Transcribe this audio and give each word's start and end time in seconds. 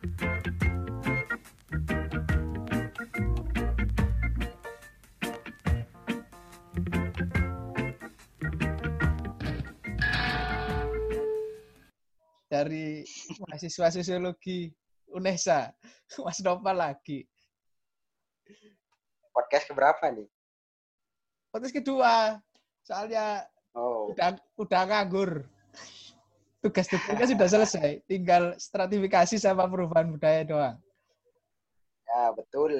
dari 0.00 0.08
mahasiswa 13.44 13.92
sosiologi 13.92 14.72
UNESA, 15.12 15.68
Mas 16.24 16.40
Nopal 16.40 16.80
lagi. 16.80 17.28
Podcast 19.36 19.68
keberapa 19.68 20.08
nih? 20.16 20.24
Podcast 21.52 21.76
kedua, 21.76 22.40
soalnya 22.80 23.44
Oh, 23.76 24.10
udah 24.16 24.34
udah 24.58 24.82
nganggur. 24.88 25.46
Tugas-tugasnya 26.60 27.32
sudah 27.32 27.48
selesai, 27.48 27.90
tinggal 28.04 28.52
stratifikasi 28.60 29.40
sama 29.40 29.64
perubahan 29.64 30.12
budaya 30.12 30.44
doang. 30.44 30.76
ya 32.04 32.34
betul. 32.36 32.72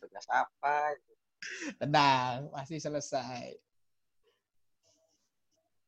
Tugas 0.00 0.26
apa? 0.32 0.96
Tenang, 1.76 2.48
masih 2.48 2.80
selesai. 2.80 3.60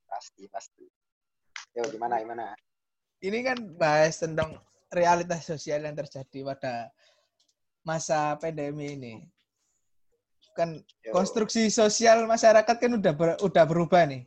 Pasti, 0.04 0.44
pasti. 0.52 0.84
Yo, 1.72 1.86
gimana, 1.88 2.20
gimana? 2.20 2.52
Ini 3.22 3.38
kan 3.46 3.58
bahas 3.80 4.20
tentang 4.20 4.58
realitas 4.92 5.46
sosial 5.46 5.86
yang 5.86 5.96
terjadi 5.96 6.52
pada 6.52 6.90
masa 7.86 8.36
pandemi 8.36 8.92
ini. 8.98 9.14
Kan 10.52 10.82
Yo. 11.00 11.14
konstruksi 11.14 11.70
sosial 11.70 12.26
masyarakat 12.26 12.76
kan 12.76 12.92
udah 12.92 13.12
ber- 13.14 13.40
udah 13.40 13.64
berubah 13.64 14.04
nih. 14.04 14.26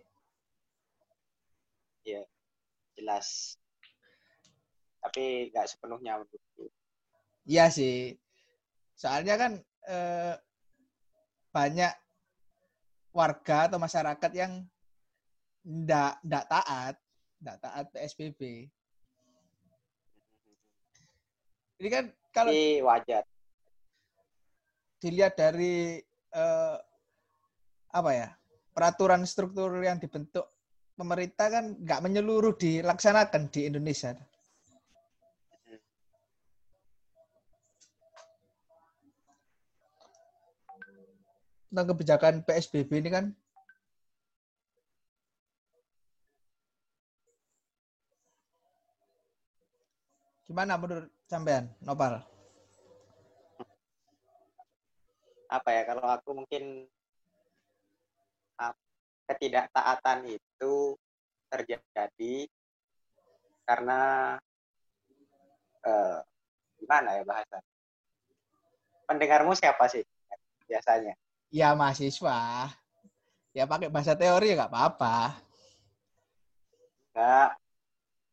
Jelas. 2.98 3.58
Tapi 5.04 5.52
nggak 5.52 5.68
sepenuhnya 5.68 6.22
menurutku. 6.22 6.72
Iya 7.44 7.68
sih. 7.74 8.16
Soalnya 8.96 9.36
kan 9.36 9.52
eh, 9.90 10.36
banyak 11.52 11.94
warga 13.14 13.70
atau 13.70 13.78
masyarakat 13.78 14.32
yang 14.34 14.64
ndak 15.64 16.20
ndak 16.24 16.46
taat, 16.48 16.96
ndak 17.44 17.58
taat 17.60 17.86
PSBB. 17.92 18.72
Ini 21.84 21.90
kan 21.92 22.06
kalau 22.32 22.52
Tapi 22.52 22.80
wajar. 22.80 23.24
dilihat 25.04 25.36
dari 25.36 26.00
eh, 26.32 26.78
apa 27.92 28.12
ya 28.16 28.32
peraturan 28.72 29.28
struktur 29.28 29.70
yang 29.84 30.00
dibentuk 30.00 30.48
pemerintah 30.94 31.48
kan 31.50 31.66
nggak 31.82 32.02
menyeluruh 32.06 32.54
dilaksanakan 32.58 33.50
di 33.50 33.70
Indonesia. 33.70 34.14
Tentang 41.74 41.90
kebijakan 41.90 42.46
PSBB 42.46 43.02
ini 43.02 43.10
kan 43.10 43.26
gimana 50.46 50.78
menurut 50.78 51.10
sampean, 51.26 51.66
Nopal? 51.82 52.22
Apa 55.50 55.70
ya, 55.74 55.82
kalau 55.90 56.06
aku 56.06 56.30
mungkin 56.38 56.86
ketidaktaatan 59.34 60.30
itu 60.30 60.94
terjadi 61.50 62.46
karena 63.66 64.00
eh, 65.82 66.20
gimana 66.78 67.10
ya 67.18 67.24
bahasa? 67.26 67.58
Pendengarmu 69.10 69.58
siapa 69.58 69.90
sih 69.90 70.06
biasanya? 70.70 71.18
Ya 71.50 71.74
mahasiswa. 71.74 72.70
Ya 73.54 73.66
pakai 73.66 73.90
bahasa 73.90 74.14
teori 74.14 74.54
ya 74.54 74.66
nggak 74.66 74.72
apa-apa. 74.74 75.18
Enggak. 77.14 77.50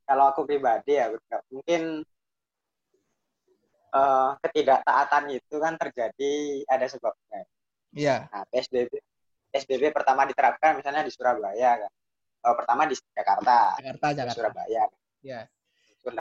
Kalau 0.04 0.25
aku 0.32 0.42
pribadi 0.44 0.96
ya, 0.96 1.08
enggak. 1.08 1.42
mungkin 1.48 1.82
eh, 3.96 4.30
ketidaktaatan 4.44 5.25
itu 5.32 5.56
kan 5.56 5.75
terjadi 5.80 6.32
ada 6.69 6.86
sebabnya. 6.88 7.41
Iya. 7.91 8.30
Nah, 8.30 8.44
PSBB 8.52 9.09
PSBB 9.50 9.91
pertama 9.91 10.25
diterapkan 10.27 10.78
misalnya 10.78 11.03
di 11.03 11.12
Surabaya 11.12 11.87
kan. 11.87 11.93
Oh, 12.41 12.55
pertama 12.56 12.88
di 12.88 12.97
Jakarta, 12.97 13.77
Jakarta, 13.77 14.06
Jakarta. 14.16 14.33
Surabaya. 14.33 14.84
Ya. 15.21 15.41
Menyusul 15.84 16.16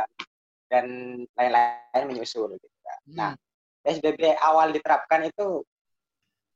dan, 0.69 0.85
lain-lain 1.33 2.03
menyusul 2.05 2.49
gitu. 2.59 2.67
kan. 2.83 2.99
Nah, 3.15 3.31
Hmm. 3.33 3.41
PSBB 3.79 4.35
awal 4.43 4.75
diterapkan 4.75 5.23
itu 5.23 5.63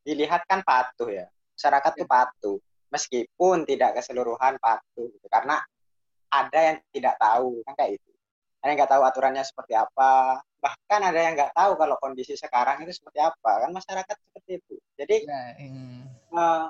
dilihat 0.04 0.44
kan 0.46 0.60
patuh 0.62 1.08
ya. 1.10 1.26
Masyarakat 1.56 1.92
tuh 1.96 2.08
patuh. 2.08 2.58
Meskipun 2.92 3.66
tidak 3.66 3.98
keseluruhan 3.98 4.60
patuh 4.60 5.08
gitu. 5.08 5.28
Karena 5.32 5.58
ada 6.30 6.60
yang 6.60 6.78
tidak 6.92 7.16
tahu 7.18 7.64
kan 7.64 7.74
kayak 7.80 7.98
itu. 7.98 8.12
Ada 8.62 8.68
yang 8.70 8.78
nggak 8.84 8.92
tahu 8.92 9.04
aturannya 9.08 9.44
seperti 9.48 9.74
apa. 9.74 10.44
Bahkan 10.60 11.02
ada 11.02 11.20
yang 11.20 11.34
nggak 11.34 11.56
tahu 11.56 11.72
kalau 11.80 11.96
kondisi 12.04 12.36
sekarang 12.36 12.84
itu 12.84 12.92
seperti 12.92 13.20
apa. 13.24 13.52
Kan 13.66 13.72
masyarakat 13.72 14.16
seperti 14.20 14.52
itu. 14.62 14.76
Jadi 15.00 15.16
Ya, 15.26 15.42
hmm. 15.58 15.93
Eh, 16.34 16.66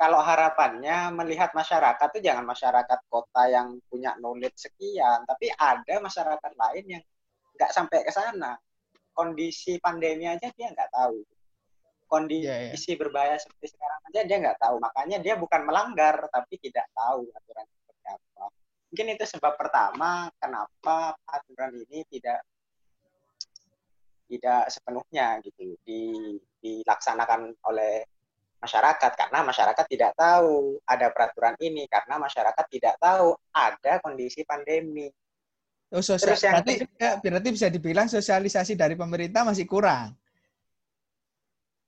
kalau 0.00 0.20
harapannya 0.24 1.12
melihat 1.12 1.52
masyarakat 1.52 2.08
itu 2.16 2.32
jangan 2.32 2.48
masyarakat 2.48 2.98
kota 3.12 3.42
yang 3.52 3.76
punya 3.92 4.16
knowledge 4.16 4.56
sekian, 4.56 5.28
tapi 5.28 5.52
ada 5.52 6.00
masyarakat 6.00 6.52
lain 6.56 6.84
yang 6.88 7.04
nggak 7.52 7.70
sampai 7.76 8.00
ke 8.00 8.08
sana. 8.08 8.56
Kondisi 9.12 9.76
pandemi 9.76 10.24
aja 10.24 10.48
dia 10.56 10.72
nggak 10.72 10.88
tahu. 10.88 11.20
Kondisi 12.08 12.48
Iya, 12.48 12.72
iya. 12.72 12.96
berbahaya 12.96 13.36
seperti 13.36 13.76
sekarang 13.76 14.00
aja 14.08 14.20
dia 14.24 14.36
nggak 14.40 14.58
tahu. 14.64 14.80
Makanya 14.80 15.20
dia 15.20 15.34
bukan 15.36 15.68
melanggar, 15.68 16.16
tapi 16.32 16.56
tidak 16.56 16.88
tahu 16.96 17.28
aturan 17.36 17.66
seperti 17.68 18.06
apa. 18.08 18.44
Mungkin 18.88 19.06
itu 19.20 19.24
sebab 19.36 19.52
pertama 19.60 20.32
kenapa 20.40 21.12
aturan 21.28 21.76
ini 21.76 22.08
tidak 22.08 22.40
tidak 24.30 24.62
sepenuhnya 24.72 25.42
gitu 25.44 25.76
di, 25.84 26.00
dilaksanakan 26.62 27.52
oleh 27.68 28.06
masyarakat 28.60 29.12
karena 29.16 29.38
masyarakat 29.40 29.84
tidak 29.88 30.12
tahu 30.12 30.76
ada 30.84 31.08
peraturan 31.08 31.56
ini 31.64 31.88
karena 31.88 32.20
masyarakat 32.20 32.66
tidak 32.68 32.94
tahu 33.00 33.32
ada 33.56 33.92
kondisi 34.04 34.44
pandemi. 34.44 35.08
Oh, 35.90 36.04
sosial, 36.04 36.38
Terus 36.38 36.42
yang 36.46 36.54
berarti, 36.62 36.74
berarti 37.18 37.48
bisa 37.50 37.66
dibilang 37.66 38.06
sosialisasi 38.06 38.78
dari 38.78 38.94
pemerintah 38.94 39.42
masih 39.42 39.66
kurang. 39.66 40.14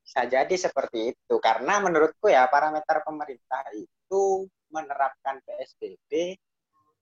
Bisa 0.03 0.27
jadi 0.27 0.55
seperti 0.59 1.15
itu 1.15 1.35
karena 1.39 1.79
menurutku 1.79 2.27
ya 2.27 2.43
parameter 2.51 2.99
pemerintah 3.07 3.63
itu 3.71 4.49
menerapkan 4.67 5.39
PSBB 5.47 6.35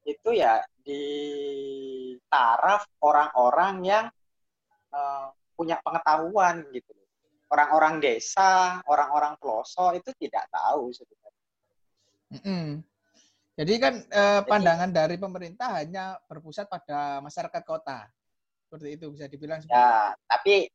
itu 0.05 0.29
ya 0.29 0.61
di 0.77 1.03
taraf 2.29 2.85
orang-orang 3.01 3.75
yang 3.81 4.05
eh, 4.93 5.27
punya 5.57 5.81
pengetahuan 5.81 6.69
gitu. 6.69 7.00
Orang-orang 7.51 7.99
desa, 7.99 8.79
orang-orang 8.87 9.35
pelosok 9.35 9.99
itu 9.99 10.09
tidak 10.15 10.47
tahu 10.47 10.95
sebenarnya. 10.95 11.43
Mm-mm. 12.31 12.65
Jadi 13.59 13.73
kan 13.75 13.93
eh, 14.07 14.41
pandangan 14.47 14.87
dari 14.87 15.19
pemerintah 15.19 15.83
hanya 15.83 16.15
berpusat 16.31 16.71
pada 16.71 17.19
masyarakat 17.19 17.63
kota. 17.67 18.07
Seperti 18.63 18.95
itu 18.95 19.11
bisa 19.11 19.27
dibilang. 19.27 19.59
seperti 19.59 19.75
Ya, 19.75 20.15
tapi 20.23 20.71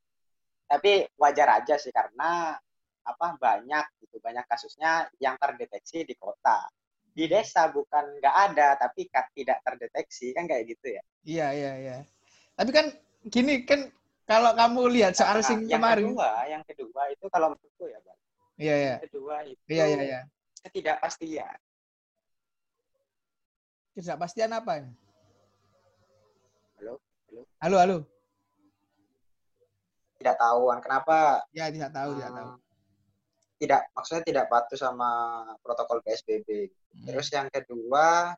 tapi 0.68 1.08
wajar 1.16 1.64
aja 1.64 1.80
sih 1.80 1.94
karena 1.94 2.60
apa 3.06 3.26
banyak 3.38 3.86
gitu 4.02 4.18
banyak 4.18 4.44
kasusnya 4.50 5.06
yang 5.22 5.38
terdeteksi 5.38 6.02
di 6.02 6.18
kota 6.18 6.66
di 7.14 7.30
desa 7.30 7.70
bukan 7.70 8.18
nggak 8.18 8.36
ada 8.50 8.74
tapi 8.74 9.06
tidak 9.30 9.62
terdeteksi 9.62 10.34
kan 10.34 10.50
kayak 10.50 10.74
gitu 10.74 10.98
ya 10.98 11.02
Iya, 11.26 11.46
iya, 11.58 11.72
iya. 11.82 11.96
Tapi 12.54 12.70
kan 12.70 12.86
gini 13.26 13.66
kan 13.66 13.90
kalau 14.26 14.50
kamu 14.52 14.80
lihat 14.92 15.14
soal 15.14 15.38
Nah, 15.38 15.46
sing 15.46 15.64
yang 15.64 15.78
kemarin. 15.78 16.10
kedua 16.10 16.30
yang 16.46 16.62
kedua 16.62 17.02
itu 17.08 17.24
kalau 17.26 17.46
menurutku 17.50 17.86
ya 17.86 17.98
Bang 18.02 18.18
Iya, 18.56 18.74
iya. 18.74 18.88
yang 18.92 19.04
kedua 19.06 19.34
itu 19.42 19.62
Iya, 19.66 19.84
iya, 19.86 20.00
iya. 20.02 20.20
ketidakpastian 20.62 21.56
Ketidakpastian 23.88 24.50
apa? 24.52 24.72
ini? 24.76 24.92
Halo? 26.76 26.94
Halo? 27.30 27.40
Halo, 27.58 27.76
halo. 27.78 27.98
tidak 30.16 30.36
tahuan 30.36 30.78
kenapa 30.80 31.44
Ya, 31.50 31.70
tidak 31.70 31.92
tahu, 31.92 32.16
tidak 32.16 32.32
tahu. 32.34 32.48
eh, 32.48 32.58
tidak 33.56 33.80
maksudnya 33.90 34.24
tidak 34.26 34.44
patuh 34.48 34.76
sama 34.76 35.10
protokol 35.60 36.02
PSBB 36.02 36.68
Hmm. 36.96 37.04
Terus 37.06 37.28
yang 37.28 37.46
kedua 37.46 38.32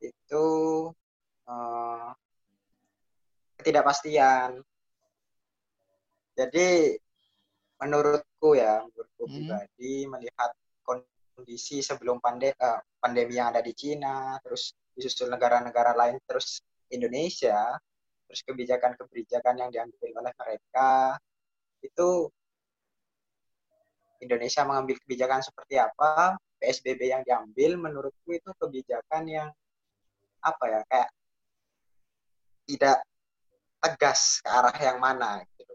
itu 0.00 0.46
eh, 1.44 2.08
ketidakpastian. 3.56 4.64
Jadi 6.38 6.94
menurutku 7.82 8.54
ya, 8.54 8.86
menurutku 8.86 9.24
Hmm. 9.26 9.34
pribadi 9.34 10.06
melihat 10.06 10.50
kondisi 10.86 11.82
sebelum 11.82 12.22
pande 12.22 12.54
eh, 12.54 12.80
pandemi 13.02 13.38
yang 13.38 13.50
ada 13.50 13.62
di 13.62 13.74
Cina, 13.74 14.38
terus 14.46 14.74
disusul 14.94 15.34
negara-negara 15.34 15.98
lain, 15.98 16.18
terus 16.26 16.62
Indonesia, 16.94 17.74
terus 18.30 18.40
kebijakan-kebijakan 18.46 19.54
yang 19.58 19.70
diambil 19.74 20.10
oleh 20.22 20.32
mereka 20.38 21.18
itu 21.82 22.30
Indonesia 24.18 24.66
mengambil 24.66 24.98
kebijakan 25.02 25.42
seperti 25.42 25.78
apa, 25.78 26.34
PSBB 26.58 27.06
yang 27.06 27.22
diambil 27.22 27.78
menurutku 27.78 28.34
itu 28.34 28.50
kebijakan 28.58 29.30
yang 29.30 29.48
apa 30.42 30.64
ya 30.70 30.80
kayak 30.90 31.10
tidak 32.66 32.98
tegas 33.78 34.42
ke 34.42 34.48
arah 34.50 34.76
yang 34.82 34.98
mana 34.98 35.42
gitu. 35.54 35.67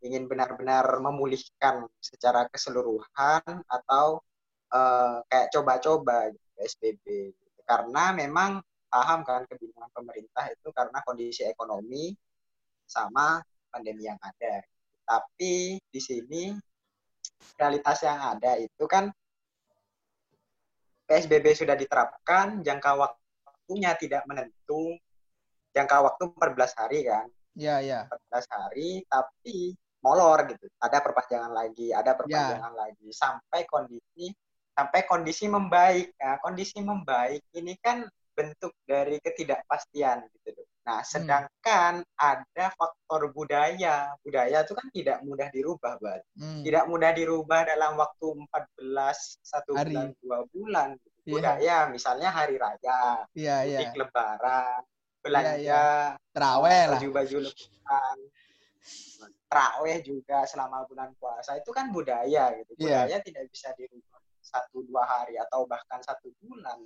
Ingin 0.00 0.24
benar-benar 0.26 0.84
memulihkan 1.00 1.84
secara 2.00 2.48
keseluruhan 2.48 3.44
atau 3.68 4.24
uh, 4.72 5.20
kayak 5.28 5.52
coba-coba 5.52 6.32
gitu, 6.32 6.46
PSBB. 6.56 7.04
Gitu. 7.36 7.60
Karena 7.68 8.16
memang 8.16 8.64
paham 8.90 9.22
kan 9.22 9.46
kebingungan 9.46 9.92
pemerintah 9.94 10.50
itu 10.50 10.68
karena 10.74 10.98
kondisi 11.06 11.46
ekonomi 11.46 12.10
sama 12.88 13.38
pandemi 13.70 14.08
yang 14.08 14.18
ada. 14.18 14.64
Tapi 15.06 15.78
di 15.78 16.00
sini 16.00 16.50
realitas 17.54 18.02
yang 18.02 18.18
ada 18.18 18.58
itu 18.58 18.84
kan 18.90 19.12
PSBB 21.10 21.58
sudah 21.58 21.74
diterapkan, 21.74 22.62
jangka 22.62 22.94
waktunya 22.94 23.98
tidak 23.98 24.22
menentu, 24.30 24.94
jangka 25.74 26.06
waktu 26.06 26.22
14 26.38 26.78
hari 26.78 26.98
kan. 27.02 27.26
Iya, 27.58 27.76
iya. 27.82 28.00
14 28.06 28.46
hari, 28.46 28.90
tapi 29.10 29.74
molor 30.00 30.48
gitu. 30.48 30.66
Ada 30.80 30.98
perpanjangan 31.04 31.52
lagi, 31.52 31.92
ada 31.92 32.12
perpanjangan 32.16 32.72
ya. 32.74 32.80
lagi 32.88 33.08
sampai 33.12 33.60
kondisi 33.68 34.32
sampai 34.70 35.00
kondisi 35.04 35.44
membaik. 35.46 36.16
Nah, 36.16 36.40
kondisi 36.40 36.80
membaik 36.80 37.44
ini 37.52 37.76
kan 37.80 38.08
bentuk 38.32 38.72
dari 38.88 39.20
ketidakpastian 39.20 40.24
gitu 40.32 40.64
Nah, 40.80 41.04
hmm. 41.04 41.10
sedangkan 41.12 41.92
hmm. 42.02 42.16
ada 42.16 42.66
faktor 42.74 43.30
budaya. 43.30 44.10
Budaya 44.24 44.64
itu 44.64 44.72
kan 44.72 44.88
tidak 44.90 45.18
mudah 45.22 45.48
dirubah, 45.52 46.00
Bal. 46.00 46.20
Hmm. 46.34 46.64
Tidak 46.64 46.84
mudah 46.88 47.10
dirubah 47.12 47.68
dalam 47.68 48.00
waktu 48.00 48.26
14, 48.80 49.38
satu 49.44 49.76
hari. 49.76 49.92
bulan, 49.92 50.08
dua 50.18 50.38
bulan. 50.50 50.88
Gitu. 50.96 51.08
Yeah. 51.28 51.32
Budaya, 51.36 51.76
misalnya 51.92 52.28
hari 52.32 52.56
raya, 52.56 53.28
yeah, 53.36 53.60
yeah. 53.62 53.92
lebaran, 53.92 54.80
belanja, 55.20 55.52
yeah, 55.52 55.56
yeah. 55.60 56.00
terawih 56.32 56.82
lah. 56.88 56.98
Baju-baju 56.98 57.36
lebaran, 57.44 58.18
terawih 59.50 59.98
juga 60.06 60.46
selama 60.46 60.86
bulan 60.86 61.10
puasa. 61.18 61.58
Itu 61.58 61.74
kan 61.74 61.90
budaya 61.90 62.54
gitu. 62.54 62.72
Iya. 62.78 63.04
Budaya 63.04 63.16
yeah. 63.18 63.20
tidak 63.26 63.44
bisa 63.50 63.74
dirubah 63.74 64.22
satu 64.40 64.86
dua 64.86 65.02
hari 65.04 65.34
atau 65.36 65.66
bahkan 65.66 65.98
satu 66.00 66.30
bulan. 66.38 66.78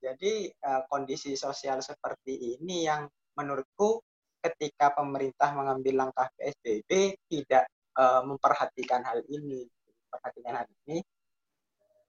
Jadi 0.00 0.48
uh, 0.64 0.84
kondisi 0.88 1.36
sosial 1.36 1.80
seperti 1.80 2.56
ini 2.56 2.84
yang 2.84 3.08
menurutku 3.36 4.00
ketika 4.40 4.96
pemerintah 4.96 5.52
mengambil 5.52 6.08
langkah 6.08 6.28
PSBB 6.36 7.16
tidak 7.28 7.68
uh, 7.96 8.24
memperhatikan 8.24 9.04
hal 9.04 9.20
ini, 9.28 9.68
memperhatikan 10.08 10.64
hal 10.64 10.68
ini, 10.84 11.04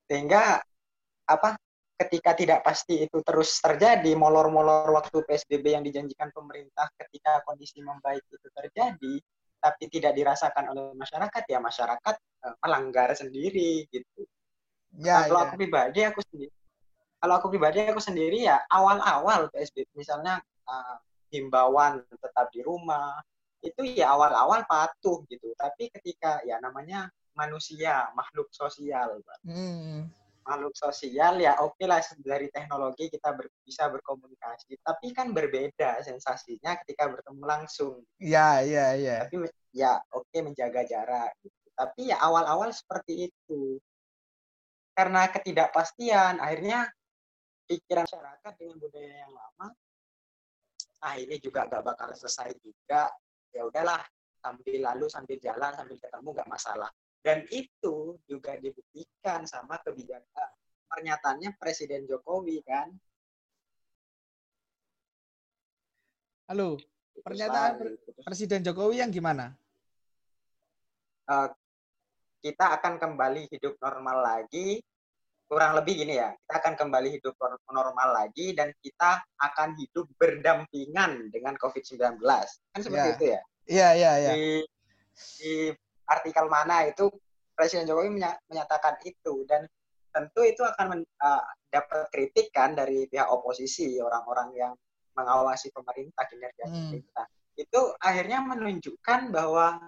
sehingga 0.07 0.59
apa? 1.27 1.55
Ketika 2.01 2.33
tidak 2.33 2.65
pasti 2.65 3.05
itu 3.05 3.21
terus 3.21 3.61
terjadi, 3.61 4.17
molor-molor 4.17 4.89
waktu 4.89 5.21
PSBB 5.21 5.77
yang 5.77 5.85
dijanjikan 5.85 6.33
pemerintah 6.33 6.89
ketika 6.97 7.45
kondisi 7.45 7.77
membaik 7.77 8.25
itu 8.25 8.49
terjadi, 8.49 9.21
tapi 9.61 9.87
tidak 9.87 10.17
dirasakan 10.17 10.73
oleh 10.73 10.97
masyarakat, 10.97 11.43
ya 11.45 11.61
masyarakat 11.61 12.15
uh, 12.49 12.55
melanggar 12.65 13.13
sendiri 13.13 13.85
gitu. 13.87 14.25
Ya, 14.97 15.29
kalau 15.29 15.45
ya. 15.45 15.45
aku 15.47 15.53
pribadi, 15.55 15.99
aku 16.03 16.19
sendiri 16.25 16.51
kalau 17.21 17.37
aku 17.37 17.47
pribadi 17.53 17.85
aku 17.85 18.01
sendiri 18.01 18.49
ya 18.49 18.57
awal-awal 18.73 19.45
PSBB 19.53 19.85
misalnya 19.93 20.41
uh, 20.65 20.97
himbauan 21.29 22.01
tetap 22.09 22.49
di 22.49 22.65
rumah 22.65 23.21
itu 23.61 23.85
ya 23.85 24.17
awal-awal 24.17 24.65
patuh 24.65 25.21
gitu 25.29 25.53
tapi 25.53 25.93
ketika 25.93 26.41
ya 26.41 26.57
namanya 26.57 27.13
manusia 27.37 28.09
makhluk 28.17 28.49
sosial 28.49 29.21
hmm. 29.45 30.09
Makhluk 30.41 30.73
sosial 30.73 31.37
ya 31.37 31.57
oke 31.61 31.77
okay 31.77 31.85
lah 31.85 32.01
dari 32.21 32.49
teknologi 32.49 33.07
kita 33.13 33.33
ber, 33.37 33.47
bisa 33.61 33.87
berkomunikasi. 33.87 34.77
Tapi 34.81 35.13
kan 35.13 35.31
berbeda 35.31 36.01
sensasinya 36.01 36.77
ketika 36.81 37.09
bertemu 37.09 37.43
langsung. 37.45 38.01
Ya 38.17 38.65
ya 38.65 38.97
ya 38.97 39.25
tapi 39.25 39.45
ya 39.73 40.01
oke 40.13 40.27
okay, 40.29 40.41
menjaga 40.41 40.81
jarak 40.85 41.31
gitu. 41.45 41.67
Tapi 41.77 42.13
ya 42.13 42.17
awal-awal 42.21 42.73
seperti 42.73 43.29
itu. 43.29 43.77
Karena 44.91 45.29
ketidakpastian 45.31 46.41
akhirnya 46.41 46.89
pikiran 47.69 48.03
masyarakat 48.03 48.53
dengan 48.59 48.75
budaya 48.81 49.13
yang 49.23 49.31
lama 49.31 49.67
ah 51.01 51.17
ini 51.17 51.41
juga 51.41 51.65
gak 51.65 51.81
bakal 51.81 52.13
selesai 52.13 52.53
juga. 52.61 53.09
Ya 53.51 53.65
udahlah 53.65 53.99
sambil 54.41 54.77
lalu 54.81 55.05
sambil 55.09 55.37
jalan 55.41 55.73
sambil 55.73 55.97
ketemu 55.97 56.27
gak 56.33 56.49
masalah 56.49 56.91
dan 57.21 57.45
itu 57.53 58.17
juga 58.25 58.57
dibuktikan 58.57 59.45
sama 59.45 59.77
kebijakan 59.81 60.51
pernyataannya 60.89 61.53
Presiden 61.55 62.09
Jokowi 62.09 62.65
kan 62.65 62.89
halo 66.49 66.81
pernyataan 67.21 67.77
Presiden 68.25 68.65
Jokowi 68.65 69.05
yang 69.05 69.13
gimana 69.13 69.53
uh, 71.29 71.49
kita 72.41 72.81
akan 72.81 72.97
kembali 72.97 73.47
hidup 73.53 73.77
normal 73.77 74.17
lagi 74.25 74.81
kurang 75.51 75.75
lebih 75.75 76.07
gini 76.07 76.15
ya, 76.15 76.31
kita 76.31 76.63
akan 76.63 76.73
kembali 76.79 77.09
hidup 77.19 77.35
normal 77.75 78.09
lagi 78.15 78.55
dan 78.55 78.71
kita 78.79 79.19
akan 79.35 79.75
hidup 79.75 80.07
berdampingan 80.15 81.27
dengan 81.27 81.59
COVID-19. 81.59 82.23
Kan 82.71 82.79
seperti 82.79 83.03
yeah. 83.03 83.15
itu 83.19 83.25
ya? 83.27 83.41
Iya, 83.67 83.89
iya, 83.99 84.11
iya. 84.15 84.31
Di, 84.31 84.47
di 85.43 85.53
artikel 86.11 86.45
mana 86.51 86.83
itu 86.85 87.07
Presiden 87.55 87.87
Jokowi 87.87 88.19
menyatakan 88.49 88.99
itu 89.07 89.45
dan 89.47 89.67
tentu 90.11 90.41
itu 90.43 90.61
akan 90.61 90.85
men, 90.91 91.01
uh, 91.23 91.43
dapat 91.71 92.11
kritik 92.11 92.51
kan 92.51 92.75
dari 92.75 93.07
pihak 93.07 93.27
oposisi, 93.31 93.95
orang-orang 94.03 94.49
yang 94.55 94.73
mengawasi 95.15 95.71
pemerintah, 95.71 96.27
kinerja 96.27 96.67
hmm. 96.67 96.73
pemerintah. 96.73 97.25
Itu 97.55 97.95
akhirnya 97.99 98.43
menunjukkan 98.43 99.31
bahwa 99.31 99.79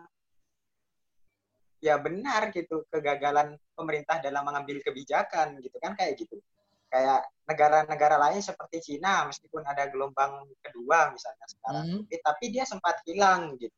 ya 1.83 1.99
benar 1.99 2.55
gitu 2.55 2.87
kegagalan 2.87 3.59
pemerintah 3.75 4.23
dalam 4.23 4.47
mengambil 4.47 4.79
kebijakan 4.79 5.59
gitu 5.59 5.75
kan 5.83 5.99
kayak 5.99 6.15
gitu 6.15 6.39
kayak 6.87 7.27
negara-negara 7.43 8.15
lain 8.15 8.39
seperti 8.39 8.79
Cina 8.79 9.27
meskipun 9.27 9.67
ada 9.67 9.91
gelombang 9.91 10.47
kedua 10.63 11.11
misalnya 11.11 11.43
sekarang 11.43 12.07
hmm. 12.07 12.21
tapi 12.23 12.55
dia 12.55 12.63
sempat 12.63 13.03
hilang 13.03 13.59
gitu 13.59 13.75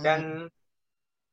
dan 0.00 0.48
hmm. 0.48 0.65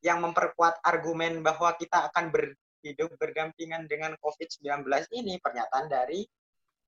Yang 0.03 0.19
memperkuat 0.19 0.83
argumen 0.83 1.39
bahwa 1.39 1.72
kita 1.79 2.12
akan 2.12 2.29
berhidup 2.29 3.15
berdampingan 3.15 3.88
dengan 3.88 4.13
COVID-19 4.19 4.83
ini 5.15 5.39
pernyataan 5.39 5.88
dari 5.88 6.27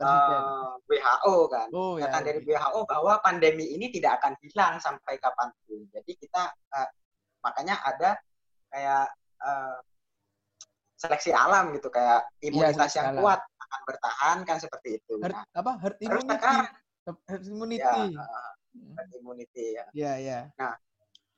uh, 0.03 0.75
eh, 0.75 1.00
WHO 1.00 1.36
kan 1.48 1.67
oh, 1.72 1.95
ya, 1.95 2.12
pernyataan 2.12 2.24
ya, 2.24 2.27
dari 2.27 2.39
WHO 2.43 2.79
bahwa 2.84 3.13
pandemi 3.24 3.72
ini 3.72 3.88
tidak 3.95 4.19
akan 4.19 4.36
hilang 4.43 4.75
sampai 4.84 5.15
kapan 5.15 5.48
pun 5.63 5.88
jadi 5.95 6.12
kita 6.12 6.43
uh, 6.75 6.89
makanya 7.39 7.79
ada 7.88 8.19
kayak 8.67 9.07
uh, 9.39 9.79
seleksi 11.00 11.31
alam 11.31 11.72
gitu 11.72 11.88
kayak 11.88 12.27
iya, 12.43 12.51
imunitas 12.51 12.91
ya, 12.91 13.00
yang 13.00 13.07
alam. 13.15 13.22
kuat 13.24 13.39
akan 13.65 13.81
bertahan 13.84 14.38
kan 14.48 14.57
seperti 14.62 14.89
itu. 15.01 15.19
Herd, 15.19 15.36
nah, 15.36 15.43
apa 15.51 15.72
herd 15.84 15.98
immunity? 16.00 16.31
Sekarang, 16.31 16.57
herd 17.27 17.43
immunity. 17.45 17.84
Ya, 18.15 18.25
herd 18.95 19.12
immunity 19.12 19.65
ya. 19.75 19.86
Iya 19.91 20.13
ya. 20.24 20.39
Nah 20.55 20.74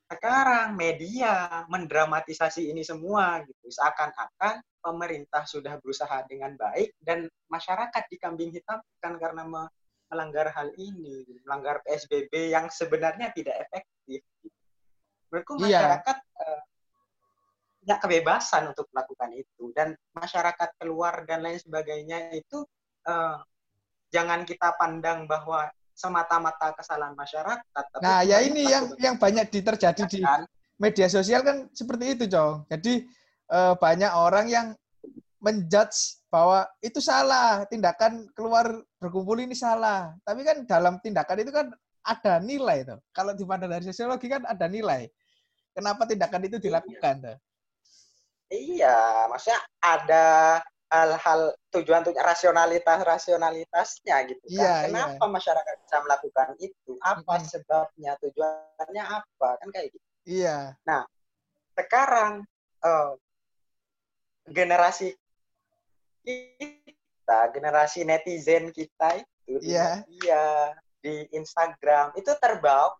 sekarang 0.08 0.72
media 0.72 1.64
mendramatisasi 1.68 2.72
ini 2.72 2.80
semua 2.80 3.44
gitu 3.44 3.68
seakan-akan 3.68 4.64
pemerintah 4.80 5.44
sudah 5.44 5.76
berusaha 5.84 6.24
dengan 6.24 6.56
baik 6.56 6.96
dan 7.04 7.28
masyarakat 7.52 8.08
dikambing 8.08 8.48
hitamkan 8.56 9.12
karena 9.20 9.44
melanggar 10.08 10.48
hal 10.56 10.72
ini 10.80 11.28
melanggar 11.44 11.84
psbb 11.84 12.56
yang 12.56 12.72
sebenarnya 12.72 13.36
tidak 13.36 13.68
efektif 13.68 14.24
menurutku 15.28 15.60
iya. 15.60 15.76
masyarakat 15.76 16.16
iya 16.16 16.28
punya 17.88 18.04
kebebasan 18.04 18.68
untuk 18.68 18.84
melakukan 18.92 19.32
itu 19.32 19.72
dan 19.72 19.96
masyarakat 20.12 20.76
keluar 20.76 21.24
dan 21.24 21.40
lain 21.40 21.56
sebagainya 21.56 22.36
itu 22.36 22.60
uh, 23.08 23.40
jangan 24.12 24.44
kita 24.44 24.76
pandang 24.76 25.24
bahwa 25.24 25.72
semata-mata 25.98 26.70
kesalahan 26.78 27.18
masyarakat. 27.18 27.82
Tapi 27.90 27.98
nah, 27.98 28.22
ya 28.22 28.38
ini 28.38 28.62
yang 28.70 28.94
yang 29.02 29.18
banyak 29.18 29.50
terjadi 29.50 30.06
di 30.06 30.22
media 30.78 31.10
sosial 31.10 31.42
kan 31.42 31.66
seperti 31.74 32.14
itu, 32.14 32.24
Cong. 32.30 32.70
Jadi 32.70 33.02
uh, 33.50 33.74
banyak 33.74 34.12
orang 34.14 34.46
yang 34.46 34.66
menjudge 35.42 36.22
bahwa 36.30 36.70
itu 36.78 37.02
salah, 37.02 37.66
tindakan 37.66 38.30
keluar 38.38 38.78
berkumpul 39.02 39.42
ini 39.42 39.58
salah. 39.58 40.14
Tapi 40.22 40.46
kan 40.46 40.62
dalam 40.70 41.02
tindakan 41.02 41.42
itu 41.42 41.50
kan 41.50 41.66
ada 42.06 42.38
nilai 42.38 42.86
tuh. 42.86 43.02
Kalau 43.10 43.34
dipandang 43.34 43.74
dari 43.74 43.84
sosiologi 43.90 44.30
kan 44.30 44.46
ada 44.46 44.70
nilai. 44.70 45.10
Kenapa 45.74 46.06
tindakan 46.06 46.46
itu 46.46 46.62
dilakukan? 46.62 47.26
Iya. 47.26 47.34
Iya, 48.48 49.28
maksudnya 49.28 49.60
ada 49.84 50.26
hal-hal 50.88 51.52
tujuan 51.68 52.00
tujuan 52.00 52.24
rasionalitas 52.24 53.04
rasionalitasnya 53.04 54.16
gitu 54.24 54.44
kan. 54.56 54.56
Iya, 54.56 54.72
Kenapa 54.88 55.24
masyarakat 55.28 55.74
bisa 55.84 55.96
melakukan 56.00 56.48
itu? 56.60 56.92
Apa 57.04 57.34
Mm-mm. 57.38 57.48
sebabnya? 57.48 58.12
Tujuannya 58.24 59.04
apa? 59.04 59.48
Kan 59.60 59.68
kayak 59.68 59.92
gitu. 59.92 60.06
Iya. 60.24 60.76
Sekarang 61.76 62.42
eh, 62.84 63.12
generasi 64.48 65.12
kita, 66.24 67.52
generasi 67.52 68.08
netizen 68.08 68.72
kita 68.72 69.20
itu 69.20 69.60
di 69.60 69.76
Iya. 69.76 70.02
media, 70.08 70.44
di 71.04 71.14
Instagram 71.36 72.16
itu 72.16 72.32
terbawa 72.40 72.96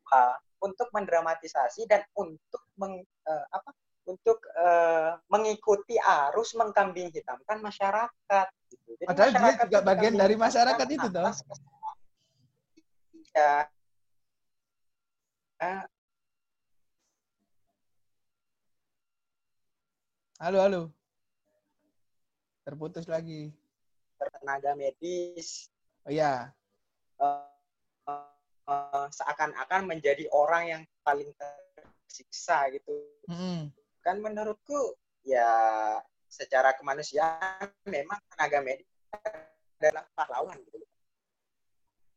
untuk 0.61 0.91
mendramatisasi 0.93 1.87
dan 1.89 2.05
untuk 2.15 2.63
meng, 2.77 3.01
eh, 3.03 3.45
apa? 3.53 3.71
Untuk 4.09 4.41
eh, 4.57 5.13
mengikuti 5.29 6.01
arus 6.01 6.57
mengkambing 6.57 7.13
hitamkan 7.13 7.61
masyarakat. 7.61 8.47
Gitu. 8.73 8.89
Jadi 8.97 9.05
Padahal 9.05 9.31
dia 9.31 9.37
masyarakat 9.37 9.67
juga 9.69 9.81
itu 9.85 9.89
bagian 9.93 10.15
dari 10.17 10.37
masyarakat 10.41 10.87
hitamkan 10.89 10.97
itu, 10.97 11.09
toh. 11.13 11.35
Eh, 15.59 15.83
Halo, 20.39 20.59
halo. 20.63 20.83
Terputus 22.63 23.11
lagi. 23.11 23.51
tenaga 24.19 24.75
medis 24.75 25.71
Oh 26.07 26.11
iya. 26.11 26.51
eh, 27.19 27.47
eh, 28.71 29.07
seakan-akan 29.15 29.87
menjadi 29.87 30.27
orang 30.31 30.63
yang 30.67 30.83
paling 31.03 31.31
tersiksa 31.39 32.71
gitu 32.75 33.03
Mm-mm. 33.31 33.71
Kan 34.09 34.25
menurutku 34.25 34.97
ya 35.21 35.45
secara 36.33 36.73
kemanusiaan 36.73 37.69
memang 37.85 38.17
tenaga 38.33 38.65
medis 38.65 38.89
adalah 39.77 40.09
pahlawan 40.17 40.57
gitu 40.65 40.81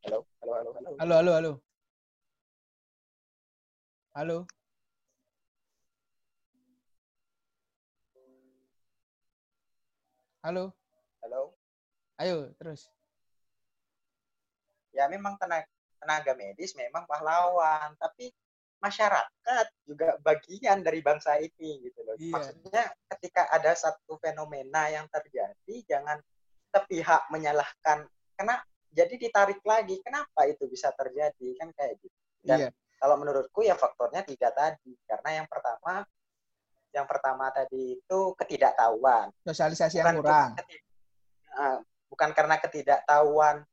halo 0.08 0.24
halo 0.40 0.52
halo 0.56 0.72
halo 0.72 0.92
Halo, 1.02 1.16
halo, 1.20 1.32
halo. 1.36 1.54
Halo. 4.12 4.38
Halo. 10.44 10.64
halo 11.24 11.42
Ayo, 12.20 12.52
terus. 12.60 12.88
ya 14.92 15.08
memang 15.08 15.36
tenaga 15.40 15.68
tenaga 16.02 16.34
medis 16.36 16.72
memang 16.76 17.04
pahlawan 17.08 17.96
tapi 18.00 18.32
masyarakat 18.82 19.66
juga 19.86 20.18
bagian 20.26 20.82
dari 20.82 21.00
bangsa 21.00 21.38
ini 21.38 21.86
gitu 21.86 22.02
loh 22.02 22.18
Iya. 22.18 22.34
maksudnya 22.34 22.84
ketika 23.16 23.46
ada 23.54 23.78
satu 23.78 24.18
fenomena 24.18 24.90
yang 24.90 25.06
terjadi 25.08 25.76
jangan 25.86 26.18
sepihak 26.74 27.30
menyalahkan 27.30 28.10
karena 28.36 28.56
jadi 28.92 29.14
ditarik 29.16 29.62
lagi 29.64 30.02
kenapa 30.02 30.50
itu 30.50 30.66
bisa 30.68 30.90
terjadi 30.98 31.48
kan 31.62 31.70
kayak 31.78 31.96
gitu 32.02 32.18
dan 32.44 32.58
Iya. 32.58 32.70
kalau 32.98 33.16
menurutku 33.22 33.62
ya 33.62 33.78
faktornya 33.78 34.26
tiga 34.26 34.50
tadi 34.52 34.98
karena 35.06 35.44
yang 35.44 35.48
pertama 35.48 36.02
yang 36.92 37.08
pertama 37.08 37.48
tadi 37.54 37.96
itu 38.02 38.20
ketidaktahuan 38.36 39.32
Sosialisasi 39.48 40.02
yang 40.02 40.18
bukan 40.20 40.26
kurang. 40.26 40.50
eh, 41.52 41.78
bukan 42.12 42.30
karena 42.36 42.56
ketidaktahuan 42.60 43.64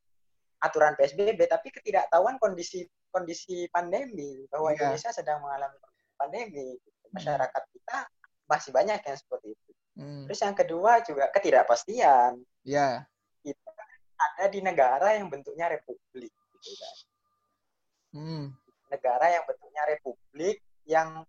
aturan 0.59 0.93
PSBB 0.95 1.39
tapi 1.47 1.67
ketidaktahuan 1.71 2.39
kondisi 2.39 2.83
kondisi 3.09 3.65
pandemi 3.69 4.45
bahwa 4.47 4.71
Iya. 4.71 4.77
Indonesia 4.93 5.11
sedang 5.11 5.41
mengalami 5.41 5.77
pandemi 6.15 6.77
masyarakat 7.09 7.63
kita 7.73 7.97
masih 8.45 8.71
banyak 8.71 8.99
yang 8.99 9.17
seperti 9.17 9.53
itu 9.53 9.71
Hmm. 9.99 10.23
terus 10.25 10.39
yang 10.39 10.55
kedua 10.55 11.03
juga 11.03 11.27
ketidakpastian 11.29 12.39
Ya. 12.63 13.03
kita 13.43 13.71
ada 14.15 14.45
di 14.47 14.59
negara 14.59 15.15
yang 15.15 15.27
bentuknya 15.27 15.67
republik 15.67 16.31
gitu 16.31 16.71
kan 16.79 16.95
Hmm. 18.09 18.45
negara 18.89 19.25
yang 19.29 19.43
bentuknya 19.45 19.83
republik 19.85 20.57
yang 20.85 21.25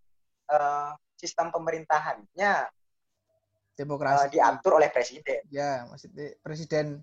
eh, 0.47 0.91
sistem 1.15 1.51
pemerintahannya 1.51 2.53
eh, 2.67 3.77
Demokrasi. 3.77 4.35
diatur 4.35 4.77
oleh 4.79 4.91
presiden 4.91 5.41
Ya, 5.49 5.87
maksudnya 5.87 6.35
presiden 6.43 7.01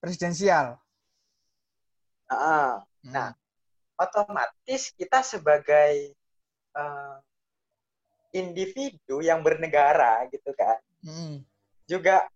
presidensial. 0.00 0.80
Heeh. 2.30 2.70
Hmm. 3.04 3.12
Nah, 3.12 3.28
otomatis 4.00 4.96
kita 4.96 5.20
sebagai 5.20 6.16
eh, 6.74 7.16
individu 8.32 9.20
yang 9.20 9.42
bernegara 9.42 10.24
gitu 10.30 10.54
kan 10.56 10.78
Hmm. 11.00 11.40
juga 11.88 12.28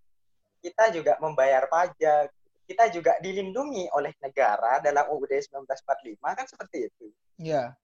kita 0.64 0.88
juga 0.88 1.20
membayar 1.20 1.68
pajak 1.68 2.32
kita 2.64 2.88
juga 2.88 3.12
dilindungi 3.20 3.92
oleh 3.92 4.08
negara 4.24 4.80
dalam 4.80 5.04
UUD 5.12 5.28
1945 5.36 6.16
kan 6.16 6.46
seperti 6.48 6.88
itu 6.88 7.12
Ya. 7.36 7.76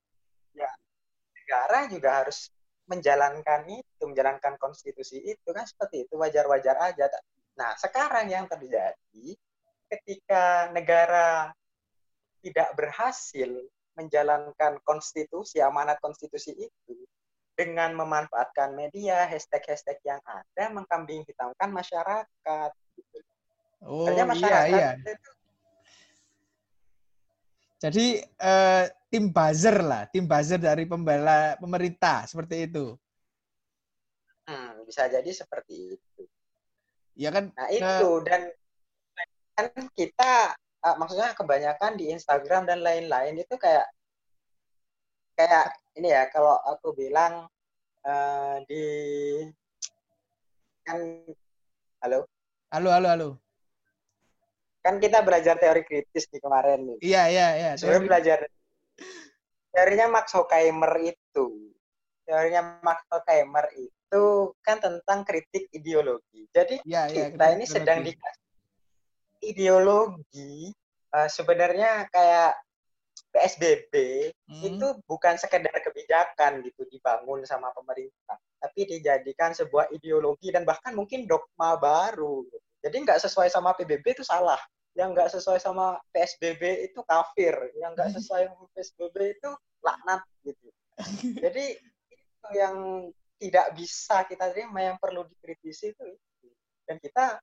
negara 1.37 1.85
juga 1.93 2.25
harus 2.25 2.49
menjalankan 2.89 3.69
itu 3.69 4.03
menjalankan 4.09 4.57
konstitusi 4.57 5.21
itu 5.21 5.49
kan 5.53 5.69
seperti 5.69 6.09
itu 6.09 6.17
wajar-wajar 6.17 6.81
aja 6.81 7.13
nah 7.61 7.77
sekarang 7.77 8.33
yang 8.33 8.49
terjadi 8.49 9.37
ketika 9.93 10.73
negara 10.73 11.53
tidak 12.41 12.73
berhasil 12.77 13.51
menjalankan 13.97 14.81
konstitusi 14.85 15.61
amanat 15.61 16.01
konstitusi 16.01 16.57
itu 16.57 16.97
dengan 17.53 17.93
memanfaatkan 17.93 18.73
media 18.73 19.29
hashtag-hashtag 19.29 20.01
yang 20.07 20.21
ada 20.25 20.65
mengkambing 20.73 21.21
hitamkan 21.29 21.69
masyarakat 21.69 22.71
gitu. 22.97 23.19
Oh, 23.85 24.09
Artinya 24.09 24.25
iya, 24.25 24.33
masyarakat 24.33 24.71
iya. 24.73 24.91
itu 24.97 25.31
Jadi 27.81 28.07
eh, 28.21 28.85
tim 29.09 29.33
buzzer 29.33 29.81
lah, 29.81 30.05
tim 30.13 30.29
buzzer 30.29 30.61
dari 30.61 30.85
pembela 30.85 31.57
pemerintah 31.57 32.29
seperti 32.29 32.69
itu. 32.69 32.93
hmm, 34.45 34.85
bisa 34.85 35.09
jadi 35.09 35.31
seperti 35.33 35.97
itu 35.97 36.23
Ya 37.21 37.29
kan? 37.29 37.53
Nah 37.53 37.69
itu 37.69 38.09
dan 38.25 38.49
kan 39.53 39.69
kita 39.93 40.57
uh, 40.85 40.97
maksudnya 40.97 41.33
kebanyakan 41.37 41.97
di 41.97 42.13
Instagram 42.13 42.69
dan 42.69 42.81
lain-lain 42.81 43.41
itu 43.41 43.55
kayak 43.57 43.89
kayak 45.37 45.73
ini 45.97 46.13
ya 46.13 46.29
kalau 46.29 46.57
aku 46.69 46.93
bilang 46.93 47.49
uh, 48.05 48.57
di 48.69 48.85
kan 50.85 50.99
halo 52.05 52.29
Halo, 52.71 52.95
halo, 52.95 53.09
halo. 53.11 53.29
kan 54.81 55.03
kita 55.03 55.27
belajar 55.27 55.59
teori 55.59 55.83
kritis 55.83 56.31
di 56.31 56.39
kemarin 56.39 56.87
nih. 56.87 56.99
Iya, 57.03 57.23
iya, 57.27 57.47
iya. 57.59 57.71
Sebenarnya 57.75 58.07
belajar 58.07 58.39
teorinya 59.75 60.07
Max 60.07 60.31
Horkheimer 60.39 60.95
itu 61.03 61.75
teorinya 62.23 62.79
Max 62.79 63.03
Horkheimer 63.11 63.67
itu 63.75 64.55
kan 64.63 64.79
tentang 64.79 65.27
kritik 65.27 65.67
ideologi. 65.75 66.47
Jadi 66.55 66.79
Iya, 66.87 67.11
iya. 67.11 67.35
kita 67.35 67.45
ini 67.59 67.67
kritik 67.67 67.75
sedang 67.75 67.99
dikasih 68.07 68.50
ideologi 69.43 70.71
eh, 71.11 71.29
sebenarnya 71.29 72.07
kayak 72.13 72.55
PSBB 73.31 73.95
Hmm. 74.51 74.67
itu 74.67 74.87
bukan 75.07 75.39
sekedar 75.39 75.71
kebijakan 75.71 76.67
gitu 76.67 76.83
dibangun 76.91 77.47
sama 77.47 77.71
pemerintah, 77.71 78.35
tapi 78.59 78.83
dijadikan 78.83 79.55
sebuah 79.55 79.87
ideologi 79.95 80.51
dan 80.51 80.67
bahkan 80.67 80.91
mungkin 80.99 81.31
dogma 81.31 81.79
baru. 81.79 82.43
gitu. 82.51 82.59
Jadi 82.83 82.97
nggak 83.07 83.23
sesuai 83.23 83.47
sama 83.47 83.71
PBB 83.79 84.19
itu 84.19 84.27
salah, 84.27 84.59
yang 84.99 85.15
nggak 85.15 85.31
sesuai 85.31 85.63
sama 85.63 86.03
PSBB 86.11 86.91
itu 86.91 86.99
kafir, 87.07 87.55
yang 87.79 87.95
nggak 87.95 88.11
sesuai 88.19 88.51
sama 88.51 88.67
PSBB 88.75 89.39
itu 89.39 89.51
laknat 89.87 90.23
gitu. 90.43 90.69
Jadi 91.39 91.79
itu 92.11 92.49
yang 92.59 93.07
tidak 93.39 93.67
bisa 93.79 94.27
kita 94.27 94.51
terima, 94.51 94.83
yang 94.83 94.99
perlu 94.99 95.23
dikritisi 95.31 95.95
itu. 95.95 96.05
Dan 96.91 96.99
kita 96.99 97.39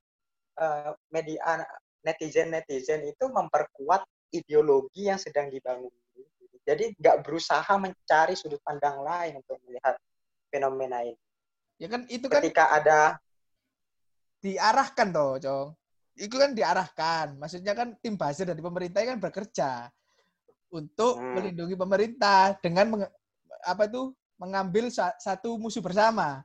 eh, 0.59 0.91
media 1.07 1.63
netizen 2.07 2.55
netizen 2.55 3.03
itu 3.03 3.27
memperkuat 3.27 4.07
ideologi 4.31 5.11
yang 5.11 5.19
sedang 5.19 5.51
dibangun. 5.51 5.91
Jadi 6.63 6.95
nggak 6.99 7.23
berusaha 7.23 7.73
mencari 7.75 8.35
sudut 8.35 8.59
pandang 8.63 8.99
lain 9.03 9.39
untuk 9.43 9.59
melihat 9.67 9.95
fenomena 10.51 11.03
ini. 11.03 11.19
Ya 11.79 11.87
kan 11.91 12.07
itu 12.07 12.27
kan 12.27 12.43
Ketika 12.43 12.71
ada 12.71 12.99
diarahkan 14.39 15.07
toh, 15.11 15.35
Cong. 15.39 15.67
Itu 16.17 16.35
kan 16.35 16.51
diarahkan. 16.51 17.37
Maksudnya 17.37 17.71
kan 17.77 17.93
tim 18.01 18.17
buzzer 18.17 18.47
dari 18.49 18.59
pemerintah 18.59 18.99
kan 19.05 19.19
bekerja 19.21 19.71
untuk 20.67 21.21
Hmm. 21.21 21.39
melindungi 21.39 21.75
pemerintah 21.77 22.57
dengan 22.59 22.85
menge- 22.97 23.13
apa 23.63 23.87
itu 23.87 24.11
mengambil 24.35 24.91
sa- 24.91 25.15
satu 25.21 25.55
musuh 25.55 25.79
bersama. 25.79 26.43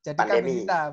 Jadi 0.00 0.16
kambing 0.16 0.32
Pandemi. 0.40 0.62
hitam. 0.62 0.92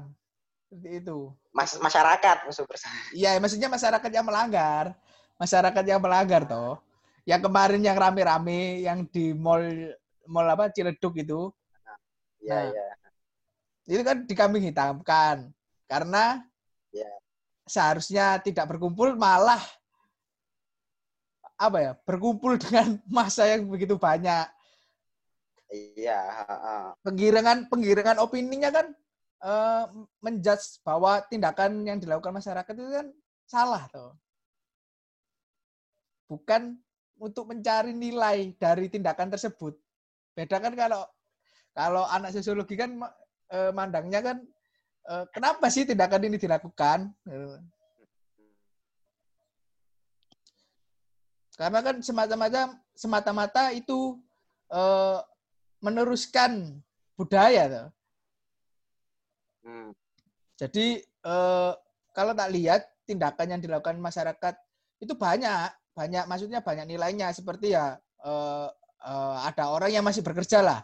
Seperti 0.74 1.06
itu. 1.06 1.30
mas 1.54 1.78
masyarakat 1.78 2.50
musuh 2.50 2.66
bersama. 2.66 2.98
Iya, 3.14 3.38
maksudnya 3.38 3.70
masyarakat 3.70 4.10
yang 4.10 4.26
melanggar. 4.26 4.98
Masyarakat 5.38 5.84
yang 5.86 6.02
melanggar 6.02 6.42
toh. 6.50 6.82
Yang 7.30 7.46
kemarin 7.46 7.82
yang 7.86 7.94
rame-rame 7.94 8.82
yang 8.82 9.06
di 9.06 9.38
mall 9.38 9.62
mall 10.26 10.50
apa 10.50 10.74
Ciledug 10.74 11.14
itu. 11.14 11.54
Iya 12.42 12.58
Nah. 12.58 12.68
iya. 12.74 12.88
itu 13.84 14.00
kan 14.02 14.18
dikambing 14.24 14.64
hitamkan 14.64 15.52
karena 15.86 16.42
Ya. 16.90 17.08
seharusnya 17.68 18.40
tidak 18.40 18.66
berkumpul 18.72 19.12
malah 19.14 19.60
apa 21.60 21.78
ya 21.80 21.92
berkumpul 22.08 22.56
dengan 22.64 22.98
masa 23.12 23.44
yang 23.46 23.68
begitu 23.68 24.00
banyak 24.00 24.48
Iya, 25.74 26.16
penggiringan 27.04 27.68
penggiringan 27.68 28.22
opininya 28.24 28.72
kan 28.72 28.88
eh, 29.44 29.86
menjudge 30.24 30.80
bahwa 30.82 31.20
tindakan 31.28 31.84
yang 31.84 32.00
dilakukan 32.00 32.40
masyarakat 32.40 32.74
itu 32.74 32.92
kan 32.92 33.08
salah 33.44 33.84
tuh 33.92 34.16
bukan 36.34 36.80
untuk 37.22 37.46
mencari 37.54 37.94
nilai 37.94 38.58
dari 38.58 38.90
tindakan 38.90 39.30
tersebut. 39.30 39.78
Beda 40.34 40.58
kan 40.58 40.74
kalau 40.74 41.06
kalau 41.78 42.04
anak 42.10 42.34
sosiologi 42.34 42.74
kan 42.74 42.98
eh, 43.54 43.72
mandangnya 43.72 44.20
kan 44.26 44.38
eh, 45.08 45.26
kenapa 45.30 45.70
sih 45.70 45.86
tindakan 45.86 46.26
ini 46.26 46.38
dilakukan? 46.42 47.14
Eh, 47.30 47.58
karena 51.54 51.80
kan 51.86 51.96
semata-mata 52.02 52.62
semata-mata 52.98 53.70
itu 53.78 54.18
eh, 54.74 55.20
meneruskan 55.86 56.82
budaya 57.14 57.64
tuh. 57.70 57.88
Hmm. 59.64 59.90
Jadi 60.60 61.02
eh, 61.02 61.72
kalau 62.14 62.34
tak 62.36 62.52
lihat 62.54 62.82
tindakan 63.08 63.58
yang 63.58 63.62
dilakukan 63.64 63.98
masyarakat 64.00 64.54
itu 65.02 65.14
banyak, 65.18 65.72
banyak 65.96 66.24
maksudnya 66.30 66.60
banyak 66.64 66.86
nilainya 66.88 67.32
seperti 67.34 67.74
ya 67.74 67.98
eh, 68.24 68.68
eh, 69.04 69.38
ada 69.50 69.72
orang 69.74 69.92
yang 69.92 70.06
masih 70.06 70.22
bekerja 70.24 70.62
lah. 70.64 70.80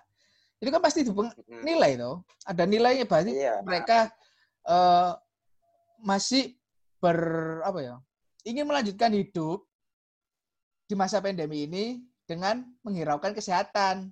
Itu 0.60 0.72
kan 0.72 0.84
pasti 0.84 1.08
Hmm. 1.08 1.64
nilai 1.64 1.96
tuh. 1.96 2.24
Ada 2.44 2.64
nilainya 2.68 3.06
berarti 3.08 3.32
Iya. 3.36 3.62
mereka 3.64 4.10
eh, 4.68 5.12
masih 6.04 6.56
ber 7.00 7.20
apa 7.64 7.80
ya? 7.80 7.96
ingin 8.48 8.64
melanjutkan 8.64 9.12
hidup 9.12 9.68
di 10.88 10.96
masa 10.96 11.20
pandemi 11.20 11.68
ini 11.68 11.86
dengan 12.24 12.64
menghiraukan 12.88 13.36
kesehatan 13.36 14.10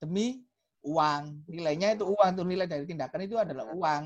demi 0.00 0.47
uang. 0.88 1.44
Nilainya 1.44 1.92
itu 1.92 2.08
uang, 2.08 2.30
tuh 2.32 2.46
nilai 2.48 2.64
dari 2.64 2.88
tindakan 2.88 3.20
itu 3.22 3.36
adalah 3.36 3.68
uang. 3.68 4.02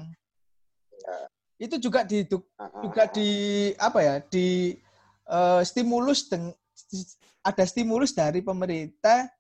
Ya. 0.98 1.16
Itu 1.62 1.78
juga 1.78 2.02
di 2.02 2.26
Heeh. 2.26 2.82
juga 2.82 3.06
di 3.06 3.28
apa 3.78 3.98
ya 4.02 4.14
di 4.18 4.74
eh, 5.22 5.60
stimulus 5.62 6.26
deng- 6.26 6.58
ada 7.40 7.62
stimulus 7.62 8.10
dari 8.10 8.42
pemerintah 8.42 9.30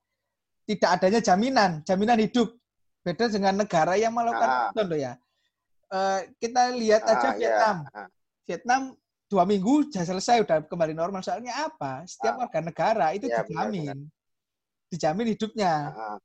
tidak 0.62 0.90
adanya 0.94 1.18
jaminan 1.18 1.82
jaminan 1.82 2.22
hidup 2.22 2.54
beda 3.02 3.26
dengan 3.26 3.58
negara 3.58 3.98
yang 3.98 4.14
melakukan 4.14 4.70
Ah. 4.70 4.86
loh 4.86 4.94
ya 4.96 5.14
Eh, 5.92 6.20
kita 6.40 6.72
lihat 6.72 7.04
aja 7.04 7.18
Ah, 7.20 7.34
iya. 7.34 7.36
Vietnam 7.36 7.76
Ah. 7.90 8.08
Vietnam 8.48 8.80
dua 9.28 9.44
minggu 9.44 9.90
sudah 9.90 10.04
selesai 10.06 10.40
udah 10.40 10.64
kembali 10.64 10.94
normal 10.94 11.20
soalnya 11.20 11.52
apa 11.66 12.06
setiap 12.06 12.38
Ah. 12.38 12.46
warga 12.46 12.60
negara 12.62 13.06
itu 13.12 13.26
Iya, 13.26 13.42
dijamin 13.44 14.06
dijamin 14.88 15.26
hidupnya 15.34 15.72
Heeh. 15.92 16.16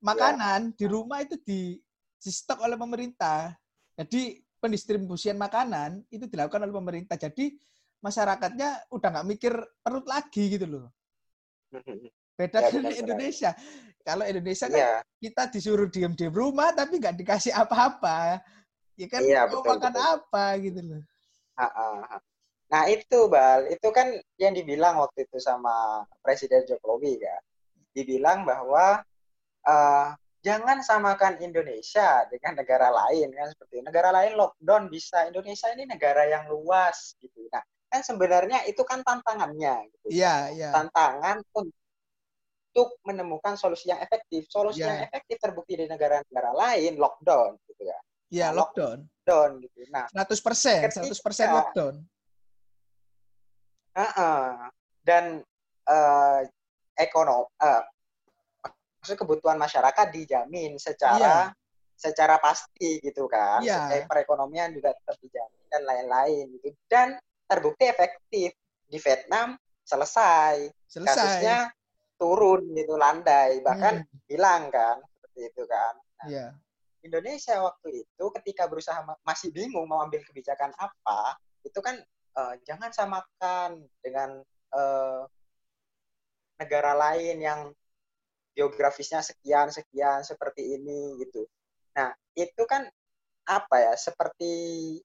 Ya. 0.00 0.06
makanan 0.08 0.72
di 0.72 0.84
rumah 0.88 1.20
itu 1.20 1.36
di, 1.44 1.76
di 2.16 2.30
stok 2.32 2.64
oleh 2.64 2.76
pemerintah. 2.80 3.52
Jadi 3.96 4.40
pendistribusian 4.60 5.36
makanan 5.36 6.04
itu 6.08 6.24
dilakukan 6.24 6.64
oleh 6.64 6.72
pemerintah. 6.72 7.16
Jadi 7.20 7.56
masyarakatnya 8.00 8.88
udah 8.88 9.08
nggak 9.12 9.28
mikir 9.28 9.52
perut 9.84 10.06
lagi 10.08 10.56
gitu 10.56 10.64
loh. 10.64 10.86
Beda 12.34 12.64
Ya, 12.64 12.68
dengan. 12.72 12.92
Indonesia. 12.96 13.50
Kalau 14.00 14.24
Indonesia 14.24 14.66
kan 14.72 14.80
Iya, 14.80 14.92
kita 15.20 15.42
disuruh 15.52 15.88
diem 15.92 16.16
di 16.16 16.26
rumah 16.32 16.72
tapi 16.72 16.96
nggak 16.96 17.20
dikasih 17.20 17.52
apa-apa. 17.52 18.40
Ya 18.96 19.06
kan 19.12 19.20
Iya, 19.20 19.44
mau 19.48 19.60
betul, 19.60 19.76
makan 19.76 19.92
betul. 19.92 20.08
apa 20.16 20.44
gitu 20.64 20.80
loh. 20.80 21.02
heeh. 21.60 22.20
Nah 22.70 22.82
itu 22.86 23.18
Bal, 23.28 23.66
itu 23.68 23.88
kan 23.92 24.08
yang 24.40 24.54
dibilang 24.56 24.96
waktu 25.02 25.28
itu 25.28 25.36
sama 25.42 26.06
Presiden 26.24 26.64
Jokowi 26.64 27.20
kan. 27.20 27.42
Dibilang 27.92 28.46
bahwa 28.48 29.02
eh, 29.66 30.08
jangan 30.40 30.80
samakan 30.80 31.36
Indonesia 31.40 32.24
dengan 32.32 32.56
negara 32.56 32.88
lain 32.88 33.28
kan 33.28 33.52
seperti 33.52 33.72
itu. 33.76 33.84
negara 33.84 34.08
lain 34.08 34.32
lockdown 34.36 34.88
bisa, 34.88 35.28
Indonesia 35.28 35.68
ini 35.72 35.84
negara 35.84 36.24
yang 36.24 36.48
luas 36.48 37.12
gitu. 37.20 37.44
Nah 37.52 37.60
kan 37.90 38.00
sebenarnya 38.00 38.64
itu 38.64 38.80
kan 38.86 39.02
tantangannya. 39.02 39.90
Gitu. 39.90 40.16
Iya, 40.16 40.34
iya. 40.54 40.70
Tantangan 40.70 41.42
untuk 41.50 42.88
menemukan 43.02 43.58
solusi 43.58 43.90
yang 43.90 43.98
efektif. 43.98 44.46
Solusi 44.46 44.80
Ya. 44.80 44.94
yang 44.94 45.00
efektif 45.10 45.36
terbukti 45.42 45.74
di 45.74 45.90
negara-negara 45.90 46.54
lain 46.54 46.96
lockdown 46.96 47.58
gitu 47.66 47.82
ya. 47.84 47.98
Iya, 48.30 48.46
Nah, 48.54 48.62
lockdown. 48.62 48.98
Lockdown 49.04 49.50
gitu. 49.66 49.78
Nah 49.90 50.06
100%, 50.14 50.86
Ketika- 50.86 51.02
100% 51.02 51.48
lockdown. 51.50 51.94
Heeh. 53.98 54.46
Dan 55.02 55.24
eh 55.90 56.40
ekonomi 56.94 57.48
eh, 57.58 57.82
maksud 59.00 59.16
kebutuhan 59.16 59.56
masyarakat 59.56 60.06
dijamin 60.12 60.76
secara 60.76 61.48
secara 61.96 62.36
pasti 62.40 63.00
gitu 63.00 63.24
kan. 63.26 63.60
Supaya 63.88 64.04
perekonomian 64.06 64.72
juga 64.76 64.92
tetap 64.92 65.16
dijamin 65.20 65.64
dan 65.72 65.82
lain-lain 65.88 66.44
gitu. 66.60 66.76
Dan 66.88 67.16
terbukti 67.44 67.88
efektif 67.88 68.52
di 68.86 68.98
Vietnam 69.00 69.56
selesai. 69.84 70.68
Selesai. 70.88 71.08
Kasusnya 71.16 71.56
turun 72.20 72.76
gitu 72.76 73.00
landai 73.00 73.64
bahkan 73.64 74.04
Hmm, 74.04 74.20
hilang 74.28 74.68
kan 74.68 75.00
seperti 75.00 75.40
itu 75.48 75.62
kan. 75.64 75.94
Nah, 76.20 76.26
Iya. 76.28 76.46
Indonesia 77.00 77.56
waktu 77.64 78.04
itu 78.04 78.24
ketika 78.36 78.68
berusaha 78.68 79.00
ma- 79.00 79.16
masih 79.24 79.48
bingung 79.48 79.88
mau 79.88 80.04
ambil 80.04 80.20
kebijakan 80.20 80.68
apa, 80.76 81.40
itu 81.64 81.80
kan 81.80 81.96
eh, 82.36 82.54
jangan 82.68 82.92
samakan 82.92 83.80
dengan 84.04 84.44
eh, 84.76 85.22
negara 86.60 86.92
lain 86.92 87.40
yang 87.40 87.60
geografisnya 88.60 89.24
sekian 89.24 89.72
sekian 89.72 90.20
seperti 90.20 90.76
ini 90.76 91.16
gitu. 91.24 91.48
Nah 91.96 92.12
itu 92.36 92.62
kan 92.68 92.84
apa 93.48 93.76
ya 93.80 93.94
seperti 93.96 94.52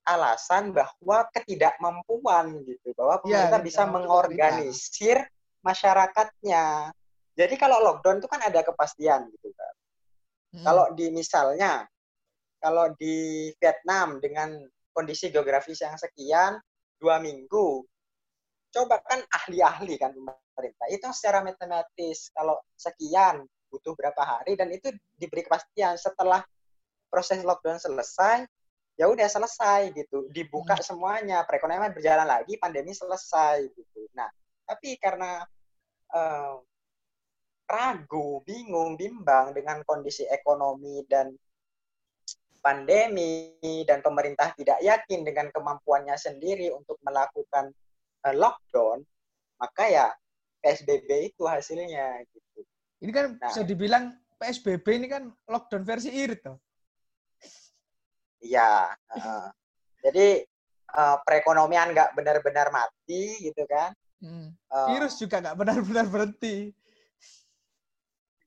alasan 0.04 0.76
bahwa 0.76 1.24
ketidakmampuan 1.32 2.68
gitu 2.68 2.91
bahwa 2.94 3.24
Iya, 3.24 3.48
pemerintah 3.48 3.62
bisa 3.63 3.82
ketidakmampuan 3.88 3.88
mengorganisir 3.88 5.18
masyarakatnya. 5.63 6.91
Jadi 7.36 7.56
kalau 7.56 7.80
lockdown 7.80 8.20
itu 8.20 8.28
kan 8.28 8.44
ada 8.44 8.60
kepastian 8.60 9.32
gitu 9.32 9.50
kan. 9.56 9.74
Hmm. 10.56 10.65
Kalau 10.68 10.86
di 10.94 11.08
misalnya, 11.15 11.88
kalau 12.60 12.91
di 13.00 13.50
Vietnam 13.56 14.20
dengan 14.20 14.62
kondisi 14.91 15.32
geografis 15.32 15.80
yang 15.84 15.96
sekian, 15.96 16.60
dua 17.00 17.20
minggu, 17.20 17.84
coba 18.76 19.00
kan 19.08 19.24
ahli-ahli 19.32 19.96
kan 19.96 20.12
pemerintah, 20.12 20.88
itu 20.92 21.08
secara 21.16 21.40
matematis, 21.40 22.28
kalau 22.36 22.60
sekian 22.76 23.48
butuh 23.72 23.96
berapa 23.96 24.20
hari, 24.20 24.60
dan 24.60 24.68
itu 24.76 24.92
diberi 25.16 25.48
kepastian. 25.48 25.96
Setelah 25.96 26.44
proses 27.08 27.40
lockdown 27.40 27.80
selesai, 27.80 28.44
ya 29.00 29.08
udah 29.08 29.28
selesai 29.32 29.96
gitu, 29.96 30.28
dibuka 30.28 30.76
semuanya, 30.84 31.48
perekonomian 31.48 31.96
berjalan 31.96 32.28
lagi, 32.28 32.60
pandemi 32.60 32.92
selesai 32.92 33.64
gitu. 33.72 34.12
Nah, 34.12 34.28
tapi 34.68 35.00
karena 35.00 35.40
eh, 36.12 36.56
ragu, 37.66 38.44
bingung, 38.44 39.00
bimbang 39.00 39.56
dengan 39.56 39.82
kondisi 39.88 40.28
ekonomi 40.28 41.02
dan 41.08 41.32
pandemi 42.66 43.54
dan 43.86 44.02
pemerintah 44.02 44.50
tidak 44.58 44.82
yakin 44.82 45.22
dengan 45.22 45.54
kemampuannya 45.54 46.18
sendiri 46.18 46.74
untuk 46.74 46.98
melakukan 47.06 47.70
eh, 48.26 48.36
lockdown, 48.36 49.06
maka 49.56 49.84
ya 49.86 50.08
PSBB 50.60 51.32
itu 51.32 51.44
hasilnya 51.46 52.26
gitu. 52.26 52.60
Ini 53.06 53.12
kan 53.14 53.26
Nah. 53.38 53.48
bisa 53.48 53.62
dibilang 53.62 54.10
PSBB 54.36 54.86
ini 54.98 55.08
kan 55.08 55.30
lockdown 55.46 55.86
versi 55.86 56.10
irit 56.10 56.42
tuh. 56.42 56.58
Iya. 58.42 58.94
heeh. 59.14 59.46
jadi 60.06 60.28
eh, 60.96 61.18
perekonomian 61.26 61.90
nggak 61.94 62.14
benar-benar 62.14 62.70
mati 62.70 63.42
gitu 63.42 63.66
kan. 63.66 63.90
Hmm. 64.22 64.54
Eh, 64.54 64.88
Virus 64.94 65.18
juga 65.18 65.42
nggak 65.42 65.58
benar-benar 65.58 66.06
berhenti. 66.10 66.70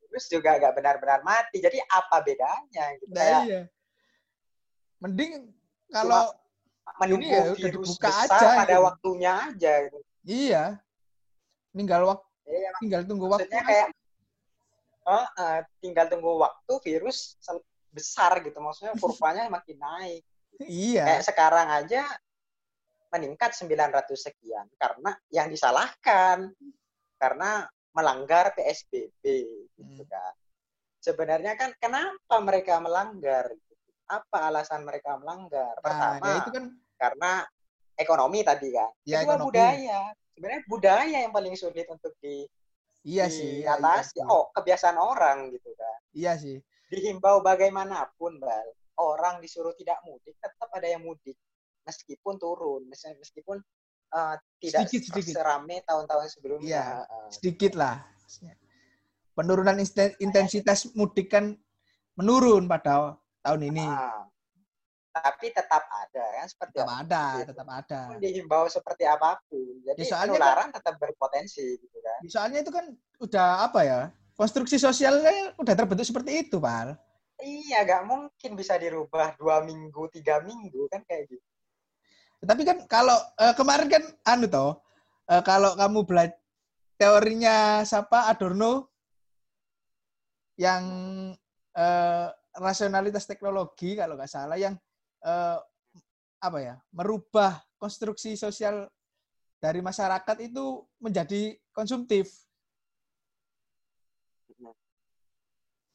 virus 0.08 0.24
juga 0.32 0.56
nggak 0.56 0.74
benar-benar 0.74 1.20
mati. 1.20 1.60
Jadi 1.60 1.78
apa 1.84 2.24
bedanya 2.24 2.84
gitu? 2.96 3.12
Nah, 3.12 3.20
Kayak 3.20 3.42
iya. 3.44 3.62
Mending 4.98 5.52
kalau 5.92 6.32
menunggu 6.96 7.28
ya 7.28 7.42
virus 7.52 7.96
dibuka 7.98 8.08
besar 8.08 8.24
aja 8.26 8.48
pada 8.58 8.74
gitu. 8.74 8.86
waktunya 8.88 9.32
aja 9.44 9.72
gitu. 9.86 9.98
iya, 10.24 10.64
tinggal 11.72 12.02
waktu 12.06 12.26
Iya, 12.48 12.70
tinggal 12.80 13.02
tunggu 13.04 13.26
waktu. 13.28 13.44
kayak 13.52 13.88
oh, 15.04 15.26
eh, 15.36 15.60
tinggal 15.84 16.06
tunggu 16.08 16.32
waktu 16.40 16.72
virus 16.80 17.36
besar 17.92 18.40
gitu 18.40 18.56
maksudnya 18.58 18.96
kurvanya 19.02 19.52
makin 19.52 19.76
naik 19.76 20.24
Iya. 20.58 21.04
kayak 21.06 21.22
sekarang 21.28 21.68
aja 21.70 22.02
meningkat 23.08 23.52
900 23.54 24.04
sekian 24.16 24.66
karena 24.76 25.12
yang 25.30 25.48
disalahkan 25.48 26.50
karena 27.16 27.64
melanggar 27.92 28.52
PSBB 28.52 29.22
gitu 29.76 30.02
Hmm. 30.02 30.08
kan 30.10 30.34
sebenarnya 30.98 31.54
kan 31.54 31.70
kenapa 31.78 32.36
mereka 32.42 32.82
melanggar? 32.82 33.48
Apa 34.08 34.48
alasan 34.48 34.82
mereka 34.82 35.20
melanggar? 35.20 35.76
Nah, 35.78 35.84
Pertama, 35.84 36.24
ya 36.24 36.34
itu 36.40 36.50
kan 36.50 36.64
karena 36.96 37.32
ekonomi 37.94 38.40
tadi 38.40 38.68
kan. 38.72 38.90
Ya, 39.04 39.20
Kedua 39.20 39.36
ekonomi. 39.36 39.46
budaya. 39.52 40.00
Sebenarnya 40.32 40.62
budaya 40.66 41.16
yang 41.22 41.32
paling 41.34 41.54
sulit 41.54 41.86
untuk 41.90 42.14
di 42.18 42.46
iya 43.02 43.26
sih, 43.26 43.62
iya, 43.62 43.74
iya 43.74 43.78
diatasi. 43.78 44.16
sih. 44.16 44.24
oh, 44.24 44.48
kebiasaan 44.50 44.96
orang 44.96 45.50
gitu 45.50 45.70
kan. 45.74 45.98
Iya 46.14 46.32
sih. 46.34 46.56
Dihimbau 46.88 47.42
bagaimanapun, 47.42 48.40
Bal. 48.40 48.68
Orang 48.98 49.38
disuruh 49.38 49.74
tidak 49.74 50.00
mudik, 50.02 50.34
tetap 50.40 50.66
ada 50.72 50.88
yang 50.88 51.04
mudik. 51.04 51.36
Meskipun 51.84 52.34
turun, 52.36 52.86
mes- 52.86 53.18
meskipun 53.18 53.60
eh, 54.08 54.34
tidak 54.58 54.88
Sedikit, 54.88 55.00
sedikit. 55.12 55.34
serame 55.38 55.84
tahun-tahun 55.84 56.26
sebelumnya. 56.32 56.66
Iya. 56.66 56.84
Sedikit 57.28 57.72
lah. 57.76 58.02
Penurunan 59.34 59.78
intensitas 60.18 60.90
mudik 60.98 61.30
kan 61.30 61.54
menurun 62.18 62.66
pada 62.66 63.14
tahun 63.48 63.60
ini. 63.72 63.84
Ah. 63.88 64.28
Tapi 65.08 65.50
tetap 65.50 65.82
ada 65.88 66.24
kan 66.30 66.46
seperti 66.46 66.76
Tetap 66.78 66.86
apa? 66.86 67.02
ada, 67.02 67.24
Gitu. 67.42 67.48
tetap 67.50 67.68
ada. 67.74 68.00
Dihimbau 68.22 68.64
seperti 68.70 69.02
apa 69.08 69.40
pun. 69.50 69.82
Jadi 69.82 70.00
Ya, 70.04 70.10
soalnya 70.14 70.36
penularan 70.38 70.68
tetap 70.70 70.94
berpotensi 71.00 71.66
gitu 71.80 71.98
kan. 71.98 72.20
Soalnya 72.28 72.58
itu 72.62 72.70
kan 72.70 72.84
udah 73.18 73.48
apa 73.66 73.80
ya? 73.82 73.98
Konstruksi 74.38 74.78
sosialnya 74.78 75.58
udah 75.58 75.74
terbentuk 75.74 76.06
seperti 76.06 76.46
itu, 76.46 76.62
Pak. 76.62 76.94
Iya, 77.42 77.82
gak 77.82 78.06
mungkin 78.06 78.50
bisa 78.54 78.78
dirubah 78.78 79.34
dua 79.34 79.62
minggu, 79.66 80.06
tiga 80.14 80.38
minggu 80.42 80.86
kan 80.86 81.02
kayak 81.02 81.26
gitu. 81.34 81.46
Tapi 82.38 82.62
kan 82.62 82.86
kalau 82.86 83.18
eh, 83.42 83.54
kemarin 83.58 83.90
kan 83.90 84.04
anu 84.22 84.46
toh, 84.46 84.78
eh, 85.26 85.42
kalau 85.42 85.74
kamu 85.74 86.06
belajar 86.06 86.38
teorinya 86.94 87.82
siapa 87.82 88.30
Adorno 88.30 88.86
yang 90.58 90.84
eh, 91.74 92.28
rasionalitas 92.56 93.28
teknologi 93.28 93.98
kalau 93.98 94.16
nggak 94.16 94.30
salah 94.30 94.56
yang 94.56 94.74
eh, 95.24 95.58
apa 96.38 96.58
ya 96.62 96.74
merubah 96.94 97.58
konstruksi 97.78 98.38
sosial 98.38 98.86
dari 99.58 99.82
masyarakat 99.82 100.36
itu 100.46 100.86
menjadi 101.02 101.58
konsumtif. 101.74 102.30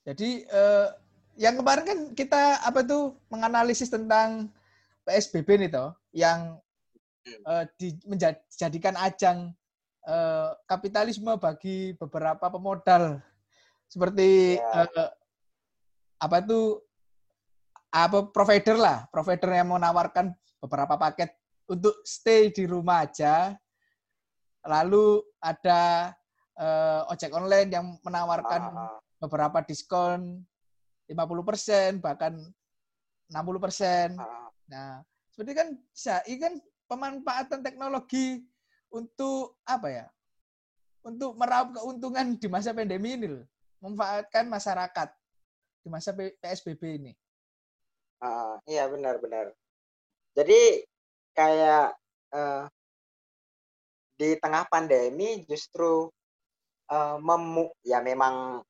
Jadi 0.03 0.43
eh, 0.43 0.87
yang 1.39 1.55
kemarin 1.63 1.85
kan 1.87 1.99
kita 2.11 2.59
apa 2.59 2.83
tuh 2.83 3.15
menganalisis 3.31 3.87
tentang 3.87 4.51
PSBB 5.07 5.63
nih 5.63 5.71
toh 5.71 5.95
yang 6.11 6.59
eh, 7.23 7.65
di, 7.79 7.95
menjad- 8.03 8.43
dijadikan 8.51 8.99
ajang 8.99 9.55
eh, 10.03 10.49
kapitalisme 10.67 11.39
bagi 11.39 11.95
beberapa 11.95 12.51
pemodal 12.51 13.23
seperti 13.87 14.59
Ya. 14.59 14.83
eh, 14.91 15.11
apa 16.23 16.39
itu 16.39 16.79
apa 17.91 18.31
provider 18.31 18.79
lah 18.79 19.05
provider 19.11 19.51
yang 19.51 19.75
menawarkan 19.75 20.31
beberapa 20.63 20.95
paket 20.95 21.35
untuk 21.67 21.99
stay 22.07 22.47
di 22.49 22.63
rumah 22.63 23.03
aja 23.03 23.51
lalu 24.63 25.19
ada 25.43 26.15
eh, 26.55 27.11
ojek 27.11 27.35
online 27.35 27.69
yang 27.69 27.85
menawarkan 27.99 28.61
Ah, 28.71 28.95
ah. 28.95 28.99
beberapa 29.19 29.59
diskon 29.67 30.47
50% 31.11 31.99
bahkan 31.99 32.39
60%. 33.31 34.15
Ah, 34.19 34.43
Nah, 34.63 35.03
seperti 35.29 35.51
kan 35.53 35.67
SAI 35.91 36.39
kan 36.39 36.53
pemanfaatan 36.87 37.59
teknologi 37.61 38.41
untuk 38.89 39.59
apa 39.67 39.87
ya? 39.91 40.05
Untuk 41.03 41.35
meraup 41.35 41.75
keuntungan 41.75 42.39
di 42.39 42.47
masa 42.47 42.71
pandemi 42.71 43.19
ini 43.19 43.27
loh. 43.27 43.45
Memanfaatkan 43.83 44.47
masyarakat 44.47 45.09
di 45.83 45.89
masa 45.91 46.15
PSBB 46.15 46.81
ini. 47.03 47.11
ah. 48.23 48.55
iya 48.63 48.87
benar-benar. 48.87 49.51
Jadi 50.31 50.87
kayak 51.35 51.91
eh, 52.31 52.63
di 54.15 54.29
tengah 54.39 54.63
pandemi 54.71 55.43
justru 55.43 56.07
eh, 56.87 57.17
memu 57.19 57.67
ya 57.83 57.99
memang 57.99 58.63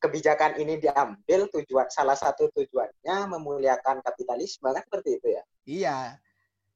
kebijakan 0.00 0.56
ini 0.60 0.80
diambil 0.80 1.48
tujuan 1.52 1.88
salah 1.92 2.16
satu 2.16 2.48
tujuannya 2.52 3.16
memuliakan 3.36 4.04
kapitalisme 4.04 4.68
kan 4.68 4.84
seperti 4.84 5.20
itu 5.20 5.28
ya. 5.32 5.42
Iya. 5.64 5.98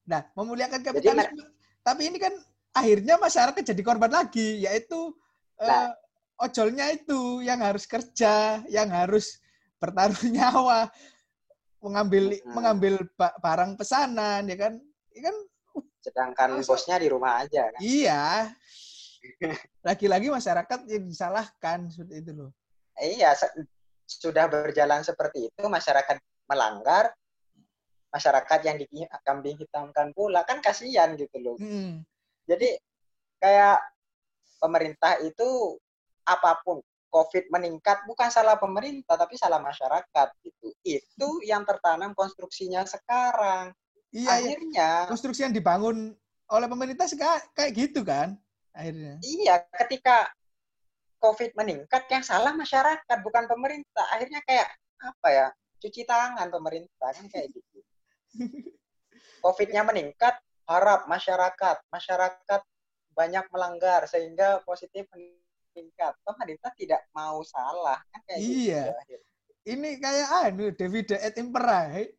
Nah, 0.05 0.21
memuliakan 0.37 0.81
Jadi, 0.81 0.89
kapitalisme. 0.89 1.45
Tapi 1.85 2.03
ini 2.09 2.19
kan 2.21 2.33
akhirnya 2.77 3.17
masyarakat 3.21 3.61
jadi 3.61 3.83
korban 3.85 4.13
lagi, 4.13 4.65
yaitu 4.65 5.13
Nah. 5.55 5.95
Ojolnya 6.41 6.91
itu 6.91 7.43
yang 7.45 7.63
harus 7.63 7.85
kerja, 7.87 8.63
yang 8.67 8.91
harus 8.91 9.39
bertaruh 9.79 10.19
nyawa, 10.35 10.91
mengambil 11.85 12.35
Hmm. 12.41 12.53
mengambil 12.57 12.95
ba- 13.15 13.37
barang 13.39 13.77
pesanan, 13.77 14.49
ya 14.49 14.57
kan? 14.57 14.75
Ya 15.15 15.21
kan? 15.31 15.37
Sedangkan 16.01 16.51
Masa- 16.61 16.69
bosnya 16.69 16.97
di 17.01 17.09
rumah 17.09 17.45
aja 17.45 17.69
kan. 17.71 17.81
Iya. 17.81 18.25
Lagi-lagi 19.89 20.29
masyarakat 20.29 20.79
yang 20.89 21.05
disalahkan 21.09 21.89
seperti 21.89 22.15
itu 22.25 22.33
loh. 22.33 22.51
Iya, 23.01 23.35
sudah 24.07 24.47
berjalan 24.47 25.03
seperti 25.03 25.49
itu, 25.51 25.63
masyarakat 25.65 26.21
melanggar, 26.47 27.11
masyarakat 28.13 28.61
yang 28.63 28.77
dikambing 28.79 29.59
hitamkan 29.59 30.15
pula 30.15 30.47
kan 30.47 30.63
kasihan 30.63 31.17
gitu 31.19 31.35
loh. 31.43 31.57
Mm. 31.59 32.05
Jadi 32.47 32.79
kayak 33.41 33.81
pemerintah 34.61 35.19
itu 35.25 35.81
apa 36.25 36.61
pun 36.65 36.81
COVID 37.15 37.47
meningkat 37.55 38.03
bukan 38.11 38.27
salah 38.27 38.59
pemerintah 38.59 39.15
tapi 39.15 39.39
salah 39.39 39.63
masyarakat 39.63 40.29
gitu. 40.43 40.75
Itu 40.83 41.29
yang 41.47 41.63
tertanam 41.63 42.11
konstruksinya 42.11 42.83
sekarang. 42.83 43.71
Iya, 44.11 44.27
iya. 44.27 44.35
Akhirnya 44.35 44.91
konstruksi 45.07 45.47
yang 45.47 45.55
dibangun 45.55 46.19
oleh 46.51 46.67
pemerintah 46.67 47.07
seka- 47.07 47.47
kayak 47.55 47.73
gitu 47.73 48.03
kan 48.03 48.37
akhirnya. 48.75 49.23
iya 49.23 49.63
ketika 49.71 50.27
COVID 51.25 51.57
meningkat 51.57 52.05
yang 52.13 52.21
salah 52.21 52.53
masyarakat 52.53 53.19
bukan 53.25 53.49
pemerintah. 53.49 54.05
Akhirnya 54.13 54.45
kayak 54.45 54.69
apa 55.01 55.29
ya? 55.31 55.47
Cuci 55.81 56.05
tangan 56.05 56.53
pemerintah 56.53 57.09
kan 57.15 57.27
kayak 57.33 57.49
gitu. 57.49 57.79
COVID-nya 59.45 59.85
meningkat, 59.89 60.37
harap 60.69 61.09
masyarakat, 61.09 61.77
masyarakat 61.89 62.61
banyak 63.15 63.45
melanggar 63.49 64.05
sehingga 64.05 64.61
positif 64.67 65.09
meningkat. 65.75 66.15
Pemerintah 66.23 66.71
tidak 66.79 67.03
mau 67.11 67.43
salah 67.43 67.99
kan 67.99 68.21
kayak 68.31 68.39
Iya. 68.41 68.83
gitu. 69.11 69.27
Ini 69.65 69.91
kayak 69.99 70.29
anu 70.47 70.65
Davide 70.71 71.19
et 71.19 71.35
Impera. 71.35 71.91
he. 71.91 72.15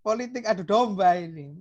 Politik 0.00 0.44
adu 0.48 0.64
domba 0.64 1.16
ini. 1.16 1.60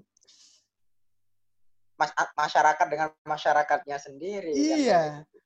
Mas- 2.00 2.16
masyarakat 2.36 2.86
dengan 2.88 3.10
masyarakatnya 3.24 3.98
sendiri. 4.00 4.52
kan 4.56 4.78
Iya. 4.80 5.02
gitu. 5.28 5.38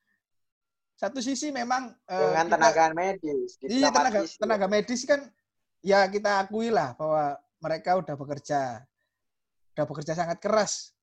Satu 0.98 1.20
sisi 1.22 1.54
memang 1.54 1.94
eh, 2.10 2.18
Dengan 2.18 2.46
kita- 2.50 2.54
tenaga 2.58 2.86
medis. 2.94 3.52
Iya 3.62 3.90
tenaga 3.94 4.20
tenaga 4.26 4.66
medis 4.66 5.02
kan 5.06 5.22
ya 5.86 6.06
kita 6.10 6.42
akui 6.42 6.74
lah 6.74 6.98
bahwa 6.98 7.38
mereka 7.62 7.98
udah 7.98 8.16
bekerja, 8.18 8.82
udah 9.78 9.86
bekerja 9.86 10.14
sangat 10.18 10.38
keras 10.42 10.94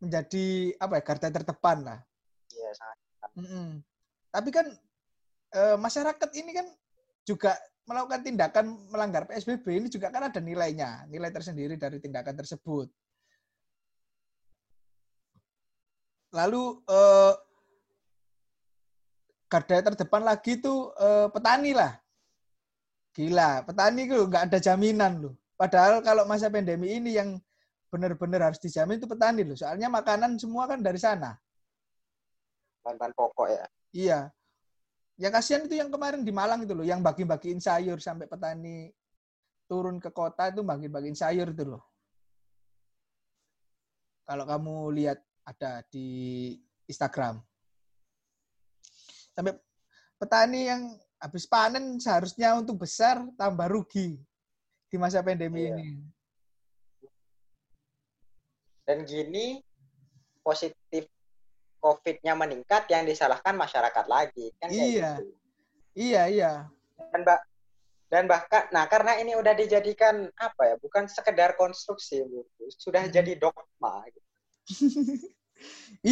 menjadi 0.00 0.72
apa 0.80 0.98
ya 0.98 1.02
garda 1.04 1.28
terdepan 1.30 1.78
lah. 1.84 2.00
Iya, 2.48 2.70
sangat. 2.72 2.96
Mm-mm. 3.36 3.68
Tapi 4.32 4.48
kan 4.48 4.66
eh, 5.52 5.76
masyarakat 5.76 6.30
ini 6.40 6.50
kan 6.56 6.66
juga 7.28 7.52
melakukan 7.84 8.24
tindakan 8.24 8.64
melanggar 8.88 9.28
PSBB 9.28 9.66
ini 9.76 9.88
juga 9.92 10.08
kan 10.08 10.32
ada 10.32 10.40
nilainya, 10.40 11.04
nilai 11.12 11.28
tersendiri 11.28 11.76
dari 11.76 12.00
tindakan 12.00 12.32
tersebut. 12.40 12.88
Lalu 16.32 16.80
eh, 16.88 17.34
garda 19.52 19.92
terdepan 19.92 20.22
lagi 20.24 20.56
tuh 20.56 20.96
eh, 20.96 21.28
petani 21.28 21.76
lah. 21.76 21.92
Gila, 23.12 23.68
petani 23.68 24.08
itu 24.08 24.16
nggak 24.16 24.48
ada 24.48 24.58
jaminan 24.58 25.12
loh. 25.20 25.34
Padahal 25.60 26.00
kalau 26.00 26.24
masa 26.24 26.48
pandemi 26.48 26.96
ini 26.96 27.20
yang 27.20 27.36
benar-benar 27.92 28.48
harus 28.48 28.56
dijamin 28.56 28.96
itu 28.96 29.04
petani 29.04 29.44
loh. 29.44 29.52
Soalnya 29.52 29.92
makanan 29.92 30.40
semua 30.40 30.64
kan 30.64 30.80
dari 30.80 30.96
sana. 30.96 31.36
Bahan-bahan 32.80 33.12
pokok 33.12 33.52
ya. 33.52 33.68
Iya. 33.92 34.32
Ya 35.20 35.28
kasihan 35.28 35.68
itu 35.68 35.76
yang 35.76 35.92
kemarin 35.92 36.24
di 36.24 36.32
Malang 36.32 36.64
itu 36.64 36.72
loh, 36.72 36.82
yang 36.82 37.04
bagi-bagiin 37.04 37.60
sayur 37.60 38.00
sampai 38.00 38.26
petani 38.26 38.90
turun 39.68 40.00
ke 40.00 40.08
kota 40.10 40.48
itu 40.48 40.64
bagi-bagiin 40.64 41.14
sayur 41.14 41.52
itu 41.52 41.76
loh. 41.76 41.84
Kalau 44.24 44.48
kamu 44.48 44.74
lihat 44.96 45.20
ada 45.44 45.84
di 45.92 46.08
Instagram. 46.88 47.38
Sampai 49.36 49.56
petani 50.16 50.60
yang 50.72 50.82
habis 51.20 51.46
panen 51.46 52.00
seharusnya 52.00 52.56
untuk 52.58 52.82
besar 52.82 53.22
tambah 53.38 53.68
rugi 53.70 54.18
di 54.90 54.96
masa 54.98 55.22
pandemi 55.22 55.68
Iya. 55.68 55.76
ini. 55.78 55.90
Dan 58.82 59.06
gini 59.06 59.62
positif 60.42 61.06
COVID-nya 61.82 62.38
meningkat 62.38 62.86
yang 62.86 63.02
disalahkan 63.02 63.58
masyarakat 63.58 64.06
lagi 64.06 64.54
kan 64.62 64.70
Iya. 64.70 65.18
gitu. 65.18 65.34
Iya, 65.98 66.22
iya. 66.30 66.52
Dan 67.10 67.26
Mbak 67.26 67.40
dan 68.12 68.28
bahkan 68.28 68.68
nah 68.68 68.84
karena 68.84 69.16
ini 69.24 69.32
udah 69.40 69.56
dijadikan 69.56 70.28
apa 70.36 70.62
ya 70.68 70.74
bukan 70.76 71.08
sekedar 71.08 71.56
konstruksi 71.56 72.20
sudah 72.76 73.08
hmm. 73.08 73.14
jadi 73.16 73.32
dogma 73.40 74.04
gitu. 74.12 74.28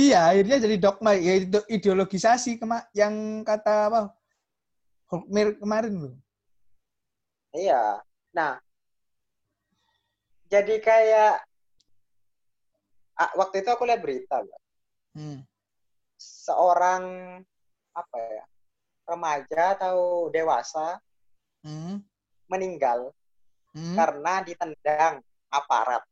iya 0.08 0.32
akhirnya 0.32 0.64
jadi 0.64 0.76
dogma 0.80 1.12
ya 1.12 1.44
ideologisasi 1.68 2.56
kema 2.56 2.88
yang 2.96 3.44
kata 3.44 3.92
apa 3.92 4.02
Hokmir 5.12 5.60
kemarin 5.60 5.92
loh 6.00 6.16
iya 7.52 8.00
nah 8.32 8.56
jadi 10.48 10.80
kayak 10.80 11.44
waktu 13.36 13.60
itu 13.60 13.68
aku 13.68 13.84
lihat 13.84 14.00
berita 14.00 14.40
hmm. 15.12 15.44
Seorang 16.50 17.02
apa 17.94 18.18
ya 18.18 18.44
remaja 19.06 19.62
atau 19.78 20.26
dewasa 20.30 20.98
hmm. 21.62 22.02
meninggal 22.50 23.14
hmm. 23.74 23.94
karena 23.94 24.34
ditendang 24.42 25.14
aparat. 25.50 26.02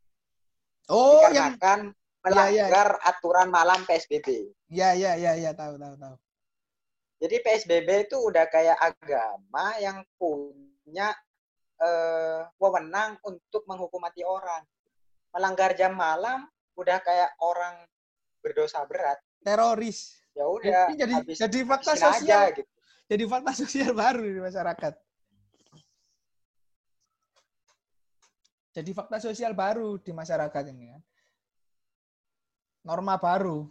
Oh, 0.88 1.26
dikarenakan 1.26 1.92
yang 1.92 2.24
melanggar 2.24 2.88
ya, 2.96 2.98
ya. 2.98 3.08
aturan 3.12 3.48
malam 3.52 3.84
PSBB. 3.84 4.50
Iya, 4.72 4.96
iya, 4.96 5.12
iya, 5.14 5.32
ya, 5.36 5.50
tahu, 5.54 5.76
tahu, 5.78 5.94
tahu. 6.00 6.16
Jadi 7.18 7.36
PSBB 7.42 8.08
itu 8.08 8.16
udah 8.18 8.46
kayak 8.46 8.78
agama 8.78 9.74
yang 9.82 10.06
punya 10.16 11.12
eh, 11.82 12.40
wewenang 12.56 13.18
untuk 13.26 13.66
menghukum 13.66 14.00
mati 14.00 14.22
orang. 14.22 14.62
Melanggar 15.34 15.74
jam 15.74 15.98
malam 15.98 16.46
udah 16.78 16.98
kayak 17.02 17.34
orang 17.42 17.84
berdosa 18.40 18.86
berat. 18.86 19.18
Teroris. 19.42 20.18
Ya 20.38 20.46
udah. 20.46 20.86
Jadi 20.94 21.14
jadi 21.34 21.58
fakta 21.66 21.98
sosial. 21.98 22.46
Aja, 22.46 22.54
gitu. 22.54 22.70
Jadi 23.10 23.24
fakta 23.26 23.52
sosial 23.58 23.90
baru 23.90 24.22
di 24.22 24.38
masyarakat. 24.38 24.94
Jadi 28.78 28.90
fakta 28.94 29.18
sosial 29.18 29.52
baru 29.58 29.98
di 29.98 30.14
masyarakat 30.14 30.64
ini 30.70 30.94
kan. 30.94 31.02
Norma 32.86 33.18
baru. 33.18 33.66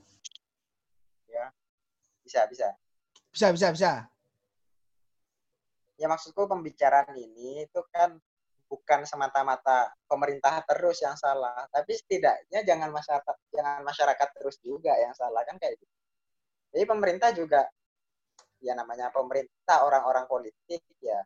Ya. 1.32 1.48
Bisa, 2.28 2.44
bisa. 2.52 2.76
Bisa, 3.32 3.48
bisa, 3.56 3.68
bisa. 3.72 3.92
Ya 5.96 6.12
maksudku 6.12 6.44
pembicaraan 6.46 7.16
ini 7.16 7.64
itu 7.64 7.82
kan 7.90 8.20
bukan 8.68 9.08
semata-mata 9.08 9.96
pemerintah 10.12 10.60
terus 10.68 11.00
yang 11.00 11.16
salah, 11.16 11.66
tapi 11.72 11.96
setidaknya 11.96 12.68
jangan 12.68 12.92
masyarakat 12.92 13.36
jangan 13.56 13.82
masyarakat 13.82 14.30
terus 14.36 14.60
juga 14.60 14.92
yang 15.00 15.16
salah 15.16 15.42
kan 15.48 15.56
kayak 15.56 15.80
gitu. 15.80 15.97
Jadi 16.78 16.86
pemerintah 16.86 17.34
juga 17.34 17.66
ya 18.62 18.78
namanya 18.78 19.10
pemerintah 19.10 19.82
orang-orang 19.82 20.30
politik 20.30 20.86
ya 21.02 21.18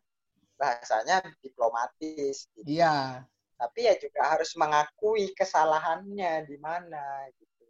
bahasanya 0.56 1.20
diplomatis. 1.44 2.48
Gitu. 2.56 2.80
Iya 2.80 3.28
tapi 3.62 3.86
ya 3.86 3.94
juga 3.94 4.26
harus 4.26 4.58
mengakui 4.58 5.30
kesalahannya 5.38 6.42
di 6.50 6.58
mana 6.58 7.30
gitu. 7.38 7.64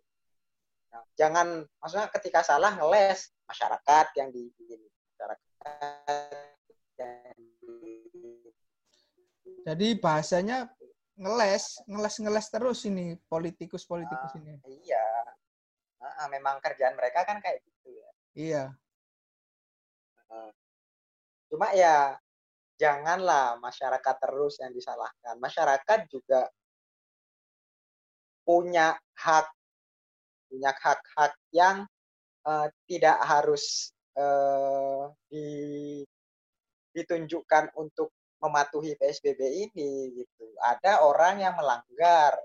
Nah, 0.88 1.04
jangan 1.20 1.68
maksudnya 1.76 2.08
ketika 2.08 2.40
salah 2.40 2.72
ngeles 2.80 3.28
masyarakat 3.44 4.06
yang 4.16 4.32
di 4.32 4.48
masyarakat 5.12 5.44
jadi 9.62 9.88
bahasanya 10.00 10.72
ngeles, 11.20 11.84
ngeles-ngeles 11.84 12.46
terus 12.48 12.80
ini 12.88 13.20
politikus-politikus 13.28 14.32
nah, 14.32 14.40
ini. 14.42 14.54
Iya. 14.80 15.08
Nah, 16.02 16.26
memang 16.32 16.58
kerjaan 16.58 16.96
mereka 16.96 17.22
kan 17.28 17.38
kayak. 17.38 17.62
Iya. 18.32 18.72
Cuma 21.52 21.68
ya 21.76 22.16
janganlah 22.80 23.60
masyarakat 23.60 24.16
terus 24.24 24.56
yang 24.56 24.72
disalahkan. 24.72 25.36
Masyarakat 25.36 26.08
juga 26.08 26.48
punya 28.42 28.96
hak 29.20 29.46
punya 30.48 30.72
hak-hak 30.72 31.32
yang 31.52 31.84
uh, 32.48 32.68
tidak 32.88 33.20
harus 33.24 33.92
uh, 34.16 35.12
di, 35.28 36.00
ditunjukkan 36.96 37.72
untuk 37.76 38.12
mematuhi 38.40 38.96
PSBB 38.96 39.40
ini 39.68 40.12
gitu. 40.24 40.44
Ada 40.60 41.04
orang 41.04 41.40
yang 41.40 41.54
melanggar 41.56 42.36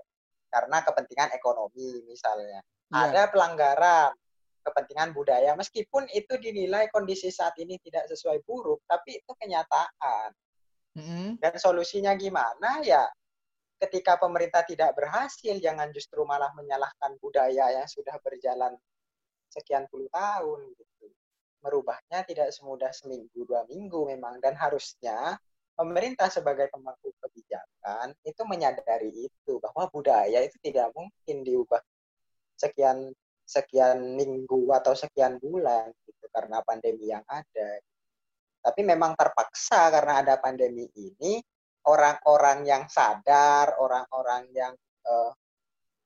karena 0.52 0.84
kepentingan 0.84 1.32
ekonomi 1.32 2.04
misalnya. 2.04 2.60
Ya. 2.60 2.96
Ada 3.08 3.22
pelanggaran 3.28 4.12
kepentingan 4.68 5.16
budaya 5.16 5.56
meskipun 5.56 6.04
itu 6.12 6.36
dinilai 6.36 6.92
kondisi 6.92 7.32
saat 7.32 7.56
ini 7.56 7.80
tidak 7.80 8.04
sesuai 8.12 8.44
buruk 8.44 8.84
tapi 8.84 9.18
itu 9.24 9.32
kenyataan. 9.32 10.36
Mm-hmm. 10.98 11.38
dan 11.38 11.54
solusinya 11.62 12.12
gimana? 12.18 12.82
Ya 12.82 13.06
ketika 13.78 14.18
pemerintah 14.18 14.66
tidak 14.66 14.98
berhasil 14.98 15.54
jangan 15.62 15.94
justru 15.94 16.26
malah 16.26 16.50
menyalahkan 16.58 17.14
budaya 17.22 17.70
yang 17.70 17.86
sudah 17.86 18.18
berjalan 18.18 18.74
sekian 19.46 19.86
puluh 19.86 20.10
tahun 20.10 20.74
gitu. 20.74 21.06
Merubahnya 21.62 22.26
tidak 22.26 22.50
semudah 22.50 22.90
seminggu 22.90 23.46
dua 23.46 23.62
minggu 23.70 24.10
memang. 24.10 24.42
Dan 24.42 24.58
harusnya 24.58 25.38
pemerintah 25.78 26.26
sebagai 26.26 26.66
pemangku 26.74 27.14
kebijakan 27.22 28.10
itu 28.26 28.42
menyadari 28.42 29.30
itu 29.30 29.62
bahwa 29.62 29.86
budaya 29.94 30.42
itu 30.42 30.58
tidak 30.58 30.90
mungkin 30.98 31.46
diubah 31.46 31.82
sekian 32.58 33.14
sekian 33.48 34.12
minggu 34.12 34.68
atau 34.76 34.92
sekian 34.92 35.40
bulan 35.40 35.88
gitu 36.04 36.28
karena 36.28 36.60
pandemi 36.60 37.08
yang 37.08 37.24
ada. 37.24 37.80
Tapi 38.60 38.84
memang 38.84 39.16
terpaksa 39.16 39.88
karena 39.88 40.20
ada 40.20 40.36
pandemi 40.36 40.84
ini 40.92 41.40
orang-orang 41.88 42.68
yang 42.68 42.84
sadar, 42.92 43.80
orang-orang 43.80 44.52
yang 44.52 44.76
uh, 45.08 45.32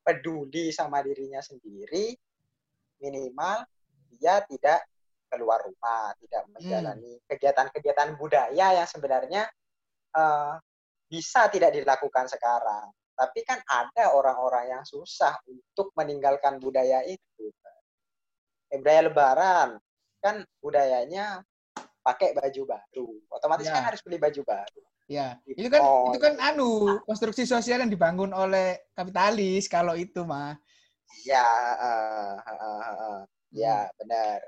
peduli 0.06 0.70
sama 0.70 1.02
dirinya 1.02 1.42
sendiri 1.42 2.14
minimal 3.02 3.66
dia 4.14 4.38
tidak 4.46 4.86
keluar 5.26 5.64
rumah, 5.66 6.14
tidak 6.22 6.46
hmm. 6.46 6.52
menjalani 6.54 7.12
kegiatan-kegiatan 7.26 8.14
budaya 8.14 8.78
yang 8.78 8.86
sebenarnya 8.86 9.50
uh, 10.14 10.54
bisa 11.10 11.50
tidak 11.50 11.74
dilakukan 11.74 12.30
sekarang. 12.30 12.92
Tapi 13.12 13.40
kan 13.44 13.60
ada 13.68 14.16
orang-orang 14.16 14.72
yang 14.72 14.84
susah 14.84 15.36
untuk 15.46 15.92
meninggalkan 15.94 16.56
budaya 16.58 17.04
itu. 17.04 17.46
Eh, 18.72 18.80
budaya 18.80 19.04
lebaran 19.04 19.68
kan 20.22 20.46
budayanya 20.62 21.44
pakai 22.00 22.32
baju 22.32 22.62
baru. 22.64 23.08
Otomatis 23.28 23.68
ya. 23.68 23.74
kan 23.74 23.84
harus 23.92 24.00
beli 24.00 24.16
baju 24.16 24.42
baru. 24.46 24.82
Ya, 25.10 25.36
itu 25.44 25.68
kan 25.68 25.82
oh. 25.82 26.08
itu 26.08 26.18
kan 26.22 26.40
anu 26.40 27.02
konstruksi 27.04 27.44
sosial 27.44 27.84
yang 27.84 27.92
dibangun 27.92 28.32
oleh 28.32 28.86
kapitalis 28.96 29.68
kalau 29.68 29.92
itu 29.92 30.24
mah. 30.24 30.56
Ya, 31.28 31.44
uh, 31.76 32.38
uh, 32.38 32.56
uh, 32.56 32.88
uh. 32.88 33.20
ya 33.52 33.92
benar. 34.00 34.40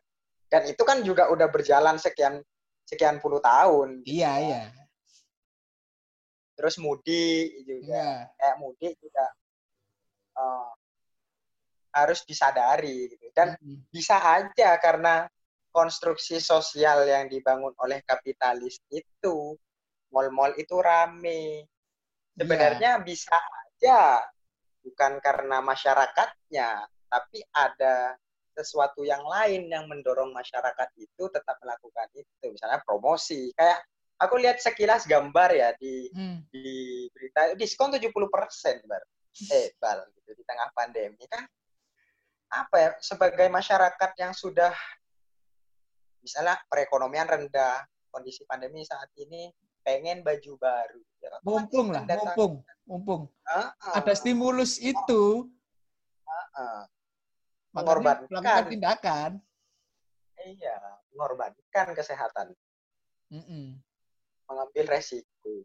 Dan 0.48 0.62
itu 0.70 0.80
kan 0.86 1.04
juga 1.04 1.28
udah 1.28 1.50
berjalan 1.52 2.00
sekian 2.00 2.40
sekian 2.88 3.20
puluh 3.20 3.42
tahun. 3.44 4.06
Iya, 4.08 4.32
gitu. 4.40 4.46
iya 4.48 4.83
terus 6.54 6.78
mudik 6.78 7.66
juga 7.66 7.98
yeah. 7.98 8.18
kayak 8.38 8.56
mudik 8.62 8.94
juga 9.02 9.26
uh, 10.38 10.70
harus 11.94 12.26
disadari 12.26 13.10
gitu 13.14 13.26
dan 13.34 13.54
mm-hmm. 13.58 13.90
bisa 13.90 14.18
aja 14.18 14.78
karena 14.78 15.26
konstruksi 15.74 16.38
sosial 16.38 17.06
yang 17.06 17.26
dibangun 17.26 17.74
oleh 17.82 18.02
kapitalis 18.06 18.78
itu 18.90 19.58
mall-mall 20.14 20.54
itu 20.54 20.78
rame 20.78 21.66
sebenarnya 22.38 22.98
yeah. 22.98 23.02
bisa 23.02 23.34
aja 23.34 24.22
bukan 24.82 25.18
karena 25.18 25.58
masyarakatnya 25.62 26.86
tapi 27.10 27.42
ada 27.54 28.14
sesuatu 28.54 29.02
yang 29.02 29.22
lain 29.26 29.66
yang 29.66 29.90
mendorong 29.90 30.30
masyarakat 30.30 30.88
itu 30.94 31.26
tetap 31.26 31.58
melakukan 31.58 32.06
itu 32.14 32.46
misalnya 32.46 32.78
promosi 32.86 33.50
kayak 33.58 33.82
aku 34.18 34.34
lihat 34.38 34.62
sekilas 34.62 35.06
gambar 35.08 35.50
ya 35.54 35.68
di 35.78 36.10
hmm. 36.10 36.50
di 36.50 36.66
berita. 37.10 37.54
Diskon 37.58 37.94
70 37.94 38.10
persen 38.30 38.78
bar. 38.86 39.02
Eh 39.50 39.74
bal 39.82 40.06
gitu 40.14 40.30
di 40.38 40.44
tengah 40.46 40.70
pandemi 40.76 41.24
kan. 41.26 41.42
Apa 42.54 42.76
ya 42.78 42.90
sebagai 43.02 43.50
masyarakat 43.50 44.10
yang 44.20 44.30
sudah 44.30 44.70
misalnya 46.22 46.56
perekonomian 46.70 47.26
rendah 47.26 47.82
kondisi 48.14 48.46
pandemi 48.46 48.86
saat 48.86 49.10
ini 49.18 49.50
pengen 49.82 50.22
baju 50.22 50.52
baru. 50.56 51.02
Ya, 51.18 51.28
mumpung 51.42 51.88
lah 51.90 52.04
datang, 52.06 52.32
mumpung 52.36 52.52
mumpung. 52.86 53.22
Uh, 53.48 53.72
uh, 53.72 53.94
ada 53.98 54.12
stimulus 54.14 54.78
itu. 54.78 55.50
Uh, 56.24 56.48
uh, 56.56 56.82
mengorbankan. 57.74 58.70
tindakan. 58.70 59.30
Iya 60.38 60.78
mengorbankan 61.10 61.86
kesehatan. 61.96 62.54
Mm 63.34 63.42
-mm 63.42 63.66
mengambil 64.48 64.84
resiko. 64.96 65.64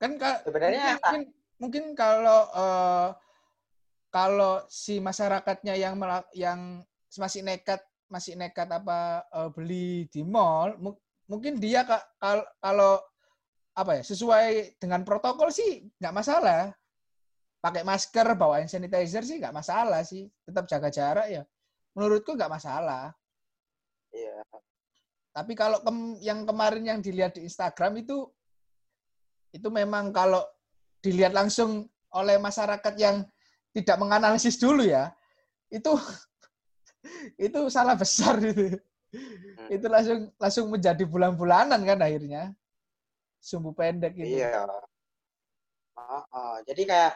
Kan 0.00 0.16
sebenarnya 0.16 0.96
mungkin, 0.96 1.22
mungkin 1.60 1.84
kalau 1.92 2.48
uh, 2.56 3.08
kalau 4.10 4.64
si 4.66 4.98
masyarakatnya 4.98 5.76
yang 5.76 5.94
yang 6.34 6.82
masih 7.14 7.44
nekat 7.44 7.84
masih 8.10 8.34
nekat 8.34 8.66
apa 8.66 9.22
uh, 9.30 9.48
beli 9.54 10.10
di 10.10 10.26
mall, 10.26 10.74
mungkin 11.30 11.62
dia 11.62 11.86
kalau 12.58 12.98
apa 13.76 14.00
ya 14.00 14.02
sesuai 14.02 14.76
dengan 14.82 15.06
protokol 15.06 15.54
sih 15.54 15.86
nggak 16.02 16.16
masalah. 16.16 16.74
Pakai 17.60 17.84
masker 17.84 18.24
bawa 18.40 18.64
hand 18.64 18.72
sanitizer 18.72 19.20
sih 19.20 19.36
nggak 19.36 19.52
masalah 19.52 20.00
sih. 20.00 20.26
Tetap 20.48 20.64
jaga 20.64 20.88
jarak 20.88 21.28
ya. 21.28 21.42
Menurutku 21.92 22.32
nggak 22.32 22.50
masalah. 22.50 23.12
Iya. 24.10 24.42
Tapi 25.30 25.52
kalau 25.54 25.78
kem- 25.82 26.18
yang 26.22 26.42
kemarin 26.42 26.84
yang 26.86 27.00
dilihat 27.00 27.38
di 27.38 27.46
Instagram 27.46 28.02
itu 28.02 28.26
itu 29.50 29.68
memang 29.70 30.10
kalau 30.14 30.42
dilihat 31.02 31.34
langsung 31.34 31.86
oleh 32.14 32.36
masyarakat 32.38 32.94
yang 32.98 33.22
tidak 33.70 33.96
menganalisis 33.98 34.58
dulu 34.58 34.82
ya 34.82 35.14
itu 35.70 35.94
itu 37.46 37.60
salah 37.70 37.94
besar 37.94 38.38
itu 38.42 38.78
itu 39.70 39.86
langsung 39.86 40.20
langsung 40.38 40.66
menjadi 40.70 41.02
bulan-bulanan 41.06 41.80
kan 41.82 41.98
akhirnya 42.02 42.54
sumbu 43.40 43.72
pendek 43.74 44.14
itu 44.18 44.42
Iya. 44.42 44.66
Oh, 46.00 46.24
oh. 46.32 46.56
Jadi 46.64 46.82
kayak 46.88 47.14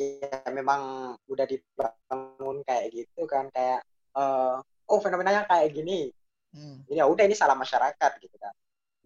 ya 0.00 0.40
memang 0.48 1.12
udah 1.28 1.44
dibangun 1.44 2.64
kayak 2.64 2.88
gitu 2.94 3.28
kan 3.28 3.52
kayak 3.52 3.84
eh, 4.16 4.56
oh 4.90 4.98
fenomenanya 4.98 5.46
kayak 5.46 5.70
gini. 5.70 6.10
Hmm. 6.50 6.82
Ini 6.90 6.98
ya 6.98 7.06
udah 7.06 7.24
ini 7.24 7.38
salah 7.38 7.54
masyarakat 7.54 8.12
gitu 8.18 8.36
kan. 8.36 8.54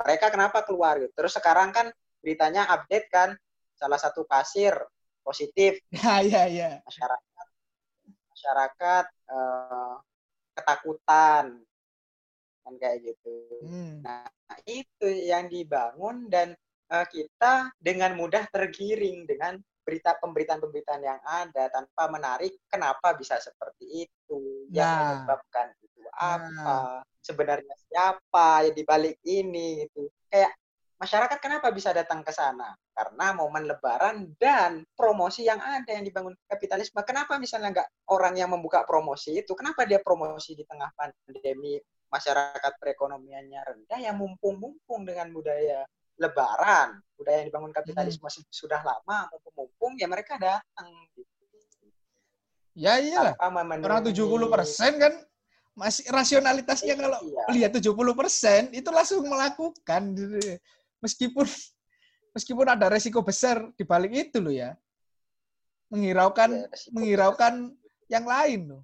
Mereka 0.01 0.33
kenapa 0.33 0.65
keluar 0.65 0.97
gitu. 0.99 1.13
Terus 1.13 1.37
sekarang 1.37 1.71
kan 1.71 1.93
beritanya 2.25 2.65
update 2.73 3.07
kan 3.13 3.37
salah 3.77 4.01
satu 4.01 4.25
kasir 4.25 4.73
positif 5.21 5.77
ya 5.93 6.25
ya 6.25 6.45
ya 6.49 6.71
masyarakat 6.85 7.47
masyarakat 8.33 9.05
eh, 9.29 9.95
ketakutan 10.57 11.45
kan 12.65 12.75
kayak 12.81 13.13
gitu. 13.13 13.37
Hmm. 13.61 14.01
Nah, 14.01 14.25
itu 14.65 15.05
yang 15.09 15.53
dibangun 15.53 16.33
dan 16.33 16.57
eh, 16.89 17.07
kita 17.13 17.77
dengan 17.77 18.17
mudah 18.17 18.49
tergiring 18.49 19.29
dengan 19.29 19.61
berita 19.85 20.17
pemberitaan-pemberitaan 20.19 21.03
yang 21.05 21.21
ada 21.23 21.69
tanpa 21.69 22.09
menarik 22.09 22.57
kenapa 22.73 23.13
bisa 23.15 23.37
seperti 23.39 24.09
itu, 24.09 24.41
yang 24.73 24.89
Nah. 24.89 25.05
menyebabkan 25.23 25.77
itu 25.85 26.01
apa, 26.17 27.05
sebenarnya 27.21 27.75
siapa 27.89 28.69
yang 28.69 28.75
dibalik 28.75 29.17
ini 29.25 29.85
gitu. 29.87 30.09
Kayak 30.33 30.57
masyarakat 30.97 31.39
kenapa 31.43 31.69
bisa 31.69 31.93
datang 31.93 32.25
ke 32.25 32.33
sana? 32.33 32.73
Karena 32.95 33.35
momen 33.35 33.67
lebaran 33.67 34.33
dan 34.39 34.87
promosi 34.95 35.45
yang 35.45 35.59
ada 35.59 35.91
yang 35.91 36.07
dibangun 36.07 36.33
kapitalisme. 36.47 37.03
Kenapa 37.03 37.37
misalnya 37.37 37.75
nggak 37.75 37.89
orang 38.15 38.39
yang 38.39 38.51
membuka 38.55 38.87
promosi 38.87 39.43
itu? 39.43 39.53
Kenapa 39.53 39.85
dia 39.85 39.99
promosi 40.01 40.55
di 40.55 40.65
tengah 40.65 40.89
pandemi 40.95 41.77
masyarakat 42.15 42.73
perekonomiannya 42.79 43.61
rendah 43.67 43.99
yang 43.99 44.15
mumpung-mumpung 44.15 45.03
dengan 45.03 45.35
budaya 45.35 45.83
lebaran, 46.15 47.03
budaya 47.19 47.43
yang 47.43 47.49
dibangun 47.51 47.73
kapitalisme 47.75 48.27
sudah 48.49 48.81
lama 48.81 49.27
mumpung-mumpung 49.35 49.99
ya 49.99 50.07
mereka 50.07 50.39
datang 50.39 50.89
gitu. 51.15 51.33
ya 52.75 52.99
memenuhi- 53.39 53.87
orang 53.87 54.03
70% 54.03 54.99
kan 54.99 55.15
masih 55.75 56.07
rasionalitasnya 56.11 56.95
kalau 56.95 57.19
Iya. 57.23 57.45
lihat 57.51 57.71
70% 57.75 58.71
itu 58.71 58.87
langsung 58.91 59.23
melakukan 59.27 60.03
gitu. 60.15 60.39
meskipun 60.99 61.47
meskipun 62.31 62.67
ada 62.67 62.91
resiko 62.91 63.23
besar 63.23 63.71
di 63.75 63.83
balik 63.87 64.11
itu 64.11 64.39
loh 64.43 64.51
ya 64.51 64.75
menghiraukan 65.91 66.51
Ya, 66.51 66.67
menghiraukan 66.91 67.55
yang 68.11 68.27
lain 68.27 68.61
loh 68.75 68.83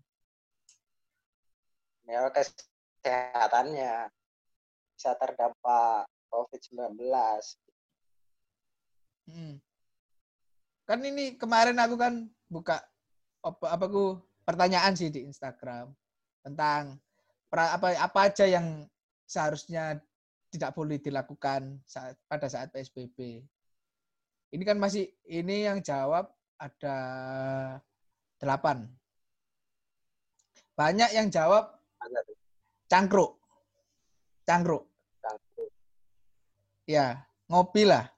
ya, 2.06 2.26
kesehatannya 2.30 4.10
bisa 4.94 5.10
terdampak 5.18 6.06
COVID-19. 6.30 6.96
Hmm. 9.30 9.54
Kan 10.86 11.00
ini 11.06 11.38
kemarin 11.38 11.78
aku 11.78 11.94
kan 11.98 12.26
buka 12.50 12.82
apa 13.40 13.66
apa 13.70 13.84
ku 13.86 14.18
pertanyaan 14.42 14.94
sih 14.98 15.10
di 15.12 15.22
Instagram 15.22 15.94
tentang 16.42 16.98
pra- 17.46 17.78
apa 17.78 17.94
apa 17.94 18.18
aja 18.26 18.44
yang 18.46 18.86
seharusnya 19.26 20.02
tidak 20.50 20.74
boleh 20.74 20.98
dilakukan 20.98 21.78
saat 21.86 22.18
pada 22.26 22.50
saat 22.50 22.74
PSBB. 22.74 23.46
Ini 24.50 24.62
kan 24.66 24.82
masih 24.82 25.06
ini 25.30 25.70
yang 25.70 25.78
jawab 25.78 26.26
ada 26.58 26.98
delapan. 28.42 28.90
Banyak 30.74 31.14
yang 31.14 31.30
jawab. 31.30 31.70
Cangkruk. 32.90 33.38
cangkruk. 34.42 34.89
Ya, 36.90 37.22
ngopi 37.46 37.86
lah. 37.86 38.10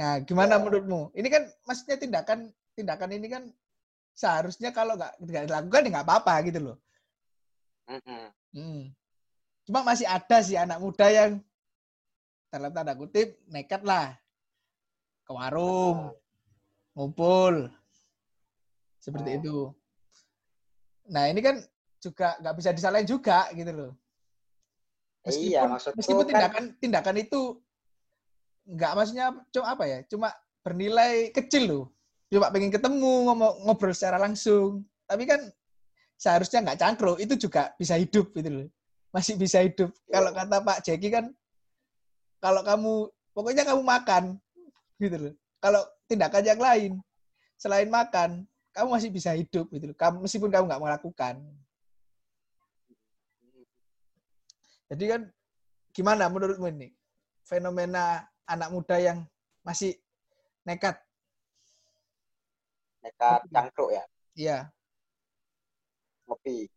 Nah, 0.00 0.16
gimana 0.24 0.56
Ya. 0.56 0.60
menurutmu? 0.64 1.12
Ini 1.12 1.28
kan 1.28 1.44
maksudnya 1.68 2.00
tindakan 2.00 2.48
tindakan 2.72 3.10
ini 3.12 3.28
kan 3.28 3.44
seharusnya 4.16 4.72
kalau 4.72 4.96
nggak 4.96 5.20
nggak 5.20 5.44
dilakukan 5.52 5.84
ya 5.84 5.90
nggak 5.92 6.06
apa-apa 6.08 6.34
gitu 6.48 6.58
loh. 6.72 6.76
Hmm. 8.56 8.96
Cuma 9.68 9.84
masih 9.84 10.08
ada 10.08 10.40
sih 10.40 10.56
anak 10.56 10.80
muda 10.80 11.04
yang 11.12 11.36
dalam 12.48 12.72
tanda 12.72 12.96
kutip 12.96 13.36
nekat 13.52 13.84
lah 13.84 14.16
ke 15.28 15.30
warung, 15.36 16.16
ngumpul, 16.96 17.68
seperti 19.04 19.30
Oh. 19.30 19.36
itu. 19.36 19.56
Nah 21.12 21.28
ini 21.28 21.44
kan 21.44 21.60
juga 22.00 22.40
nggak 22.40 22.56
bisa 22.56 22.70
disalahin 22.72 23.04
juga 23.08 23.52
gitu 23.52 23.68
loh. 23.68 23.92
Iya, 25.24 25.64
maksudku 25.64 25.96
meskipun 25.96 26.24
kan- 26.24 26.30
tindakan 26.30 26.64
tindakan 26.76 27.16
itu 27.16 27.40
nggak 28.64 28.92
maksudnya 28.96 29.26
cuma 29.52 29.66
apa 29.72 29.84
ya 29.88 29.98
cuma 30.08 30.28
bernilai 30.64 31.32
kecil 31.32 31.64
loh. 31.68 31.84
Cuma 32.32 32.48
pengen 32.48 32.72
ketemu 32.72 33.28
ngomong 33.28 33.68
ngobrol 33.68 33.92
secara 33.92 34.16
langsung. 34.16 34.84
Tapi 35.04 35.28
kan 35.28 35.40
seharusnya 36.16 36.64
nggak 36.64 36.80
cangkruk 36.80 37.20
itu 37.20 37.36
juga 37.36 37.72
bisa 37.76 37.96
hidup 38.00 38.32
gitu 38.32 38.48
loh. 38.48 38.68
Masih 39.12 39.36
bisa 39.36 39.60
hidup. 39.60 39.92
Kalau 40.08 40.32
kata 40.32 40.56
Pak 40.64 40.78
Jeki 40.84 41.08
kan 41.12 41.24
kalau 42.40 42.60
kamu 42.64 42.92
pokoknya 43.36 43.64
kamu 43.68 43.82
makan 43.84 44.24
gitu 45.00 45.16
loh. 45.16 45.34
Kalau 45.60 45.80
tindakan 46.08 46.44
yang 46.44 46.60
lain 46.60 46.92
selain 47.60 47.88
makan 47.88 48.44
kamu 48.72 48.88
masih 48.92 49.08
bisa 49.12 49.32
hidup 49.36 49.68
gitu 49.72 49.92
loh. 49.92 49.96
Kamu 49.96 50.24
meskipun 50.24 50.48
kamu 50.52 50.64
nggak 50.68 50.82
melakukan 50.82 51.40
Jadi 54.94 55.10
kan 55.10 55.22
gimana 55.90 56.30
menurutmu 56.30 56.70
ini 56.70 56.94
fenomena 57.42 58.22
anak 58.46 58.70
muda 58.70 58.94
yang 59.02 59.26
masih 59.66 59.98
nekat? 60.62 60.94
nekat 63.02 63.42
cangkruk 63.52 63.90
ya, 63.90 64.04
Iya. 64.32 64.58
ngopi. 66.24 66.70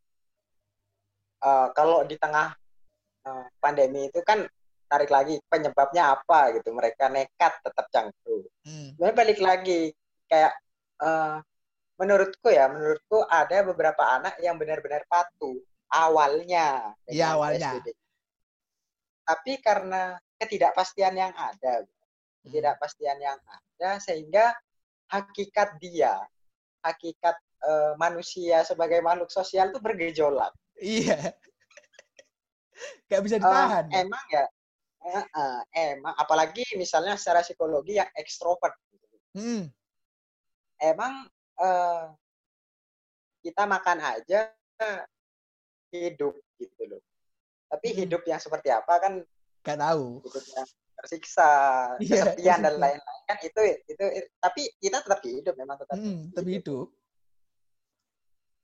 Eh, 1.38 1.68
kalau 1.78 2.04
di 2.04 2.18
tengah 2.18 2.58
eh, 3.24 3.46
pandemi 3.62 4.10
itu 4.10 4.20
kan 4.26 4.44
tarik 4.90 5.14
lagi 5.14 5.38
penyebabnya 5.46 6.18
apa 6.18 6.58
gitu. 6.58 6.74
Mereka 6.74 7.08
nekat 7.14 7.54
tetap 7.62 7.86
cangkruk. 7.94 8.50
Hmm. 8.66 8.98
Balik 8.98 9.40
lagi 9.40 9.94
kayak 10.28 10.58
eh, 11.06 11.38
menurutku 11.96 12.50
ya, 12.50 12.66
menurutku 12.68 13.24
ada 13.30 13.64
beberapa 13.64 14.04
anak 14.04 14.42
yang 14.44 14.60
benar-benar 14.60 15.06
patuh 15.08 15.62
awalnya. 15.88 16.92
Iya, 17.08 17.40
awalnya. 17.40 17.80
Tapi 19.28 19.60
karena 19.60 20.16
ketidakpastian 20.40 21.20
yang 21.20 21.36
ada, 21.36 21.84
ketidakpastian 22.48 23.20
yang 23.20 23.36
ada 23.44 24.00
sehingga 24.00 24.56
hakikat 25.12 25.76
dia, 25.84 26.16
hakikat 26.80 27.36
eh, 27.60 27.94
manusia 28.00 28.64
sebagai 28.64 29.04
makhluk 29.04 29.28
sosial 29.28 29.76
itu 29.76 29.84
bergejolak. 29.84 30.56
Iya. 30.80 31.36
Gak 33.10 33.22
bisa 33.26 33.36
Eh, 33.36 33.44
ditahan. 33.44 33.86
emang 33.92 34.24
ya, 34.32 34.46
eh, 35.04 35.26
eh, 35.28 35.60
emang 35.98 36.16
apalagi 36.16 36.64
misalnya 36.78 37.18
secara 37.20 37.44
psikologi 37.44 38.00
yang 38.00 38.10
ekstrovert. 38.16 38.74
Hmm. 39.36 39.70
emang 40.78 41.26
eh, 41.58 42.06
kita 43.42 43.66
makan 43.66 43.98
aja 44.02 44.54
hidup 45.90 46.38
gitu 46.58 46.82
loh. 46.86 47.02
Tapi 47.68 47.88
Hmm. 47.92 47.98
hidup 48.04 48.24
yang 48.24 48.40
seperti 48.40 48.72
apa 48.72 48.94
kan 49.00 49.14
Gak 49.64 49.80
tahu. 49.84 50.24
hidup 50.24 50.46
yang 50.56 50.68
tersiksa, 50.98 51.52
Iya, 52.02 52.34
kesepian 52.34 52.60
dan 52.66 52.76
lain-lain 52.82 53.24
kan 53.28 53.38
itu 53.44 53.62
itu 53.86 54.04
tapi 54.42 54.66
kita 54.82 54.98
tetap 55.04 55.20
hidup 55.22 55.54
memang 55.60 55.78
tetap 55.78 55.94
Hmm, 56.00 56.32
tapi 56.34 56.58
hidup. 56.58 56.88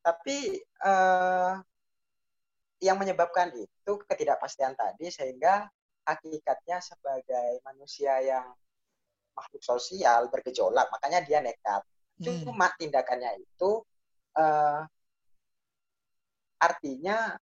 Tapi 0.04 0.38
eh, 0.64 1.54
yang 2.84 2.98
menyebabkan 3.00 3.54
itu 3.56 3.92
ketidakpastian 4.10 4.76
tadi 4.76 5.08
sehingga 5.08 5.68
hakikatnya 6.04 6.84
sebagai 6.84 7.64
manusia 7.64 8.20
yang 8.20 8.52
makhluk 9.34 9.64
sosial 9.64 10.28
bergejolak, 10.28 10.92
makanya 10.92 11.24
dia 11.24 11.40
nekat. 11.40 11.84
Hmm. 12.20 12.44
Cuma 12.44 12.72
tindakannya 12.76 13.40
itu 13.40 13.72
eh, 14.40 14.82
artinya 16.60 17.36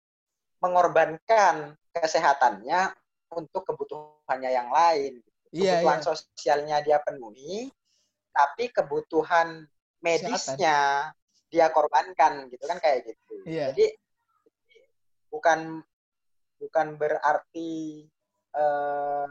mengorbankan 0.61 1.75
kesehatannya 1.91 2.93
untuk 3.33 3.65
kebutuhannya 3.65 4.51
yang 4.53 4.69
lain. 4.69 5.19
Iya, 5.51 5.83
Kebutuhan 5.83 5.99
iya. 5.99 6.05
sosialnya 6.05 6.77
dia 6.79 6.97
penuhi, 7.03 7.67
tapi 8.31 8.71
kebutuhan 8.71 9.67
medisnya 9.99 11.11
dia 11.51 11.67
korbankan 11.67 12.47
gitu 12.47 12.63
kan 12.63 12.79
kayak 12.79 13.03
gitu. 13.11 13.35
Iya. 13.43 13.75
Jadi 13.75 13.85
bukan 15.27 15.83
bukan 16.61 16.87
berarti 16.95 18.07
eh, 18.55 19.29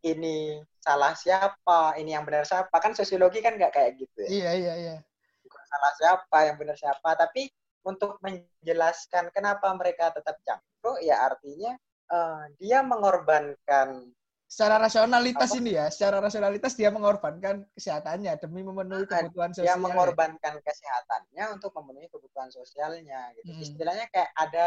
ini 0.00 0.56
salah 0.80 1.12
siapa, 1.12 1.92
ini 2.00 2.16
yang 2.16 2.24
benar 2.24 2.48
siapa. 2.48 2.72
Kan 2.80 2.96
sosiologi 2.96 3.44
kan 3.44 3.60
nggak 3.60 3.72
kayak 3.76 4.00
gitu 4.00 4.24
ya. 4.24 4.28
Iya, 4.28 4.50
iya, 4.56 4.74
iya. 4.80 4.96
Bukan 5.44 5.62
salah 5.68 5.92
siapa, 6.00 6.38
yang 6.48 6.56
benar 6.56 6.76
siapa. 6.80 7.10
Tapi 7.12 7.52
untuk 7.84 8.20
menjelaskan 8.20 9.32
kenapa 9.32 9.72
mereka 9.76 10.12
tetap 10.12 10.36
cangkruk, 10.44 11.00
ya 11.00 11.24
artinya 11.24 11.72
eh, 12.12 12.44
dia 12.60 12.84
mengorbankan 12.84 14.12
Secara 14.50 14.82
rasionalitas 14.82 15.54
Apa? 15.54 15.58
ini 15.62 15.78
ya, 15.78 15.86
secara 15.94 16.18
rasionalitas 16.18 16.74
dia 16.74 16.90
mengorbankan 16.90 17.70
kesehatannya 17.70 18.34
demi 18.42 18.66
memenuhi 18.66 19.06
kebutuhan 19.06 19.54
dia 19.54 19.78
sosial. 19.78 19.78
mengorbankan 19.78 20.58
kesehatannya 20.58 21.44
untuk 21.54 21.70
memenuhi 21.78 22.10
kebutuhan 22.10 22.50
sosialnya 22.50 23.30
gitu. 23.38 23.54
Hmm. 23.54 23.62
Istilahnya 23.62 24.10
kayak 24.10 24.30
ada 24.34 24.66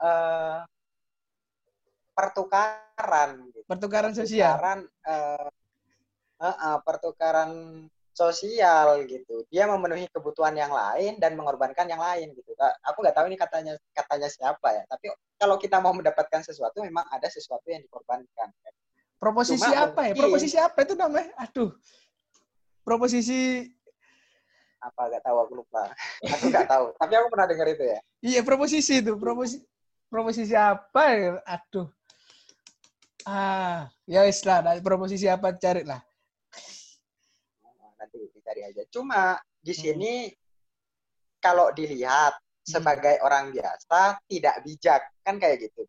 eh, 0.00 0.58
pertukaran 2.16 3.30
gitu. 3.52 3.60
Pertukaran 3.68 4.12
sosial. 4.16 4.56
Pertukaran 4.56 4.80
eh, 4.88 5.48
eh, 6.40 6.56
eh, 6.56 6.78
pertukaran 6.80 7.50
sosial 8.20 9.08
gitu. 9.08 9.48
Dia 9.48 9.64
memenuhi 9.64 10.04
kebutuhan 10.12 10.52
yang 10.52 10.68
lain 10.68 11.16
dan 11.16 11.32
mengorbankan 11.32 11.88
yang 11.88 12.00
lain 12.04 12.36
gitu. 12.36 12.52
Aku 12.84 13.00
nggak 13.00 13.16
tahu 13.16 13.32
ini 13.32 13.40
katanya 13.40 13.72
katanya 13.96 14.28
siapa 14.28 14.68
ya. 14.76 14.82
Tapi 14.84 15.08
kalau 15.40 15.56
kita 15.56 15.80
mau 15.80 15.96
mendapatkan 15.96 16.44
sesuatu 16.44 16.84
memang 16.84 17.08
ada 17.08 17.24
sesuatu 17.32 17.64
yang 17.72 17.80
dikorbankan. 17.80 18.52
Proposisi 19.16 19.64
Cuma 19.64 19.88
apa 19.88 20.00
ya? 20.04 20.12
mungkin- 20.12 20.20
Proposisi 20.28 20.56
apa 20.60 20.78
itu 20.84 20.94
namanya? 20.96 21.32
Aduh. 21.40 21.72
Proposisi 22.84 23.64
Apa 24.80 25.12
nggak 25.12 25.20
tahu 25.24 25.36
aku 25.44 25.52
lupa. 25.60 25.92
Aku 26.24 26.44
nggak 26.48 26.64
tahu. 26.68 26.84
Tapi 26.96 27.12
aku 27.12 27.26
pernah 27.28 27.46
dengar 27.48 27.68
itu 27.68 27.84
ya. 27.84 27.98
Iya 28.24 28.40
proposisi 28.40 29.04
itu, 29.04 29.12
proposisi 29.16 29.60
proposisi 30.08 30.56
apa 30.56 31.02
ya? 31.12 31.36
Aduh. 31.44 31.88
Ah, 33.28 33.92
ya 34.08 34.24
wis 34.24 34.40
lah, 34.48 34.64
nah, 34.64 34.72
proposisi 34.80 35.28
apa 35.28 35.52
cari 35.52 35.84
lah. 35.84 36.00
Nanti 38.10 38.26
dicari 38.34 38.66
aja. 38.66 38.82
Cuma 38.90 39.38
di 39.62 39.70
Hmm. 39.70 39.82
sini 39.86 40.14
kalau 41.38 41.70
dilihat 41.70 42.34
sebagai 42.66 43.22
orang 43.22 43.54
biasa 43.54 44.18
tidak 44.26 44.66
bijak 44.66 45.00
kan 45.22 45.38
kayak 45.38 45.70
gitu. 45.70 45.86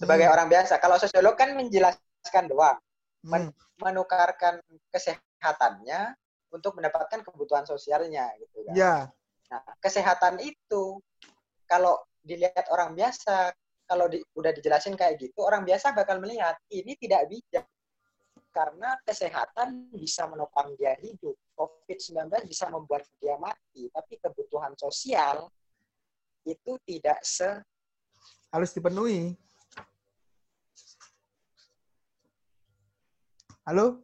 Sebagai 0.00 0.24
Hmm. 0.24 0.34
orang 0.34 0.48
biasa, 0.48 0.80
kalau 0.80 0.96
sosiolog 0.96 1.36
kan 1.36 1.52
menjelaskan 1.52 2.48
doang, 2.48 2.80
Hmm. 3.28 3.52
menukarkan 3.76 4.64
kesehatannya 4.88 6.16
untuk 6.48 6.80
mendapatkan 6.80 7.20
kebutuhan 7.20 7.68
sosialnya 7.68 8.32
gitu 8.40 8.64
kan. 8.64 8.74
Ya, 8.74 8.94
Nah, 9.48 9.64
kesehatan 9.80 10.44
itu 10.44 11.00
kalau 11.64 12.04
dilihat 12.20 12.68
orang 12.68 12.92
biasa, 12.92 13.52
kalau 13.88 14.04
di, 14.04 14.20
udah 14.36 14.52
dijelasin 14.52 14.92
kayak 14.92 15.16
gitu, 15.16 15.40
orang 15.40 15.64
biasa 15.64 15.96
bakal 15.96 16.20
melihat 16.20 16.52
ini 16.68 16.92
tidak 17.00 17.24
bijak 17.32 17.64
karena 18.50 18.96
kesehatan 19.04 19.92
bisa 19.94 20.26
menopang 20.26 20.74
dia 20.76 20.96
hidup. 20.98 21.36
COVID-19 21.58 22.46
bisa 22.46 22.70
membuat 22.70 23.04
dia 23.18 23.34
mati, 23.38 23.90
tapi 23.90 24.14
kebutuhan 24.22 24.74
sosial 24.78 25.50
itu 26.46 26.78
tidak 26.86 27.18
se 27.26 27.48
harus 28.48 28.70
dipenuhi. 28.72 29.36
Halo? 33.68 34.00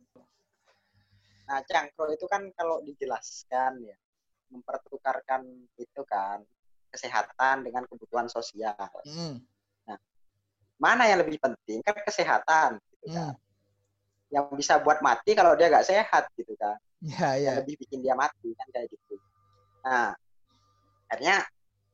Nah, 1.49 1.61
cangkro 1.64 2.12
itu 2.12 2.26
kan 2.28 2.45
kalau 2.53 2.84
dijelaskan 2.84 3.80
ya, 3.80 3.97
mempertukarkan 4.53 5.49
itu 5.80 6.03
kan 6.05 6.45
kesehatan 6.92 7.64
dengan 7.64 7.88
kebutuhan 7.88 8.28
sosial. 8.28 8.76
Hmm. 9.09 9.40
Mana 10.78 11.07
yang 11.07 11.22
lebih 11.22 11.38
penting? 11.38 11.80
Kan 11.80 11.97
kesehatan 12.03 12.82
gitu 12.92 13.14
kan. 13.14 13.38
Yang 14.35 14.47
bisa 14.59 14.82
buat 14.82 14.99
mati 14.99 15.39
kalau 15.39 15.55
dia 15.55 15.70
nggak 15.70 15.87
sehat 15.87 16.26
gitu 16.35 16.59
kan. 16.59 16.74
Ya, 16.99 17.39
ya. 17.39 17.55
Yang 17.55 17.57
lebih 17.62 17.74
bikin 17.87 17.99
dia 18.03 18.14
mati 18.18 18.51
kan 18.59 18.66
kayak 18.74 18.91
gitu. 18.91 19.14
Nah, 19.87 20.11
akhirnya 21.07 21.47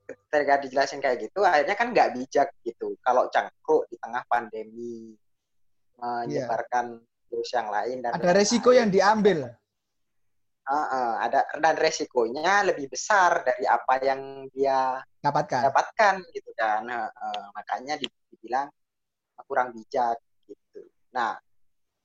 ketika 0.09 0.57
dijelasin 0.65 1.05
kayak 1.05 1.29
gitu, 1.29 1.45
akhirnya 1.45 1.77
kan 1.77 1.93
nggak 1.93 2.17
bijak 2.17 2.49
gitu. 2.65 2.97
Kalau 3.05 3.29
cangkruk 3.29 3.85
di 3.93 4.01
tengah 4.01 4.25
pandemi 4.25 5.13
menyebarkan 6.01 6.97
virus 7.29 7.51
yang 7.53 7.69
lain 7.69 8.01
dan 8.01 8.17
Iya. 8.17 8.19
Ada 8.25 8.31
resiko 8.33 8.71
yang 8.73 8.89
diambil. 8.89 9.53
Heeh, 10.71 11.13
ada 11.19 11.41
dan 11.59 11.75
resikonya 11.75 12.63
lebih 12.63 12.87
besar 12.87 13.43
dari 13.43 13.67
apa 13.67 13.99
yang 14.07 14.47
dia 14.55 15.03
Dapatkan. 15.21 15.67
dapatkan 15.69 16.15
gitu 16.33 16.51
kan. 16.57 16.87
Heeh, 16.87 17.43
makanya 17.53 17.95
dibilang 17.99 18.71
kurang 19.45 19.75
bijak 19.75 20.17
gitu. 20.47 20.87
Nah, 21.11 21.35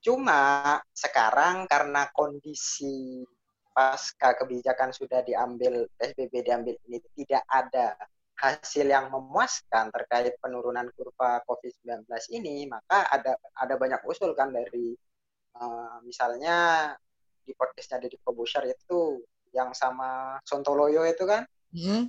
cuma 0.06 0.78
sekarang 0.94 1.66
karena 1.66 2.06
kondisi 2.14 3.26
pasca 3.74 4.38
kebijakan 4.38 4.94
sudah 4.94 5.26
diambil 5.26 5.90
PSBB 5.98 6.46
diambil 6.46 6.78
ini 6.86 7.02
tidak 7.18 7.42
ada 7.50 7.98
hasil 8.38 8.86
yang 8.86 9.10
memuaskan 9.10 9.90
terkait 9.90 10.38
penurunan 10.38 10.86
kurva 10.94 11.42
COVID-19 11.48 12.06
ini, 12.36 12.68
maka 12.70 13.08
ada 13.10 13.34
ada 13.58 13.74
banyak 13.74 13.98
usul 14.06 14.36
kan 14.36 14.54
dari 14.54 14.94
uh, 15.58 15.98
misalnya 16.06 16.92
di 17.42 17.56
podcastnya 17.56 18.06
Deddy 18.06 18.20
Kobusher 18.22 18.62
itu 18.68 19.24
yang 19.50 19.74
sama 19.74 20.38
Sontoloyo 20.46 21.02
itu 21.02 21.26
kan 21.26 21.42
Hmm. 21.76 22.08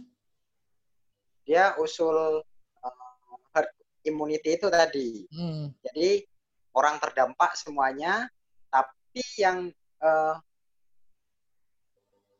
dia 1.43 1.75
usul 1.81 2.39
uh, 2.85 3.35
herd 3.51 3.67
immunity 4.07 4.55
itu 4.55 4.67
tadi. 4.71 5.27
Hmm. 5.27 5.73
Jadi 5.83 6.23
orang 6.77 7.01
terdampak 7.01 7.57
semuanya, 7.57 8.29
tapi 8.69 9.25
yang 9.41 9.73
uh, 10.05 10.37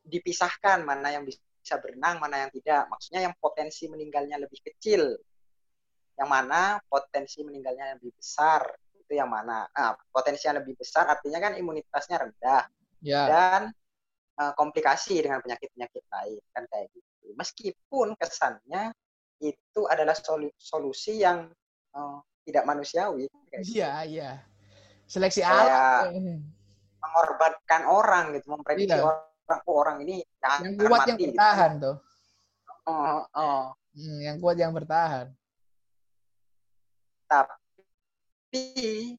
dipisahkan 0.05 0.85
mana 0.85 1.17
yang 1.17 1.25
bisa 1.25 1.75
berenang, 1.81 2.21
mana 2.21 2.45
yang 2.45 2.51
tidak. 2.53 2.85
Maksudnya 2.87 3.25
yang 3.27 3.35
potensi 3.41 3.89
meninggalnya 3.89 4.37
lebih 4.37 4.61
kecil, 4.61 5.17
yang 6.15 6.29
mana 6.29 6.77
potensi 6.85 7.41
meninggalnya 7.41 7.97
lebih 7.97 8.13
besar 8.13 8.61
itu 8.93 9.17
yang 9.17 9.27
mana. 9.27 9.65
Nah, 9.73 9.97
potensi 10.13 10.45
yang 10.45 10.61
lebih 10.61 10.77
besar 10.77 11.09
artinya 11.09 11.41
kan 11.41 11.53
imunitasnya 11.57 12.17
rendah 12.21 12.63
Ya. 12.97 13.29
dan 13.29 13.61
uh, 14.41 14.57
komplikasi 14.57 15.21
dengan 15.21 15.37
penyakit-penyakit 15.37 16.01
lain 16.09 16.41
kan 16.49 16.65
kayak 16.65 16.89
gitu. 16.97 17.29
Meskipun 17.37 18.17
kesannya 18.17 18.89
itu 19.37 19.85
adalah 19.85 20.17
solu- 20.17 20.57
solusi 20.57 21.21
yang 21.21 21.45
uh, 21.93 22.17
tidak 22.47 22.63
manusiawi. 22.63 23.27
kayak 23.51 23.61
gitu. 23.67 23.83
Iya, 23.83 23.91
iya. 24.07 24.31
Seleksi 25.03 25.43
alam. 25.43 26.15
mengorbankan 26.97 27.81
orang 27.87 28.25
gitu, 28.35 28.51
memprediksi 28.55 28.95
Iya. 28.95 29.03
orang, 29.03 29.59
oh 29.67 29.75
orang 29.79 29.97
ini 30.03 30.23
Yang 30.59 30.73
kuat 30.81 30.91
mati 30.91 31.09
yang 31.11 31.19
gitu. 31.19 31.27
bertahan 31.35 31.71
tuh. 31.79 31.95
Oh, 32.87 33.19
oh. 33.35 33.63
Hmm, 33.95 34.17
yang 34.23 34.35
kuat 34.39 34.57
yang 34.59 34.71
bertahan. 34.75 35.27
Tapi 37.27 38.63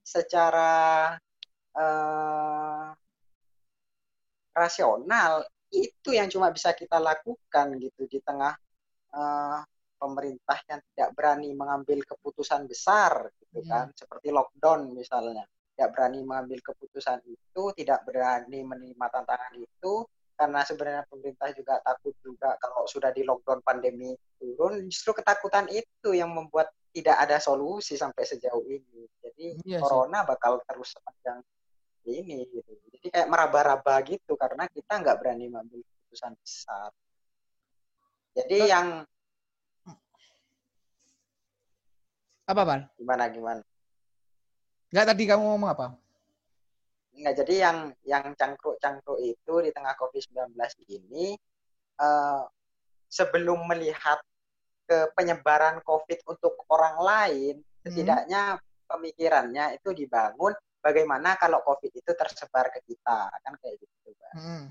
secara 0.00 0.72
eh, 1.76 2.86
rasional 4.56 5.44
itu 5.68 6.10
yang 6.16 6.26
cuma 6.32 6.48
bisa 6.48 6.72
kita 6.72 6.96
lakukan 6.98 7.66
gitu 7.78 8.08
di 8.08 8.18
tengah 8.24 8.56
eh, 9.14 9.58
pemerintah 9.99 10.59
yang 10.70 10.80
tidak 10.94 11.11
berani 11.12 11.51
mengambil 11.53 11.99
keputusan 12.07 12.64
besar 12.64 13.28
gitu 13.36 13.61
Hmm. 13.61 13.68
kan. 13.68 13.86
Seperti 13.92 14.30
lockdown 14.30 14.94
misalnya. 14.94 15.44
Tidak 15.74 15.90
berani 15.90 16.22
mengambil 16.22 16.59
keputusan 16.62 17.22
itu 17.22 17.62
tidak 17.74 18.03
berani 18.03 18.62
menerima 18.62 19.07
tantangan 19.11 19.55
itu 19.55 20.07
karena 20.34 20.62
sebenarnya 20.62 21.03
pemerintah 21.11 21.51
juga 21.51 21.82
takut 21.82 22.14
juga 22.22 22.55
kalau 22.57 22.86
sudah 22.86 23.11
di 23.11 23.26
lockdown 23.26 23.59
pandemi 23.59 24.14
turun 24.38 24.86
justru 24.86 25.11
ketakutan 25.12 25.66
itu 25.66 26.14
yang 26.14 26.30
membuat 26.30 26.70
tidak 26.94 27.18
ada 27.18 27.38
solusi 27.38 27.94
sampai 27.94 28.22
sejauh 28.22 28.62
ini. 28.66 29.07
Jadi 29.22 29.59
Iya 29.66 29.78
sih. 29.78 29.82
corona 29.82 30.22
bakal 30.22 30.62
terus 30.62 30.94
sepanjang 30.94 31.42
ini 32.07 32.46
gitu. 32.51 32.70
Jadi 32.90 33.07
kayak 33.11 33.28
meraba-raba 33.28 33.99
gitu 34.03 34.34
karena 34.34 34.66
kita 34.66 34.99
nggak 34.99 35.18
berani 35.18 35.46
mengambil 35.46 35.82
keputusan 35.82 36.34
besar. 36.38 36.90
Jadi 38.34 38.57
Terus- 38.62 38.70
yang 38.70 38.86
Apa, 42.49 42.62
Pan? 42.64 42.80
gimana 42.96 43.28
gimana 43.28 43.62
Enggak 44.88 45.07
tadi 45.12 45.22
kamu 45.28 45.44
ngomong 45.44 45.68
apa? 45.68 45.86
Nggak, 47.12 47.34
jadi 47.44 47.55
yang 47.61 47.78
yang 48.09 48.24
cangkruk-cangkruk 48.32 49.20
itu 49.20 49.55
di 49.61 49.68
tengah 49.68 49.92
COVID-19 50.01 50.57
ini 50.88 51.36
eh, 52.01 52.42
sebelum 53.12 53.68
melihat 53.68 54.16
ke 54.88 55.12
penyebaran 55.12 55.84
COVID 55.84 56.24
untuk 56.24 56.64
orang 56.72 56.96
lain 57.05 57.57
Setidaknya 57.88 58.61
pemikirannya 58.84 59.80
itu 59.80 59.96
dibangun 59.96 60.53
bagaimana 60.84 61.40
kalau 61.40 61.64
COVID 61.64 61.88
itu 61.88 62.12
tersebar 62.12 62.68
ke 62.68 62.84
kita 62.84 63.32
kan 63.32 63.55
kayak 63.64 63.80
gitu, 63.80 64.12
Pak. 64.12 64.32
Hmm. 64.36 64.64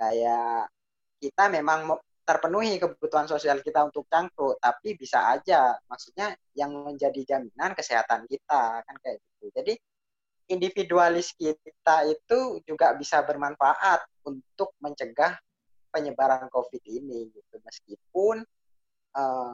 Kayak 0.00 0.72
kita 1.20 1.52
memang 1.52 1.92
terpenuhi 2.22 2.78
kebutuhan 2.78 3.26
sosial 3.26 3.58
kita 3.60 3.82
untuk 3.82 4.06
cangkruk, 4.06 4.58
tapi 4.62 4.94
bisa 4.94 5.34
aja 5.34 5.74
maksudnya 5.90 6.34
yang 6.54 6.70
menjadi 6.70 7.36
jaminan 7.36 7.74
kesehatan 7.74 8.30
kita 8.30 8.82
kan 8.86 8.96
kayak 9.02 9.18
gitu. 9.18 9.50
Jadi 9.50 9.74
individualis 10.50 11.34
kita 11.34 12.06
itu 12.06 12.62
juga 12.66 12.94
bisa 12.94 13.22
bermanfaat 13.22 14.06
untuk 14.26 14.74
mencegah 14.78 15.38
penyebaran 15.92 16.48
COVID 16.48 16.82
ini 16.88 17.28
gitu 17.30 17.56
meskipun 17.62 18.42
eh, 19.16 19.52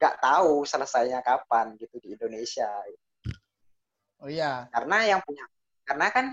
nggak 0.00 0.16
tahu 0.22 0.64
selesainya 0.64 1.20
kapan 1.20 1.76
gitu 1.76 2.00
di 2.00 2.16
Indonesia 2.16 2.70
Oh 4.20 4.28
iya. 4.28 4.68
karena 4.68 5.16
yang 5.16 5.20
punya 5.24 5.44
karena 5.84 6.06
kan 6.12 6.26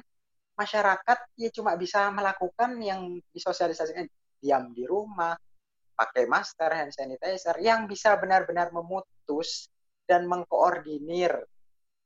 masyarakat 0.60 1.18
ya 1.40 1.50
cuma 1.56 1.76
bisa 1.80 2.12
melakukan 2.12 2.76
yang 2.84 3.20
disosialisasikan 3.32 4.08
diam 4.44 4.76
di 4.76 4.84
rumah 4.84 5.36
pakai 5.98 6.24
masker 6.24 6.70
hand 6.70 6.93
sanitizer 6.93 7.58
yang 7.58 7.84
bisa 7.84 8.14
benar-benar 8.16 8.70
memutus 8.70 9.66
dan 10.06 10.24
mengkoordinir 10.24 11.34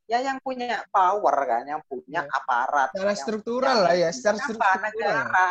ya 0.07 0.19
yang 0.19 0.39
punya 0.39 0.81
power 0.87 1.35
kan 1.43 1.63
yang 1.67 1.81
punya 1.85 2.23
Ya. 2.23 2.31
aparat 2.31 2.89
Secara 2.91 3.13
struktural 3.13 3.75
punya- 3.75 3.85
lah 3.85 3.95
ya, 3.97 4.09
secara 4.09 4.37
siapa 4.37 4.47
struktural. 4.47 4.79
negara 4.81 5.49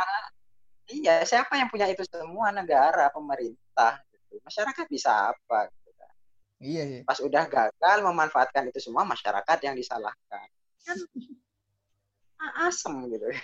iya 0.88 1.14
siapa 1.22 1.52
yang 1.54 1.68
punya 1.68 1.86
itu 1.86 2.02
semua 2.02 2.48
negara 2.50 3.08
pemerintah 3.08 4.00
gitu. 4.10 4.40
masyarakat 4.42 4.84
bisa 4.86 5.30
apa 5.30 5.68
gitu 5.68 5.90
kan. 5.94 6.12
Iya 6.58 6.82
sih. 6.86 7.00
pas 7.04 7.18
udah 7.20 7.44
gagal 7.46 7.98
memanfaatkan 8.02 8.64
itu 8.66 8.80
semua 8.80 9.04
masyarakat 9.04 9.58
yang 9.62 9.76
disalahkan 9.76 10.48
kan 10.80 10.96
asem 12.66 12.94
gitu 13.06 13.26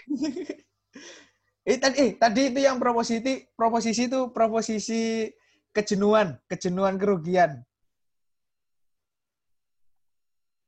Eh 1.66 1.82
tadi, 1.82 1.98
eh, 1.98 2.10
tadi 2.14 2.54
itu 2.54 2.62
yang 2.62 2.78
proposisi, 2.78 3.42
proposisi 3.58 4.06
itu 4.06 4.30
proposisi 4.30 5.26
kejenuhan, 5.74 6.38
kejenuhan 6.46 6.94
kerugian. 6.94 7.66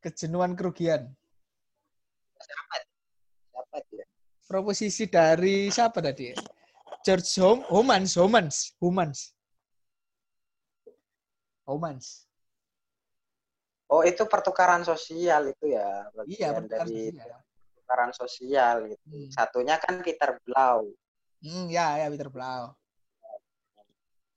Kejenuhan 0.03 0.59
kerugian. 0.59 1.07
siapa 2.39 2.75
siapa 3.51 3.79
dia 3.91 4.07
Proposisi 4.47 5.05
dari 5.07 5.71
siapa 5.71 6.03
tadi? 6.03 6.35
George 7.07 7.31
Hom 7.39 7.63
Homans, 7.71 8.19
Homans, 8.19 8.57
Homans. 8.83 9.19
Homans. 11.63 12.27
oh 13.93 14.03
itu 14.05 14.25
pertukaran 14.25 14.85
sosial 14.85 15.53
itu 15.53 15.73
ya 15.73 16.09
Iya, 16.27 16.59
pertukaran 16.59 16.65
dari 16.67 17.13
sosial. 17.13 17.48
Pertukaran 17.89 18.13
sosial 18.13 18.85
gitu 18.93 19.01
Hmm. 19.09 19.33
satunya 19.33 19.81
kan 19.81 20.05
Peter 20.05 20.37
Blau 20.45 20.93
Hmm, 21.41 21.71
ya, 21.71 22.03
ya 22.03 22.11
Peter 22.11 22.29
Blau. 22.29 22.75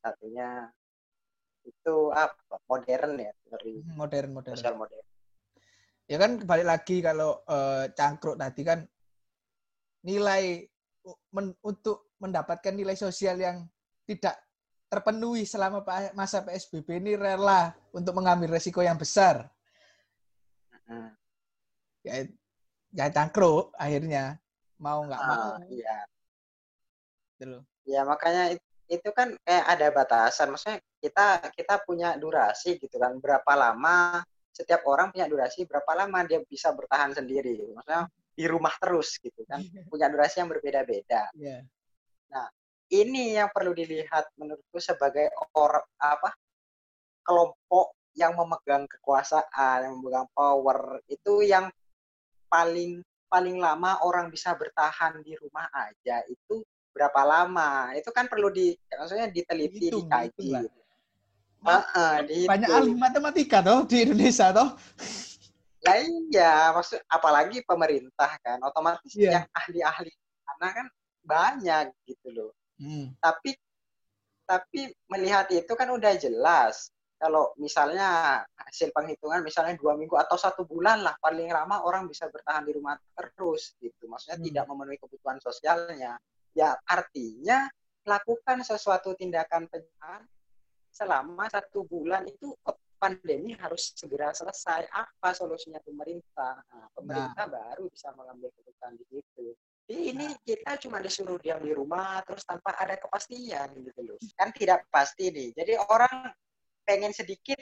satunya 0.05 0.69
itu 1.65 1.95
apa 2.13 2.61
modern 2.69 3.17
ya 3.19 3.33
teori 3.43 3.81
Hmm, 3.83 3.97
Modern, 3.99 4.29
modern. 4.31 4.55
sosial 4.55 4.79
modern 4.79 5.03
Ya 6.07 6.15
kan 6.21 6.39
balik 6.47 6.63
lagi 6.69 7.03
kalau 7.03 7.43
eh, 7.43 7.91
cangkruk 7.91 8.39
tadi 8.39 8.61
kan 8.63 8.79
nilai 10.05 10.63
men- 11.35 11.57
untuk 11.65 12.13
mendapatkan 12.23 12.71
nilai 12.71 12.95
sosial 12.95 13.35
yang 13.41 13.65
tidak 14.07 14.37
terpenuhi 14.87 15.43
selama 15.43 15.81
masa 16.15 16.45
PSBB 16.45 17.01
ini 17.01 17.17
rela 17.17 17.73
untuk 17.91 18.13
mengambil 18.13 18.55
resiko 18.55 18.79
yang 18.85 18.95
besar. 18.99 19.49
Hmm. 20.85 21.15
Ya, 22.05 22.25
ya 22.91 23.07
cangkruk 23.11 23.75
akhirnya. 23.75 24.39
Mau 24.81 25.05
nggak 25.05 25.21
mau. 25.21 25.55
Ah, 25.55 25.59
iya. 25.69 25.97
Gitu 27.37 27.59
ya 27.87 28.05
makanya 28.05 28.53
it- 28.53 28.69
itu 28.91 29.09
kan 29.15 29.33
kayak 29.47 29.65
ada 29.71 29.87
batasan. 29.95 30.51
Maksudnya 30.51 30.79
kita 30.99 31.47
kita 31.55 31.75
punya 31.87 32.19
durasi 32.19 32.75
gitu 32.75 32.99
kan. 32.99 33.15
Berapa 33.23 33.51
lama 33.55 34.19
setiap 34.51 34.83
orang 34.83 35.15
punya 35.15 35.31
durasi 35.31 35.63
berapa 35.63 35.91
lama 35.95 36.27
dia 36.27 36.43
bisa 36.43 36.75
bertahan 36.75 37.15
sendiri. 37.15 37.55
Gitu. 37.55 37.71
maksudnya 37.71 38.11
di 38.35 38.45
rumah 38.47 38.73
terus 38.79 39.15
gitu 39.19 39.43
kan. 39.47 39.59
Punya 39.91 40.07
durasi 40.11 40.43
yang 40.43 40.49
berbeda-beda. 40.51 41.31
Iya. 41.35 41.67
ini 42.91 43.39
yang 43.39 43.47
perlu 43.55 43.71
dilihat 43.71 44.35
menurutku 44.35 44.75
sebagai 44.83 45.31
orang 45.55 45.83
apa 45.95 46.35
kelompok 47.23 47.95
yang 48.19 48.35
memegang 48.35 48.83
kekuasaan 48.87 49.87
yang 49.87 49.93
memegang 49.99 50.27
power. 50.35 50.99
Itu 51.07 51.39
yang 51.39 51.71
paling 52.51 52.99
paling 53.31 53.55
lama 53.55 54.03
orang 54.03 54.27
bisa 54.27 54.51
bertahan 54.51 55.23
di 55.23 55.39
rumah 55.39 55.71
aja 55.71 56.19
itu 56.27 56.59
berapa 56.91 57.23
lama 57.23 57.95
itu 57.95 58.11
kan 58.11 58.27
perlu 58.27 58.51
di 58.51 58.75
maksudnya 58.91 59.31
diteliti 59.31 59.87
Dihitung, 59.87 60.03
dikaji 60.11 60.35
dihitung 60.35 60.51
lah. 60.51 60.63
Heeh, 61.61 62.45
Banyak 62.49 62.67
ahli 62.67 62.91
matematika 62.97 63.63
toh 63.63 63.87
di 63.87 64.03
Indonesia 64.03 64.51
toh. 64.51 64.75
lah 65.81 65.97
iya 65.97 66.69
maksud 66.75 67.01
apalagi 67.09 67.63
pemerintah 67.65 68.37
kan 68.43 68.61
otomatis 68.61 69.17
Iya. 69.17 69.41
yang 69.41 69.45
ahli-ahli 69.49 70.13
karena 70.45 70.67
kan 70.77 70.87
banyak 71.23 71.85
gitu 72.05 72.29
loh 72.29 72.51
Hmm. 72.77 73.13
tapi 73.21 73.53
tapi 74.43 74.89
melihat 75.05 75.45
itu 75.53 75.69
kan 75.77 75.85
udah 75.93 76.17
jelas 76.17 76.89
kalau 77.21 77.53
misalnya 77.61 78.41
hasil 78.57 78.89
penghitungan 78.89 79.45
misalnya 79.45 79.77
dua 79.77 79.93
minggu 79.93 80.17
atau 80.17 80.33
satu 80.33 80.65
bulan 80.65 81.05
lah 81.05 81.13
paling 81.21 81.53
lama 81.53 81.85
orang 81.85 82.09
bisa 82.09 82.25
bertahan 82.33 82.65
di 82.65 82.73
rumah 82.73 82.97
terus 83.13 83.77
gitu. 83.77 84.09
Maksudnya 84.09 84.41
Hmm. 84.41 84.47
tidak 84.49 84.65
memenuhi 84.65 84.97
kebutuhan 84.97 85.37
sosialnya. 85.37 86.17
Ya 86.57 86.73
artinya 86.89 87.69
lakukan 88.09 88.65
sesuatu 88.65 89.13
tindakan 89.13 89.69
pencegahan 89.69 90.25
selama 90.89 91.45
satu 91.53 91.85
bulan 91.85 92.25
itu 92.25 92.57
pandemi 92.97 93.53
harus 93.53 93.93
segera 93.93 94.33
selesai. 94.33 94.89
Apa 94.89 95.37
solusinya 95.37 95.77
pemerintah? 95.85 96.57
Nah, 96.73 96.89
pemerintah 96.97 97.45
baru 97.45 97.85
bisa 97.85 98.09
mengambil 98.17 98.49
keputusan 98.49 98.97
di 98.97 99.05
situ. 99.05 99.47
Jadi 99.85 100.01
ini 100.13 100.27
kita 100.41 100.77
cuma 100.81 100.97
disuruh 101.01 101.37
diam 101.37 101.61
di 101.61 101.73
rumah 101.73 102.21
terus 102.25 102.45
tanpa 102.45 102.77
ada 102.77 102.97
kepastian 102.97 103.77
gitu 103.77 104.01
loh. 104.05 104.17
Kan 104.33 104.49
tidak 104.53 104.89
pasti 104.89 105.29
nih. 105.29 105.49
Jadi 105.53 105.77
orang 105.77 106.33
pengen 106.85 107.13
sedikit 107.15 107.57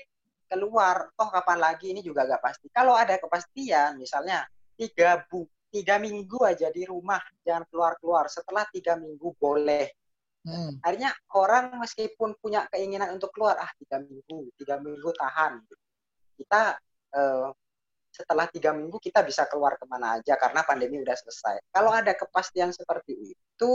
keluar, 0.49 1.13
toh 1.13 1.29
kapan 1.29 1.61
lagi 1.61 1.93
ini 1.93 2.01
juga 2.01 2.25
gak 2.25 2.41
pasti. 2.41 2.67
Kalau 2.73 2.97
ada 2.97 3.15
kepastian, 3.21 4.01
misalnya 4.01 4.43
tiga 4.73 5.21
bu 5.29 5.45
tiga 5.69 6.01
minggu 6.01 6.41
aja 6.41 6.73
di 6.73 6.81
rumah, 6.83 7.21
jangan 7.45 7.63
keluar-keluar. 7.69 8.25
Setelah 8.25 8.65
tiga 8.73 8.97
minggu 8.97 9.37
boleh. 9.37 9.85
Hmm. 10.41 10.81
Akhirnya 10.81 11.13
orang 11.37 11.77
meskipun 11.77 12.33
punya 12.41 12.65
keinginan 12.73 13.13
untuk 13.13 13.29
keluar, 13.37 13.53
ah 13.61 13.69
tiga 13.77 14.01
minggu, 14.01 14.49
tiga 14.57 14.81
minggu 14.81 15.09
tahan. 15.13 15.61
Kita 16.41 16.73
eh, 17.13 17.49
setelah 18.09 18.49
tiga 18.49 18.73
minggu 18.73 18.97
kita 18.97 19.21
bisa 19.21 19.45
keluar 19.45 19.77
ke 19.77 19.85
mana 19.85 20.17
aja 20.17 20.33
karena 20.41 20.65
pandemi 20.65 20.97
udah 20.97 21.13
selesai. 21.13 21.61
Kalau 21.69 21.93
ada 21.93 22.17
kepastian 22.17 22.73
seperti 22.73 23.37
itu, 23.37 23.71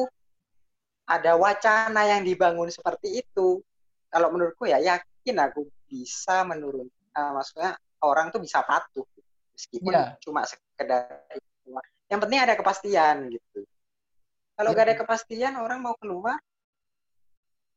ada 1.07 1.39
wacana 1.39 2.03
yang 2.11 2.27
dibangun 2.27 2.73
seperti 2.73 3.23
itu, 3.23 3.63
kalau 4.11 4.29
menurutku 4.35 4.67
ya 4.67 4.83
yakin 5.25 5.41
aku 5.41 5.65
bisa 5.89 6.45
menurun, 6.45 6.85
eh, 7.17 7.31
maksudnya 7.33 7.73
orang 8.05 8.29
tuh 8.29 8.45
bisa 8.45 8.61
patuh 8.61 9.09
meskipun 9.57 9.97
Iya. 9.97 10.21
cuma 10.21 10.45
sekedar 10.45 11.25
yang 12.13 12.21
penting 12.21 12.45
ada 12.45 12.53
kepastian 12.61 13.33
gitu. 13.33 13.65
Kalau 14.53 14.71
Iya. 14.71 14.77
gak 14.77 14.85
ada 14.93 14.97
kepastian 15.01 15.57
orang 15.57 15.81
mau 15.81 15.97
keluar, 15.97 16.37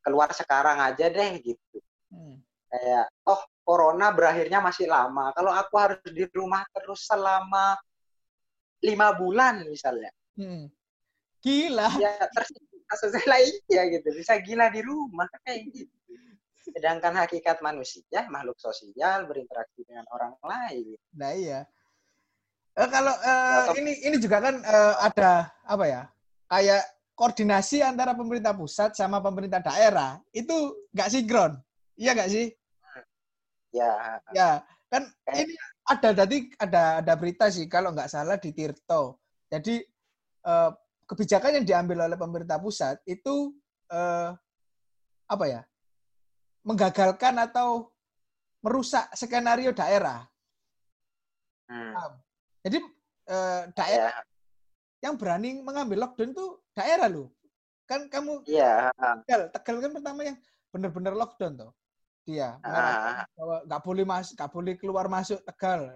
keluar 0.04 0.28
sekarang 0.36 0.84
aja 0.84 1.08
deh 1.08 1.32
gitu 1.40 1.80
Hmm. 2.12 2.40
kayak 2.68 3.08
oh 3.28 3.40
corona 3.64 4.12
berakhirnya 4.12 4.64
masih 4.64 4.88
lama 4.88 5.36
kalau 5.36 5.52
aku 5.52 5.76
harus 5.76 6.00
di 6.08 6.24
rumah 6.32 6.64
terus 6.72 7.04
selama 7.04 7.76
lima 8.84 9.12
bulan 9.16 9.68
misalnya 9.68 10.08
Hmm. 10.40 10.72
Gila. 11.44 11.92
ya 12.00 12.12
tersiksa 12.32 12.80
kasus 12.88 13.12
lainnya 13.28 13.84
gitu 14.00 14.08
bisa 14.16 14.40
gila 14.40 14.72
di 14.72 14.80
rumah 14.80 15.28
kayak 15.44 15.76
gitu 15.76 15.92
sedangkan 16.72 17.14
hakikat 17.24 17.64
manusia 17.64 18.28
makhluk 18.28 18.60
sosial 18.60 19.26
berinteraksi 19.30 19.84
dengan 19.88 20.06
orang 20.12 20.34
lain 20.44 20.98
Nah 21.18 21.32
iya. 21.34 21.60
Eh, 22.78 22.90
kalau 22.94 23.10
eh, 23.10 23.74
ini 23.82 24.06
ini 24.06 24.18
juga 24.22 24.38
kan 24.38 24.62
eh, 24.62 24.96
ada 25.02 25.50
apa 25.66 25.86
ya? 25.90 26.02
Kayak 26.46 26.86
koordinasi 27.18 27.82
antara 27.82 28.14
pemerintah 28.14 28.54
pusat 28.54 28.94
sama 28.94 29.18
pemerintah 29.18 29.58
daerah 29.66 30.22
itu 30.30 30.86
nggak 30.94 31.10
sinkron. 31.10 31.58
Iya 31.98 32.14
nggak 32.14 32.30
sih? 32.30 32.46
ya 33.74 34.22
Ya, 34.32 34.62
kan 34.94 35.10
Kayak- 35.26 35.50
ini 35.50 35.54
ada 35.90 36.10
tadi 36.14 36.38
ada 36.62 36.84
ada 37.02 37.14
berita 37.18 37.50
sih 37.50 37.66
kalau 37.66 37.90
nggak 37.98 38.14
salah 38.14 38.38
di 38.38 38.54
Tirto. 38.54 39.18
Jadi 39.50 39.82
eh, 40.46 40.72
kebijakan 41.10 41.58
yang 41.58 41.66
diambil 41.66 42.06
oleh 42.06 42.18
pemerintah 42.22 42.62
pusat 42.62 43.02
itu 43.10 43.58
eh, 43.90 44.30
apa 45.28 45.46
ya? 45.50 45.66
Menggagalkan 46.68 47.40
atau 47.40 47.96
merusak 48.60 49.08
skenario 49.16 49.72
daerah. 49.72 50.28
Hmm. 51.72 51.96
Jadi 52.64 52.84
eh, 53.32 53.62
daerah 53.72 54.12
Ya, 54.98 55.08
yang 55.10 55.16
berani 55.16 55.62
mengambil 55.62 56.04
lockdown 56.04 56.34
itu 56.34 56.46
daerah 56.74 57.08
loh. 57.08 57.30
Kan 57.88 58.12
kamu 58.12 58.44
iya. 58.50 58.92
Tegal, 59.24 59.54
Tegal 59.54 59.78
kan 59.80 59.92
pertama 59.96 60.22
yang 60.28 60.38
benar-benar 60.74 61.14
lockdown 61.16 61.54
tuh. 61.56 61.72
Dia 62.28 62.60
Ah, 62.60 63.24
bahwa 63.40 63.64
nggak 63.64 63.82
boleh 63.88 64.04
mas, 64.04 64.36
nggak 64.36 64.52
boleh 64.52 64.74
keluar 64.76 65.08
masuk 65.08 65.40
Tegal. 65.48 65.88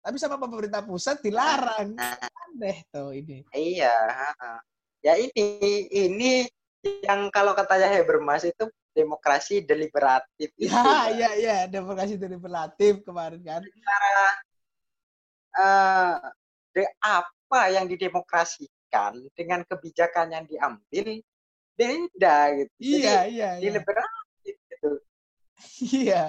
Tapi 0.00 0.16
sama 0.16 0.40
pemerintah 0.40 0.80
pusat 0.80 1.20
dilarang. 1.20 1.92
Aneh 1.98 2.78
tuh 2.88 3.12
ini. 3.12 3.44
iya. 3.52 3.92
ah. 4.40 4.62
Ya 5.04 5.14
ini 5.20 5.44
ini 5.92 6.32
yang 7.04 7.28
kalau 7.34 7.52
katanya 7.52 7.90
Habermas 7.90 8.46
itu 8.46 8.64
demokrasi 8.98 9.62
deliberatif. 9.62 10.50
itu, 10.58 10.66
Ya, 10.66 10.82
Mbak. 10.82 11.06
ya, 11.14 11.30
ya, 11.38 11.56
demokrasi 11.70 12.18
deliberatif 12.18 13.06
kemarin 13.06 13.38
kan. 13.46 13.62
Cara 13.62 14.26
eh, 15.58 16.14
de- 16.74 16.94
apa 16.98 17.60
yang 17.70 17.86
didemokrasikan 17.86 19.22
dengan 19.38 19.62
kebijakan 19.62 20.34
yang 20.34 20.44
diambil 20.50 21.22
beda 21.78 22.38
gitu. 22.58 22.72
Jadi 22.82 22.98
Iya, 23.06 23.18
iya, 23.30 23.48
iya. 23.58 23.70
deliberatif 23.70 24.54
gitu. 24.66 24.90
Iya. 26.02 26.22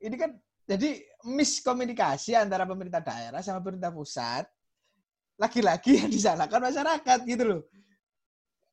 Ini 0.00 0.16
kan 0.16 0.30
jadi 0.66 1.04
miskomunikasi 1.24 2.32
antara 2.36 2.64
pemerintah 2.64 3.00
daerah 3.04 3.40
sama 3.44 3.60
pemerintah 3.60 3.92
pusat. 3.92 4.48
Lagi-lagi 5.36 6.00
yang 6.00 6.08
disalahkan 6.08 6.60
masyarakat 6.64 7.18
gitu 7.28 7.44
loh. 7.44 7.62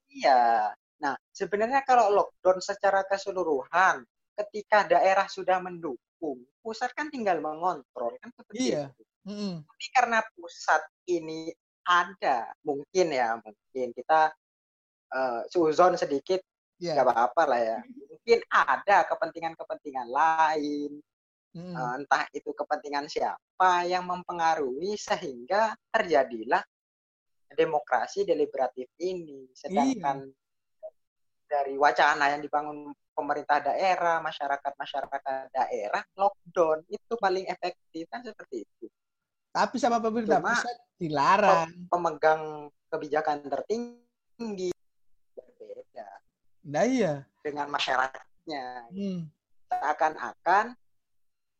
Iya. 0.07 0.71
Nah, 1.03 1.19
sebenarnya 1.35 1.83
kalau 1.83 2.15
lockdown 2.15 2.63
secara 2.63 3.03
keseluruhan, 3.03 4.07
ketika 4.39 4.87
daerah 4.87 5.27
sudah 5.27 5.59
mendukung, 5.59 6.39
pusat 6.63 6.95
kan 6.95 7.11
tinggal 7.11 7.43
mengontrol 7.43 8.15
kan 8.23 8.31
seperti 8.31 8.71
Iya. 8.71 8.87
itu. 8.95 9.03
Mm-mm. 9.27 9.53
Tapi 9.67 9.85
karena 9.91 10.19
pusat 10.31 10.81
ini 11.11 11.51
ada, 11.83 12.47
mungkin 12.63 13.07
ya, 13.11 13.35
mungkin 13.43 13.87
kita 13.91 14.31
eh, 15.13 15.41
suzon 15.51 15.93
sedikit 15.93 16.41
Iya. 16.81 16.97
nggak 16.97 17.05
apa-apa 17.05 17.43
lah 17.45 17.59
ya. 17.61 17.79
Mungkin 17.85 18.39
ada 18.49 18.97
kepentingan-kepentingan 19.05 20.07
lain, 20.09 20.91
eh, 21.53 21.93
entah 21.99 22.25
itu 22.33 22.49
kepentingan 22.55 23.05
siapa 23.11 23.85
yang 23.85 24.07
mempengaruhi 24.09 24.97
sehingga 24.97 25.75
terjadilah 25.93 26.63
demokrasi 27.53 28.25
deliberatif 28.25 28.89
ini. 28.97 29.45
Sedangkan 29.53 30.25
dari 31.53 31.77
wacana 31.77 32.33
yang 32.33 32.41
dibangun 32.41 32.89
pemerintah 33.13 33.61
daerah, 33.61 34.17
masyarakat-masyarakat 34.25 35.21
daerah, 35.53 36.01
lockdown 36.17 36.81
itu 36.89 37.13
paling 37.21 37.45
efektif 37.45 38.09
kan 38.09 38.25
seperti 38.25 38.65
itu. 38.65 38.89
Tapi 39.53 39.77
sama 39.77 40.01
pemerintah 40.01 40.41
Cuma- 40.41 40.57
pusat 40.57 40.77
dilarang. 40.97 41.69
Pemegang 41.93 42.41
kebijakan 42.89 43.45
tertinggi 43.45 44.73
berbeda 45.37 46.09
Nah 46.65 46.85
iya. 46.89 47.21
dengan 47.45 47.69
masyarakatnya. 47.69 48.65
Hmm. 48.89 49.29
Seakan-akan 49.69 50.65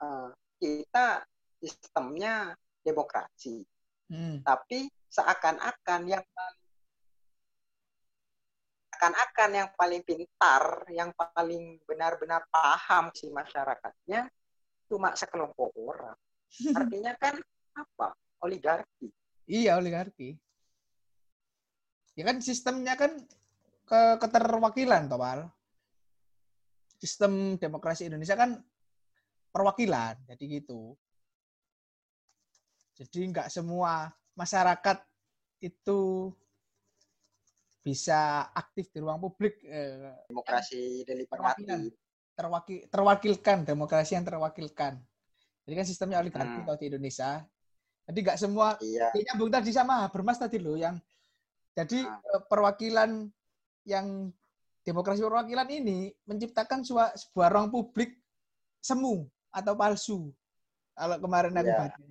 eh, 0.01 0.29
kita 0.57 1.21
sistemnya 1.61 2.57
demokrasi, 2.81 3.61
Hmm. 4.09 4.41
tapi 4.43 4.89
seakan-akan 5.07 6.01
yang 6.09 6.25
paling 6.33 6.62
seakan-akan 8.93 9.51
yang 9.57 9.69
paling 9.73 10.05
pintar, 10.05 10.85
yang 10.93 11.09
paling 11.17 11.81
benar-benar 11.89 12.45
paham 12.53 13.09
si 13.17 13.25
masyarakatnya 13.33 14.29
cuma 14.85 15.17
sekelompok 15.17 15.73
orang. 15.81 16.13
Artinya 16.77 17.17
kan 17.17 17.41
apa? 17.73 18.13
Oligarki. 18.45 19.09
Iya 19.49 19.81
oligarki. 19.81 20.37
Ya 22.13 22.23
kan 22.29 22.37
sistemnya 22.37 22.93
kan 22.93 23.17
ke 23.89 24.01
keterwakilan 24.21 25.09
toh 25.09 25.17
Pal. 25.17 25.49
Sistem 27.01 27.57
demokrasi 27.57 28.13
Indonesia 28.13 28.37
kan 28.37 28.61
perwakilan, 29.49 30.21
jadi 30.29 30.61
gitu. 30.61 30.93
Jadi 32.93 33.19
nggak 33.33 33.49
semua 33.49 34.13
masyarakat 34.37 35.01
itu 35.65 36.29
bisa 37.83 38.47
aktif 38.55 38.87
di 38.89 39.03
ruang 39.03 39.19
publik 39.19 39.59
eh, 39.67 40.15
Demokrasi 40.31 41.03
deliberatif. 41.03 41.91
terwakil 42.33 42.89
terwakilkan 42.89 43.61
demokrasi 43.61 44.17
yang 44.17 44.25
terwakilkan. 44.25 44.97
Jadi 45.67 45.73
kan 45.77 45.85
sistemnya 45.85 46.17
oligarki 46.23 46.63
Hmm. 46.63 46.65
kalau 46.65 46.79
di 46.79 46.87
Indonesia. 46.89 47.43
Jadi 48.09 48.19
nggak 48.23 48.39
semua 48.39 48.79
Iya. 48.81 49.11
Ya, 49.13 49.21
nyambung 49.31 49.51
tadi 49.53 49.69
sama 49.69 50.09
Bermas 50.09 50.41
tadi 50.41 50.57
loh 50.57 50.79
yang 50.79 50.97
jadi 51.77 52.07
Ah. 52.07 52.19
eh, 52.23 52.43
perwakilan 52.49 53.29
yang 53.85 54.31
demokrasi 54.83 55.21
perwakilan 55.21 55.67
ini 55.69 56.11
menciptakan 56.25 56.81
sua- 56.83 57.13
sebuah 57.13 57.51
ruang 57.53 57.69
publik 57.69 58.17
semu 58.81 59.27
atau 59.53 59.75
palsu. 59.77 60.19
Kalau 60.95 61.17
kemarin 61.19 61.53
aku 61.55 61.69
Iya. 61.69 61.79
baca. 61.79 62.03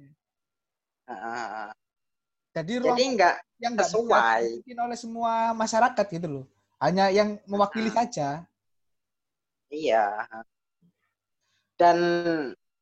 Jadi 2.52 2.72
ruang 2.78 2.92
Jadi 2.94 3.04
nggak 3.16 3.34
yang 3.58 3.72
nggak 3.72 3.88
bisa 3.88 3.96
sesuai. 3.96 4.42
dibikin 4.60 4.78
oleh 4.78 4.98
semua 4.98 5.32
masyarakat 5.56 6.06
gitu 6.12 6.28
loh. 6.28 6.44
Hanya 6.76 7.08
yang 7.08 7.40
mewakili 7.48 7.88
Ah. 7.88 7.96
saja. 8.04 8.28
Iya. 9.72 10.04
Dan 11.80 11.96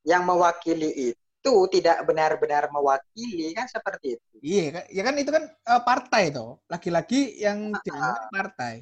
yang 0.03 0.27
mewakili 0.27 1.15
itu 1.15 1.55
tidak 1.71 2.03
benar-benar 2.03 2.67
mewakili 2.69 3.55
kan 3.55 3.71
seperti 3.71 4.19
itu. 4.19 4.27
Iya, 4.43 4.65
kan- 4.75 4.89
ya 4.91 5.03
kan 5.07 5.15
itu 5.17 5.31
kan 5.31 5.45
eh, 5.47 5.83
partai 5.87 6.23
toh. 6.35 6.59
Lagi-lagi 6.67 7.39
yang 7.39 7.71
Ah. 7.71 7.81
dianggap 7.81 8.19
partai. 8.35 8.75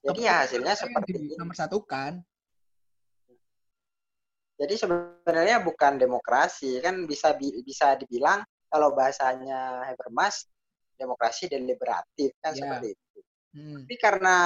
Jadi 0.00 0.20
ya 0.24 0.42
hasilnya 0.42 0.74
seperti 0.74 1.36
nomor 1.36 1.52
satukan. 1.52 2.24
Jadi 4.60 4.74
sebenarnya 4.76 5.64
bukan 5.64 5.96
demokrasi 5.96 6.84
kan 6.84 7.08
bisa 7.08 7.32
bi- 7.32 7.64
bisa 7.64 7.96
dibilang 7.96 8.44
kalau 8.68 8.92
bahasanya 8.92 9.88
Habermas 9.88 10.44
demokrasi 11.00 11.48
deliberatif 11.48 12.36
kan 12.44 12.52
Iya. 12.52 12.60
seperti 12.60 12.88
itu. 12.92 13.18
Hmm. 13.56 13.76
Tapi 13.88 13.96
karena 13.96 14.36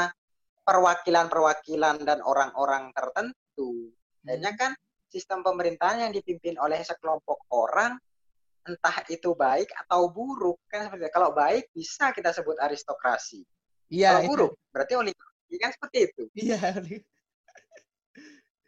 perwakilan-perwakilan 0.65 2.07
dan 2.07 2.23
orang-orang 2.23 2.95
tertentu, 2.95 3.91
Hmm. 3.91 4.27
akhirnya 4.31 4.53
kan 4.55 4.73
sistem 5.11 5.43
pemerintahan 5.43 6.09
yang 6.09 6.13
dipimpin 6.15 6.55
oleh 6.63 6.79
sekelompok 6.81 7.51
orang 7.51 7.99
entah 8.65 9.05
itu 9.13 9.37
baik 9.37 9.69
atau 9.85 10.09
buruk 10.09 10.57
kan 10.73 10.89
seperti 10.89 11.05
itu. 11.05 11.13
Kalau 11.13 11.31
baik 11.37 11.65
bisa 11.75 12.15
kita 12.15 12.33
sebut 12.33 12.57
aristokrasi. 12.63 13.45
Iya, 13.93 14.17
Kalau 14.17 14.23
itu. 14.23 14.31
buruk 14.33 14.53
berarti 14.73 14.95
oligarki 14.97 15.55
kan 15.61 15.71
seperti 15.75 15.99
itu. 16.07 16.23
Iya. 16.39 16.61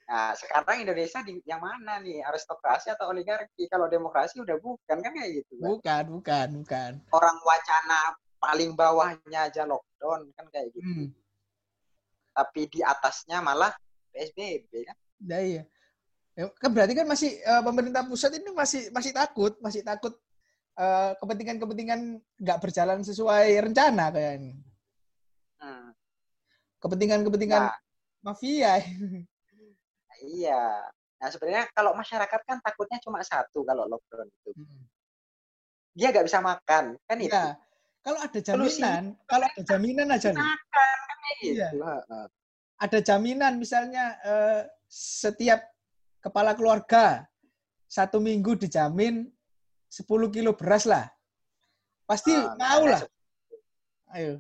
Nah, 0.07 0.31
sekarang 0.39 0.87
Indonesia 0.87 1.19
di 1.27 1.43
yang 1.43 1.59
mana 1.59 1.99
nih? 1.99 2.23
Aristokrasi 2.23 2.95
atau 2.95 3.11
oligarki? 3.11 3.67
Kalau 3.67 3.91
demokrasi 3.91 4.39
udah 4.39 4.55
bukan 4.63 5.03
kan 5.03 5.11
kayak 5.11 5.43
gitu. 5.43 5.59
kan? 5.59 5.67
Bukan, 5.67 6.05
bukan, 6.15 6.49
bukan. 6.63 6.93
Orang 7.11 7.37
wacana 7.43 8.15
paling 8.39 8.79
bawahnya 8.79 9.51
aja 9.51 9.67
lockdown 9.67 10.31
kan 10.39 10.47
kayak 10.55 10.71
gitu. 10.71 10.87
Hmm. 10.87 11.07
Tapi 12.31 12.71
di 12.71 12.81
atasnya 12.87 13.43
malah 13.43 13.75
PSBB 14.15 14.87
kan. 14.87 14.97
Nah, 15.27 15.43
iya. 15.43 15.63
Ya, 16.39 16.53
kan 16.55 16.71
berarti 16.71 16.95
kan 16.95 17.09
masih 17.09 17.43
eh, 17.43 17.63
pemerintah 17.65 18.07
pusat 18.07 18.39
ini 18.39 18.53
masih 18.55 18.93
masih 18.95 19.11
takut, 19.11 19.59
masih 19.59 19.83
takut 19.83 20.15
eh, 20.79 21.19
kepentingan-kepentingan 21.19 22.23
nggak 22.39 22.61
berjalan 22.63 23.03
sesuai 23.03 23.59
rencana 23.59 24.15
kayaknya. 24.15 24.55
Hmm. 25.59 25.91
Kepentingan-kepentingan 26.79 27.63
Nah, 27.67 27.75
mafia. 28.23 28.79
iya. 30.27 30.91
Nah, 31.17 31.29
sebenarnya 31.33 31.65
kalau 31.73 31.97
masyarakat 31.97 32.41
kan 32.45 32.59
takutnya 32.61 33.01
cuma 33.01 33.25
satu 33.25 33.65
kalau 33.65 33.89
lockdown 33.89 34.29
itu. 34.29 34.51
Dia 35.97 36.13
nggak 36.13 36.27
bisa 36.29 36.45
makan, 36.45 37.01
kan 37.09 37.17
itu. 37.17 37.33
Iya. 37.33 37.57
Kalau 38.05 38.19
ada 38.23 38.39
Solusi. 38.39 38.79
jaminan, 38.85 39.05
kalau 39.27 39.47
ada 39.49 39.63
jaminan 39.67 40.09
aja 40.13 40.29
nih. 40.31 40.39
Makan 40.45 40.99
kan 41.01 41.17
Iya. 41.43 41.69
Ada 42.77 42.99
jaminan 43.03 43.53
misalnya 43.57 44.05
eh, 44.23 44.63
setiap 44.87 45.65
kepala 46.21 46.53
keluarga 46.55 47.25
satu 47.89 48.21
minggu 48.23 48.55
dijamin 48.61 49.27
10 49.91 50.07
kilo 50.31 50.53
beras 50.55 50.85
lah. 50.87 51.09
Pasti 52.07 52.31
Ah, 52.37 52.55
mau 52.55 52.85
lah. 52.87 53.03
Ayo. 54.15 54.39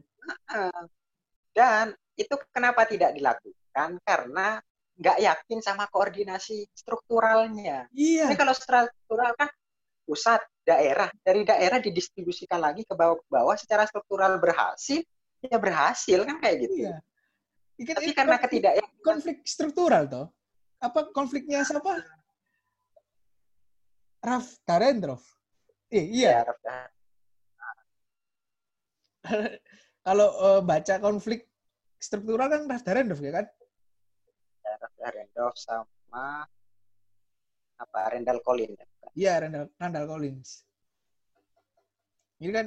Dan 1.51 1.97
itu 2.15 2.35
kenapa 2.53 2.87
tidak 2.87 3.17
dilakukan? 3.17 3.99
Karena 4.05 4.61
nggak 4.97 5.19
yakin 5.21 5.59
sama 5.61 5.85
koordinasi 5.93 6.65
strukturalnya. 6.73 7.85
Iya. 7.93 8.33
Ini 8.33 8.37
kalau 8.37 8.57
struktural 8.57 9.37
kan 9.37 9.49
pusat, 10.09 10.41
daerah, 10.65 11.11
dari 11.21 11.43
daerah 11.45 11.79
didistribusikan 11.79 12.59
lagi 12.63 12.83
ke 12.87 12.95
bawah 12.97 13.21
ke 13.21 13.29
bawah 13.29 13.57
secara 13.59 13.85
struktural 13.85 14.41
berhasil, 14.41 15.05
ya 15.45 15.59
berhasil 15.61 16.25
kan 16.25 16.41
kayak 16.41 16.57
gitu. 16.65 16.89
Iya. 16.89 16.97
Ini 17.77 17.93
Tapi 17.93 18.09
ini 18.09 18.15
karena 18.17 18.37
ketidakyakinan 18.41 19.05
konflik 19.05 19.37
struktural 19.45 20.03
toh. 20.09 20.27
Apa 20.81 21.13
konfliknya 21.13 21.61
siapa? 21.61 22.01
Raf 24.25 24.49
Darendrov. 24.65 25.21
Eh, 25.93 26.09
iya. 26.09 26.43
Ya, 26.43 26.77
Kalau 30.07 30.29
eh, 30.35 30.61
baca 30.65 30.95
konflik 31.03 31.47
struktural 32.01 32.49
kan 32.49 32.65
Raf 32.65 32.83
Darendrov 32.83 33.21
ya 33.21 33.33
kan? 33.43 33.47
Ya, 34.67 34.75
Raf 34.83 34.95
Darendorf 34.99 35.55
sama 35.55 36.43
apa 37.77 37.99
Randall 38.11 38.41
Collins. 38.43 38.81
Iya, 39.15 39.47
Randall, 39.47 39.71
Randall 39.79 40.07
Collins. 40.11 40.67
Ini 42.43 42.51
kan 42.53 42.67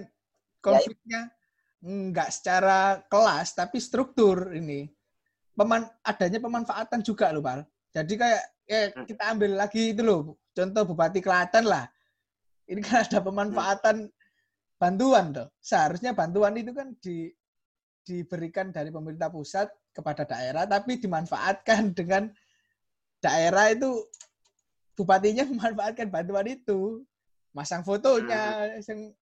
konfliknya 0.63 1.29
nggak 1.83 2.29
secara 2.31 3.03
kelas, 3.05 3.53
tapi 3.53 3.77
struktur 3.77 4.55
ini. 4.55 4.87
Peman, 5.53 5.83
adanya 6.07 6.39
pemanfaatan 6.39 7.03
juga 7.03 7.35
loh, 7.35 7.43
Pal. 7.43 7.67
Jadi 7.91 8.13
kayak 8.15 8.43
ya 8.69 8.81
Hmm. 8.93 9.05
kita 9.09 9.23
ambil 9.33 9.51
lagi 9.57 9.91
itu 9.91 10.01
loh, 10.05 10.37
contoh 10.53 10.83
Bupati 10.87 11.19
Klaten 11.19 11.65
lah. 11.67 11.89
Ini 12.69 12.79
kan 12.85 13.01
ada 13.01 13.19
pemanfaatan 13.19 14.07
bantuan 14.77 15.33
tuh. 15.33 15.49
Seharusnya 15.57 16.13
bantuan 16.13 16.53
itu 16.53 16.69
kan 16.69 16.93
di, 17.01 17.33
diberikan 18.05 18.69
dari 18.69 18.93
pemerintah 18.93 19.33
pusat 19.33 19.67
kepada 19.93 20.23
daerah, 20.23 20.63
tapi 20.69 20.97
dimanfaatkan 21.01 21.91
dengan 21.93 22.29
daerah 23.19 23.73
itu 23.73 24.05
bupatinya 24.95 25.43
memanfaatkan 25.51 26.07
bantuan 26.07 26.47
itu, 26.47 27.03
masang 27.51 27.83
fotonya, 27.83 28.75
yang- 28.83 29.13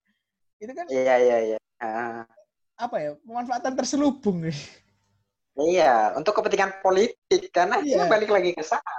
itu 0.58 0.72
kan 0.74 0.86
Iya 0.90 1.14
iya 1.22 1.38
iya. 1.54 1.58
Ah, 1.78 2.26
apa 2.74 2.96
ya 2.98 3.10
pemanfaatan 3.22 3.78
terselubung 3.78 4.42
iya, 5.58 6.14
untuk 6.14 6.38
kepentingan 6.38 6.78
politik 6.82 7.50
karena 7.50 7.82
itu 7.82 7.98
Iya. 7.98 8.06
balik 8.10 8.30
lagi 8.30 8.54
ke 8.54 8.62
sana. 8.62 8.94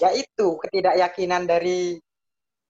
Yaitu 0.00 0.56
ketidakyakinan 0.60 1.44
dari 1.44 2.00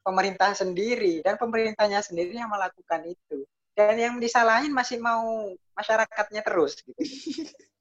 pemerintah 0.02 0.54
sendiri 0.54 1.22
dan 1.22 1.38
pemerintahnya 1.38 2.02
sendiri 2.02 2.34
yang 2.34 2.50
melakukan 2.50 3.06
itu. 3.06 3.46
Dan 3.74 3.98
yang 3.98 4.14
disalahin 4.22 4.70
masih 4.70 5.02
mau 5.02 5.50
masyarakatnya 5.74 6.42
terus 6.46 6.78
gitu. 6.82 6.94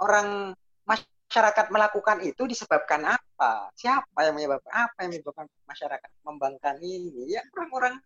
Orang 0.00 0.54
masyarakat 0.84 1.66
melakukan 1.68 2.24
itu 2.24 2.48
disebabkan 2.48 3.04
apa? 3.04 3.68
Siapa 3.76 4.24
yang 4.24 4.34
menyebabkan 4.36 4.72
apa 4.72 5.04
yang 5.04 5.10
menyebabkan 5.16 5.46
masyarakat 5.68 6.10
membangkang 6.24 6.78
ini? 6.80 7.28
Ya 7.28 7.44
orang-orang 7.56 8.00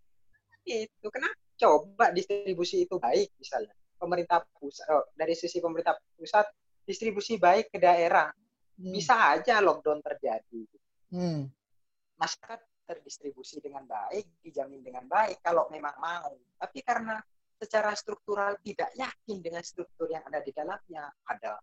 itu. 0.67 1.07
Kenapa 1.11 1.39
coba 1.59 2.11
distribusi 2.11 2.87
itu 2.87 2.99
baik 2.99 3.35
misalnya? 3.39 3.75
Pemerintah 3.99 4.43
pusat 4.59 4.87
oh, 4.91 5.07
dari 5.15 5.39
sisi 5.39 5.63
pemerintah 5.63 5.95
pusat 6.19 6.51
distribusi 6.83 7.39
baik 7.39 7.71
ke 7.71 7.79
daerah 7.79 8.27
bisa 8.75 9.39
aja 9.39 9.63
lockdown 9.63 10.03
terjadi. 10.03 10.63
Hmm. 11.15 11.47
Masyarakat 12.19 12.61
terdistribusi 12.83 13.63
dengan 13.63 13.87
baik, 13.87 14.43
dijamin 14.43 14.83
dengan 14.83 15.07
baik 15.07 15.39
kalau 15.39 15.71
memang 15.71 15.95
mau. 16.03 16.35
Tapi 16.59 16.83
karena 16.83 17.23
secara 17.63 17.95
struktural 17.95 18.59
tidak 18.67 18.91
yakin 18.99 19.39
dengan 19.39 19.63
struktur 19.63 20.11
yang 20.11 20.27
ada 20.27 20.43
di 20.43 20.51
dalamnya, 20.51 21.07
ada 21.31 21.63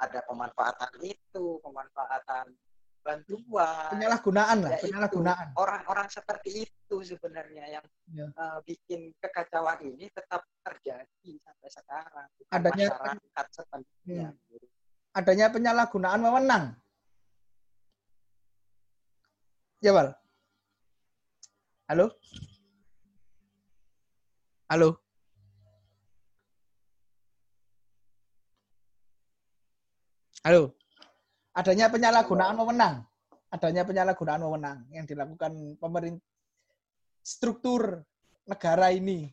ada 0.00 0.20
pemanfaatan 0.24 0.96
itu, 1.04 1.60
pemanfaatan 1.60 2.56
bantuan. 3.04 3.92
Penyalahgunaan 3.92 4.56
lah, 4.64 4.70
Ya 4.72 4.80
penyalahgunaan. 4.80 5.46
Orang-orang 5.60 6.08
seperti 6.08 6.64
itu 6.64 6.96
sebenarnya 7.04 7.68
yang 7.68 7.84
Ya. 8.16 8.24
eh, 8.32 8.58
bikin 8.64 9.12
kekacauan 9.20 9.76
ini 9.84 10.08
tetap 10.08 10.40
terjadi 10.64 11.32
sampai 11.44 11.68
sekarang. 11.68 12.28
Adanya- 12.48 12.96
masyarakat 12.96 13.46
sepenuhnya. 13.52 14.28
Adanya 15.12 15.46
penyalahgunaan 15.52 16.20
wewenang. 16.24 16.64
Ya, 19.84 19.92
Bal. 19.92 20.12
Halo? 21.92 22.06
Halo? 24.70 25.09
Halo? 30.40 30.72
Adanya 31.52 31.92
penyalahgunaan 31.92 32.56
wewenang. 32.56 33.04
Adanya 33.52 33.84
penyalahgunaan 33.84 34.40
wewenang 34.40 34.78
yang 34.88 35.04
dilakukan 35.04 35.76
pemerintah 35.76 36.24
struktur 37.20 38.00
negara 38.48 38.88
ini. 38.88 39.28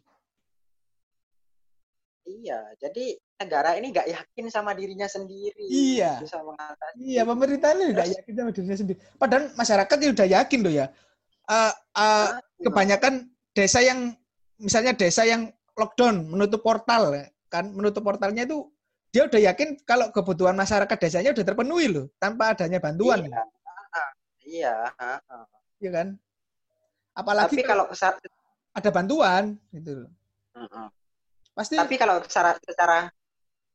Iya, 2.27 2.59
jadi 2.75 3.15
negara 3.39 3.79
ini 3.79 3.95
nggak 3.95 4.11
yakin 4.11 4.51
sama 4.51 4.75
dirinya 4.75 5.07
sendiri. 5.07 5.63
Iya. 5.71 6.19
Bisa 6.19 6.43
mengatasi. 6.43 6.99
Iya, 6.99 7.23
pemerintah 7.23 7.71
ini 7.71 7.95
udah 7.95 8.07
yakin 8.11 8.33
sama 8.35 8.51
dirinya 8.51 8.77
sendiri. 8.77 8.99
Padahal 9.15 9.43
masyarakat 9.55 9.97
ya 10.03 10.09
udah 10.11 10.27
yakin 10.27 10.59
loh 10.59 10.73
ya. 10.75 10.85
Eh, 11.47 11.73
eh, 12.03 12.29
kebanyakan 12.67 13.31
desa 13.55 13.79
yang 13.79 14.11
misalnya 14.59 14.91
desa 14.91 15.23
yang 15.23 15.47
lockdown 15.79 16.27
menutup 16.27 16.59
portal 16.59 17.15
ya, 17.15 17.31
kan 17.47 17.71
menutup 17.71 18.03
portalnya 18.03 18.43
itu 18.43 18.67
dia 19.17 19.25
udah 19.25 19.41
yakin 19.49 19.81
kalau 19.81 20.13
kebutuhan 20.13 20.53
masyarakat 20.53 20.93
desanya 21.01 21.33
udah 21.33 21.41
terpenuhi 21.41 21.89
loh 21.89 22.05
tanpa 22.21 22.53
adanya 22.53 22.77
bantuan 22.77 23.25
Iya. 23.25 23.41
Iya. 24.45 24.75
ah, 24.93 25.17
ah. 25.25 25.45
ya 25.81 25.89
kan 25.89 26.07
apalagi 27.17 27.57
Tapi 27.57 27.65
kalau 27.65 27.89
kalau 27.89 28.13
ada 28.77 28.89
bantuan 28.93 29.57
gitu 29.73 30.05
loh 30.05 30.11
Mm-mm. 30.53 30.87
pasti 31.57 31.81
tapi 31.81 31.97
kalau 31.97 32.21
secara 32.21 32.53
secara 32.61 33.09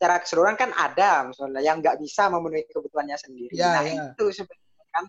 secara 0.03 0.19
keseluruhan 0.19 0.59
kan 0.59 0.71
ada 0.75 1.27
misalnya 1.27 1.63
yang 1.63 1.79
nggak 1.79 1.95
bisa 2.03 2.27
memenuhi 2.27 2.67
kebutuhannya 2.67 3.15
sendiri. 3.23 3.55
Ya, 3.55 3.71
nah 3.71 3.83
ya. 3.87 3.95
itu 4.11 4.35
sebenarnya 4.35 4.87
kan 4.91 5.07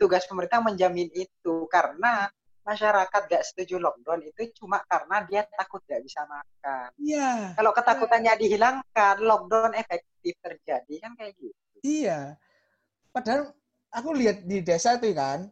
tugas 0.00 0.24
pemerintah 0.24 0.64
menjamin 0.64 1.12
itu 1.12 1.54
karena 1.68 2.32
masyarakat 2.66 3.22
nggak 3.30 3.44
setuju 3.46 3.78
lockdown 3.78 4.26
itu 4.26 4.50
cuma 4.58 4.82
karena 4.90 5.22
dia 5.30 5.46
takut 5.54 5.78
nggak 5.86 6.02
bisa 6.02 6.26
makan. 6.26 6.90
iya 6.98 7.54
Kalau 7.54 7.70
ketakutannya 7.70 8.34
dihilangkan, 8.42 9.22
lockdown 9.22 9.72
efektif 9.78 10.34
terjadi 10.42 10.94
kan 10.98 11.12
kayak 11.14 11.38
gitu. 11.38 11.76
Iya. 11.86 12.34
Padahal 13.14 13.54
aku 13.94 14.10
lihat 14.18 14.42
di 14.42 14.66
desa 14.66 14.98
itu 14.98 15.14
kan, 15.14 15.46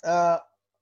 eh, 0.00 0.38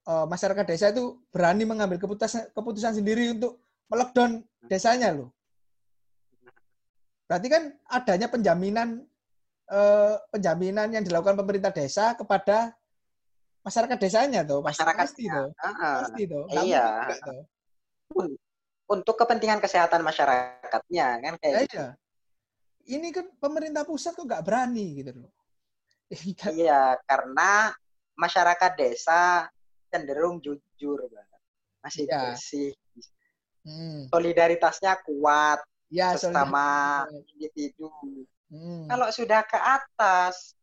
eh, 0.07 0.27
masyarakat 0.31 0.65
desa 0.65 0.95
itu 0.95 1.19
berani 1.35 1.67
mengambil 1.67 1.99
keputusan 1.99 2.55
keputusan 2.55 3.03
sendiri 3.03 3.35
untuk 3.35 3.59
melockdown 3.91 4.47
desanya 4.71 5.11
loh. 5.11 5.35
Berarti 7.27 7.49
kan 7.51 7.75
adanya 7.91 8.31
penjaminan 8.31 9.03
eh, 9.67 10.17
penjaminan 10.31 10.95
yang 10.95 11.03
dilakukan 11.03 11.35
pemerintah 11.35 11.75
desa 11.75 12.15
kepada 12.15 12.71
masyarakat 13.63 13.99
desanya 13.99 14.41
tuh, 14.43 14.61
pasti 14.61 14.83
Masyarakatnya. 14.83 15.07
pasti 15.07 15.25
tuh. 15.27 15.49
Ah, 15.57 15.67
ah. 15.71 15.97
Pasti 16.03 16.23
tuh. 16.27 16.43
Nggak 16.47 16.65
Iya. 16.67 16.87
tuh. 17.19 17.43
Untuk 18.87 19.15
kepentingan 19.17 19.63
kesehatan 19.63 20.03
masyarakatnya 20.03 21.07
kan 21.23 21.35
kayak 21.41 21.55
Ya, 21.55 21.61
gitu. 21.65 21.75
iya. 21.75 21.89
Ini 22.83 23.09
kan 23.09 23.27
pemerintah 23.39 23.87
pusat 23.87 24.13
kok 24.13 24.27
nggak 24.27 24.43
berani 24.43 25.01
gitu 25.01 25.15
loh. 25.17 25.33
Kan- 26.41 26.53
Iya, 26.53 26.99
karena 27.07 27.73
masyarakat 28.15 28.73
desa 28.77 29.49
cenderung 29.89 30.43
jujur 30.43 30.99
banget. 31.09 31.41
Masih 31.81 32.05
Iya. 32.05 32.19
bersih. 32.35 32.71
Hmm. 33.63 34.11
Solidaritasnya 34.11 34.99
kuat 35.07 35.63
Ya, 35.89 36.19
sesama 36.19 37.07
soalnya- 37.07 37.23
individu. 37.31 37.89
Hmm. 38.51 38.85
Kalau 38.91 39.09
sudah 39.09 39.41
ke 39.47 39.57
atas, 39.57 40.59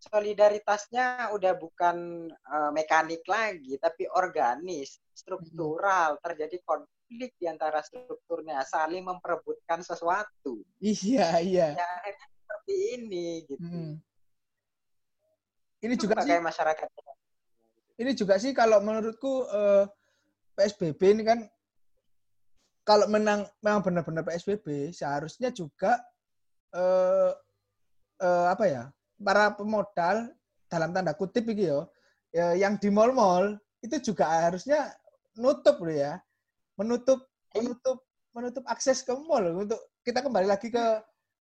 solidaritasnya 0.00 1.28
udah 1.36 1.52
bukan 1.60 2.28
eh, 2.32 2.70
mekanik 2.72 3.20
lagi, 3.28 3.76
tapi 3.76 4.08
organis, 4.08 4.96
struktural. 5.12 6.16
Terjadi 6.24 6.56
konflik 6.64 7.36
di 7.36 7.46
antara 7.46 7.84
strukturnya, 7.84 8.64
saling 8.64 9.04
memperebutkan 9.04 9.84
sesuatu. 9.84 10.64
Iya, 10.80 11.44
iya. 11.44 11.76
Ya, 11.76 11.88
akhirnya 12.00 12.26
seperti 12.32 12.74
ini 12.96 13.26
gitu. 13.44 13.60
Hmm. 13.60 13.92
Ini 15.80 15.94
Itu 15.96 16.08
juga 16.08 16.24
sih, 16.24 16.36
masyarakat. 16.40 16.88
ini 18.00 18.12
juga 18.16 18.34
sih 18.40 18.56
kalau 18.56 18.80
menurutku 18.80 19.44
eh, 19.48 19.84
PSBB 20.56 21.00
ini 21.16 21.22
kan 21.24 21.44
kalau 22.84 23.04
menang 23.12 23.44
memang 23.60 23.84
benar-benar 23.84 24.24
PSBB 24.24 24.92
seharusnya 24.92 25.52
juga 25.52 26.00
eh, 26.72 27.32
eh, 28.24 28.46
apa 28.48 28.64
ya 28.68 28.84
para 29.20 29.52
pemodal 29.52 30.32
dalam 30.66 30.90
tanda 30.96 31.12
kutip 31.12 31.44
iki 31.52 31.68
yo 31.68 31.92
ya, 32.32 32.56
yang 32.56 32.80
di 32.80 32.88
mall-mall 32.88 33.60
itu 33.84 34.12
juga 34.12 34.48
harusnya 34.48 34.92
nutup 35.36 35.76
loh 35.80 35.94
ya. 35.94 36.18
Menutup 36.80 37.28
menutup 37.52 38.00
menutup 38.32 38.64
akses 38.66 39.04
ke 39.04 39.12
mall. 39.12 39.44
Untuk 39.66 39.80
kita 40.00 40.24
kembali 40.24 40.48
lagi 40.48 40.72
ke 40.72 40.84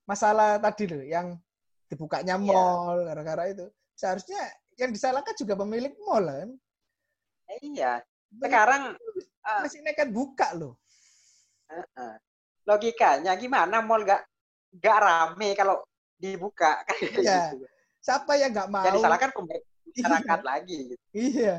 masalah 0.04 0.60
tadi 0.60 0.90
loh 0.90 1.04
yang 1.06 1.38
dibukanya 1.88 2.36
Iya. 2.36 2.44
mall 2.44 2.98
gara-gara 3.08 3.50
itu. 3.50 3.66
Seharusnya 3.96 4.40
yang 4.80 4.92
disalahkan 4.92 5.36
juga 5.36 5.56
pemilik 5.60 5.96
mall 6.04 6.26
kan. 6.28 6.50
Iya. 7.64 8.04
Sekarang 8.30 8.94
eh, 9.46 9.62
masih 9.64 9.82
nekat 9.82 10.10
buka 10.12 10.54
loh. 10.54 10.78
Logikanya 12.66 13.34
gimana? 13.38 13.82
Mall 13.82 14.06
gak 14.06 14.26
gak 14.78 15.00
rame 15.02 15.58
kalau 15.58 15.82
dibuka 16.20 16.84
kayak 16.88 17.18
Iya. 17.18 17.40
gitu. 17.56 17.66
siapa 18.00 18.32
yang 18.36 18.52
nggak 18.52 18.70
mau 18.70 18.86
Yang 18.86 18.96
disalahkan 19.00 19.32
masyarakat 19.90 20.42
lagi 20.44 20.78
gitu. 20.94 21.04
iya 21.12 21.56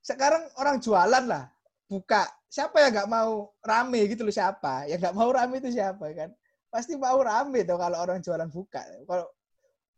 sekarang 0.00 0.46
orang 0.54 0.78
jualan 0.78 1.24
lah, 1.26 1.50
buka. 1.90 2.30
Siapa 2.46 2.78
yang 2.78 2.94
nggak 2.94 3.10
mau 3.10 3.50
rame 3.58 4.06
gitu 4.06 4.22
loh 4.22 4.30
siapa? 4.30 4.86
Yang 4.86 5.02
nggak 5.02 5.16
mau 5.18 5.28
rame 5.34 5.58
itu 5.58 5.74
siapa 5.74 6.06
kan? 6.14 6.30
Pasti 6.70 6.94
mau 6.94 7.18
rame 7.18 7.66
tuh 7.66 7.74
kalau 7.74 7.98
orang 7.98 8.22
jualan 8.22 8.46
buka. 8.46 8.86
Kalau 9.02 9.26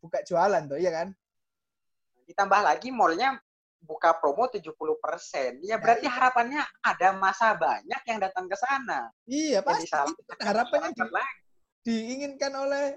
buka 0.01 0.25
jualan 0.25 0.65
tuh, 0.65 0.81
iya 0.81 0.89
kan? 0.91 1.09
Ditambah 2.25 2.61
lagi 2.65 2.89
mallnya 2.89 3.37
buka 3.85 4.17
promo 4.17 4.49
70%. 4.49 5.61
Ya 5.61 5.77
berarti 5.77 6.09
harapannya 6.09 6.65
ada 6.81 7.13
masa 7.13 7.53
banyak 7.53 8.01
yang 8.09 8.19
datang 8.19 8.49
ke 8.49 8.57
sana. 8.57 9.13
Iya, 9.29 9.61
pasti. 9.61 9.93
kan 9.93 10.41
harapannya 10.41 10.97
di- 10.97 11.05
lagi. 11.05 11.37
diinginkan 11.85 12.53
oleh 12.57 12.97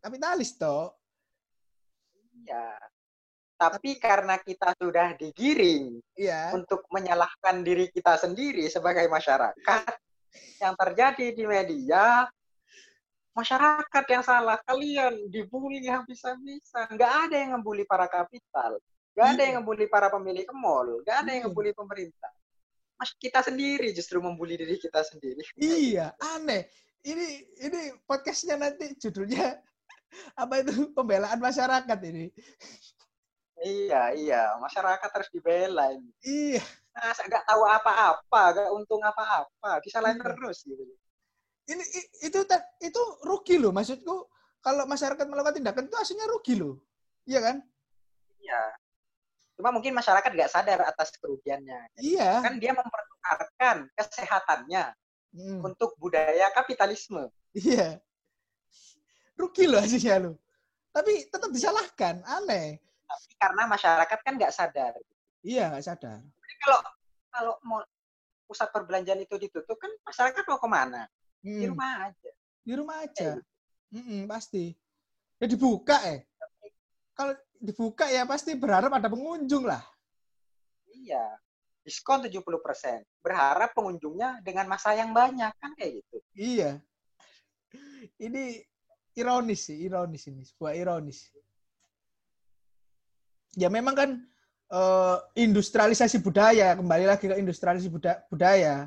kapitalis 0.00 0.54
toh. 0.56 0.94
Iya. 2.46 2.78
Tapi 3.58 3.98
karena 3.98 4.38
kita 4.38 4.70
sudah 4.78 5.18
digiring 5.18 5.98
Iya. 6.14 6.54
untuk 6.54 6.86
menyalahkan 6.94 7.66
diri 7.66 7.90
kita 7.90 8.14
sendiri 8.14 8.62
sebagai 8.70 9.10
masyarakat, 9.10 9.98
yang 10.62 10.78
terjadi 10.78 11.34
di 11.34 11.42
media, 11.42 12.30
masyarakat 13.34 14.04
yang 14.14 14.22
salah, 14.22 14.62
kalian 14.62 15.26
dibully 15.26 15.82
habis-habisan. 15.90 16.94
Nggak 16.94 17.12
ada 17.26 17.34
yang 17.34 17.50
ngebully 17.58 17.82
para 17.82 18.06
kapital, 18.06 18.78
nggak 19.18 19.26
ada 19.26 19.42
Iya. 19.42 19.46
yang 19.50 19.54
ngebully 19.62 19.86
para 19.90 20.06
pemilik 20.06 20.46
mall, 20.54 21.02
nggak 21.02 21.16
ada 21.26 21.30
yang 21.34 21.42
Iya. 21.42 21.50
ngebully 21.50 21.72
pemerintah. 21.74 22.30
Mas 22.98 23.10
kita 23.18 23.42
sendiri 23.42 23.94
justru 23.94 24.18
membuli 24.18 24.54
diri 24.58 24.78
kita 24.78 25.02
sendiri. 25.06 25.42
Iya, 25.58 26.14
aneh. 26.18 26.66
Ini 27.06 27.26
ini 27.62 27.80
podcastnya 28.06 28.58
nanti 28.58 28.90
judulnya 28.98 29.54
apa 30.34 30.54
itu 30.60 30.90
pembelaan 30.96 31.38
masyarakat 31.38 31.98
ini. 32.08 32.32
Iya, 33.58 34.14
iya, 34.14 34.42
masyarakat 34.62 35.08
harus 35.10 35.28
dibela. 35.34 35.90
ini. 35.90 36.10
Iya, 36.22 36.62
Masa 36.94 37.26
nggak 37.26 37.46
tahu 37.46 37.62
apa-apa, 37.66 38.42
nggak 38.54 38.70
untung 38.74 39.02
apa-apa, 39.02 39.82
disalahin 39.82 40.18
Iya. 40.18 40.26
terus 40.34 40.58
gitu. 40.62 40.82
ini 41.68 41.84
itu 42.24 42.38
itu 42.80 43.00
rugi 43.22 43.60
loh 43.60 43.70
maksudku. 43.70 44.24
Kalau 44.58 44.88
masyarakat 44.88 45.22
melakukan 45.28 45.60
tindakan 45.60 45.84
itu 45.86 45.96
aslinya 46.00 46.26
rugi 46.26 46.54
loh. 46.56 46.80
Iya 47.28 47.38
kan? 47.44 47.56
Iya. 48.40 48.62
Cuma 49.58 49.70
mungkin 49.74 49.92
masyarakat 49.92 50.30
nggak 50.32 50.48
sadar 50.50 50.80
atas 50.86 51.12
kerugiannya. 51.20 51.92
Iya. 52.00 52.40
Kan 52.42 52.56
dia 52.62 52.72
mempertukarkan 52.72 53.90
kesehatannya 53.94 54.94
Hmm, 55.28 55.60
untuk 55.60 55.92
budaya 56.00 56.48
kapitalisme. 56.56 57.28
Iya. 57.52 58.00
Rugi 59.38 59.64
loh 59.70 59.78
aslinya 59.78 60.16
loh. 60.18 60.34
Tapi 60.90 61.30
tetap 61.30 61.50
disalahkan, 61.54 62.26
aneh. 62.26 62.82
Tapi 63.06 63.32
karena 63.38 63.62
masyarakat 63.70 64.18
kan 64.18 64.34
nggak 64.34 64.50
sadar. 64.50 64.92
Iya, 65.46 65.70
nggak 65.70 65.84
sadar. 65.86 66.18
Jadi 66.18 66.54
kalau 66.58 66.80
kalau 67.30 67.54
mau 67.62 67.80
pusat 68.50 68.68
perbelanjaan 68.74 69.22
itu 69.22 69.38
ditutup 69.38 69.78
kan 69.78 69.92
masyarakat 70.02 70.42
mau 70.48 70.58
ke 70.58 70.68
mana? 70.68 71.02
Di 71.38 71.62
Hmm, 71.64 71.70
rumah 71.70 72.10
aja. 72.10 72.30
Di 72.66 72.72
rumah 72.74 72.96
aja. 73.06 73.30
Mm-mm, 73.94 74.26
pasti. 74.26 74.74
Ya 75.38 75.46
dibuka 75.46 76.02
eh. 76.10 76.26
Kalau 77.14 77.32
dibuka 77.62 78.10
ya 78.10 78.26
pasti 78.26 78.58
berharap 78.58 78.90
ada 78.90 79.06
pengunjung 79.06 79.64
lah. 79.64 79.80
Iya. 80.90 81.38
Diskon 81.86 82.26
70%. 82.26 83.06
Berharap 83.24 83.72
pengunjungnya 83.72 84.42
dengan 84.44 84.66
masa 84.68 84.92
yang 84.92 85.14
banyak 85.14 85.52
kan 85.56 85.72
kayak 85.78 86.02
gitu. 86.02 86.16
Iya. 86.36 86.82
Ini 88.18 88.67
ironis 89.18 89.66
sih, 89.66 89.76
ironis 89.82 90.22
ini, 90.30 90.46
sebuah 90.46 90.72
ironis. 90.78 91.34
Ya 93.58 93.66
memang 93.66 93.98
kan 93.98 94.10
eh, 94.70 95.16
industrialisasi 95.42 96.22
budaya, 96.22 96.78
kembali 96.78 97.04
lagi 97.10 97.26
ke 97.26 97.36
industrialisasi 97.36 97.90
buda- 97.90 98.22
budaya 98.30 98.86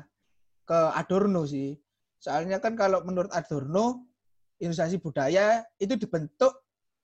ke 0.64 0.78
Adorno 0.96 1.44
sih. 1.44 1.76
Soalnya 2.16 2.56
kan 2.62 2.72
kalau 2.72 3.04
menurut 3.04 3.28
Adorno, 3.36 4.08
industrialisasi 4.56 5.02
budaya 5.02 5.66
itu 5.76 5.98
dibentuk 5.98 6.54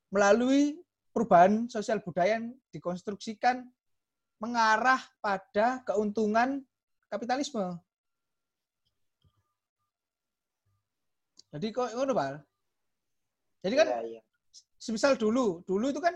melalui 0.08 0.80
perubahan 1.12 1.68
sosial 1.68 2.00
budaya 2.00 2.40
yang 2.40 2.54
dikonstruksikan 2.72 3.66
mengarah 4.38 5.02
pada 5.18 5.82
keuntungan 5.82 6.62
kapitalisme. 7.10 7.76
Jadi 11.48 11.72
kok 11.72 11.90
ngono, 11.96 12.12
Pak? 12.14 12.47
Jadi 13.62 13.74
kan 13.74 13.86
Iya, 13.88 14.00
iya. 14.18 14.22
semisal 14.78 15.18
dulu, 15.18 15.62
dulu 15.66 15.90
itu 15.90 16.00
kan 16.02 16.14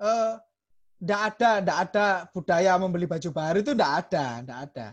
eh 0.00 0.34
ndak 0.96 1.20
ada, 1.32 1.50
ndak 1.60 1.78
ada 1.88 2.06
budaya 2.32 2.72
membeli 2.80 3.04
baju 3.04 3.30
baru 3.32 3.58
itu 3.60 3.76
ndak 3.76 3.92
ada, 4.06 4.26
ndak 4.40 4.58
ada. 4.70 4.86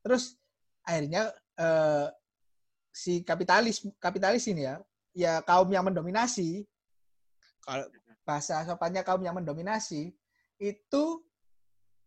Terus 0.00 0.36
akhirnya 0.84 1.28
eh, 1.60 2.06
si 2.90 3.20
kapitalis 3.20 3.84
kapitalis 4.00 4.48
ini 4.48 4.64
ya, 4.64 4.80
ya 5.12 5.32
kaum 5.44 5.68
yang 5.68 5.84
mendominasi, 5.84 6.64
kalau 7.60 7.84
bahasa 8.24 8.64
sopannya 8.64 9.04
kaum 9.04 9.20
yang 9.20 9.36
mendominasi 9.36 10.12
itu 10.60 11.04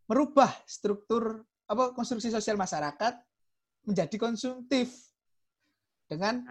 merubah 0.10 0.50
struktur 0.66 1.42
apa 1.70 1.96
konstruksi 1.96 2.30
sosial 2.30 2.58
masyarakat 2.60 3.18
menjadi 3.88 4.16
konsumtif 4.20 4.94
dengan 6.06 6.46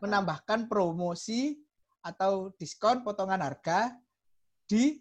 menambahkan 0.00 0.70
promosi 0.70 1.60
atau 2.02 2.50
diskon 2.58 3.06
potongan 3.06 3.40
harga 3.40 3.94
di 4.66 4.98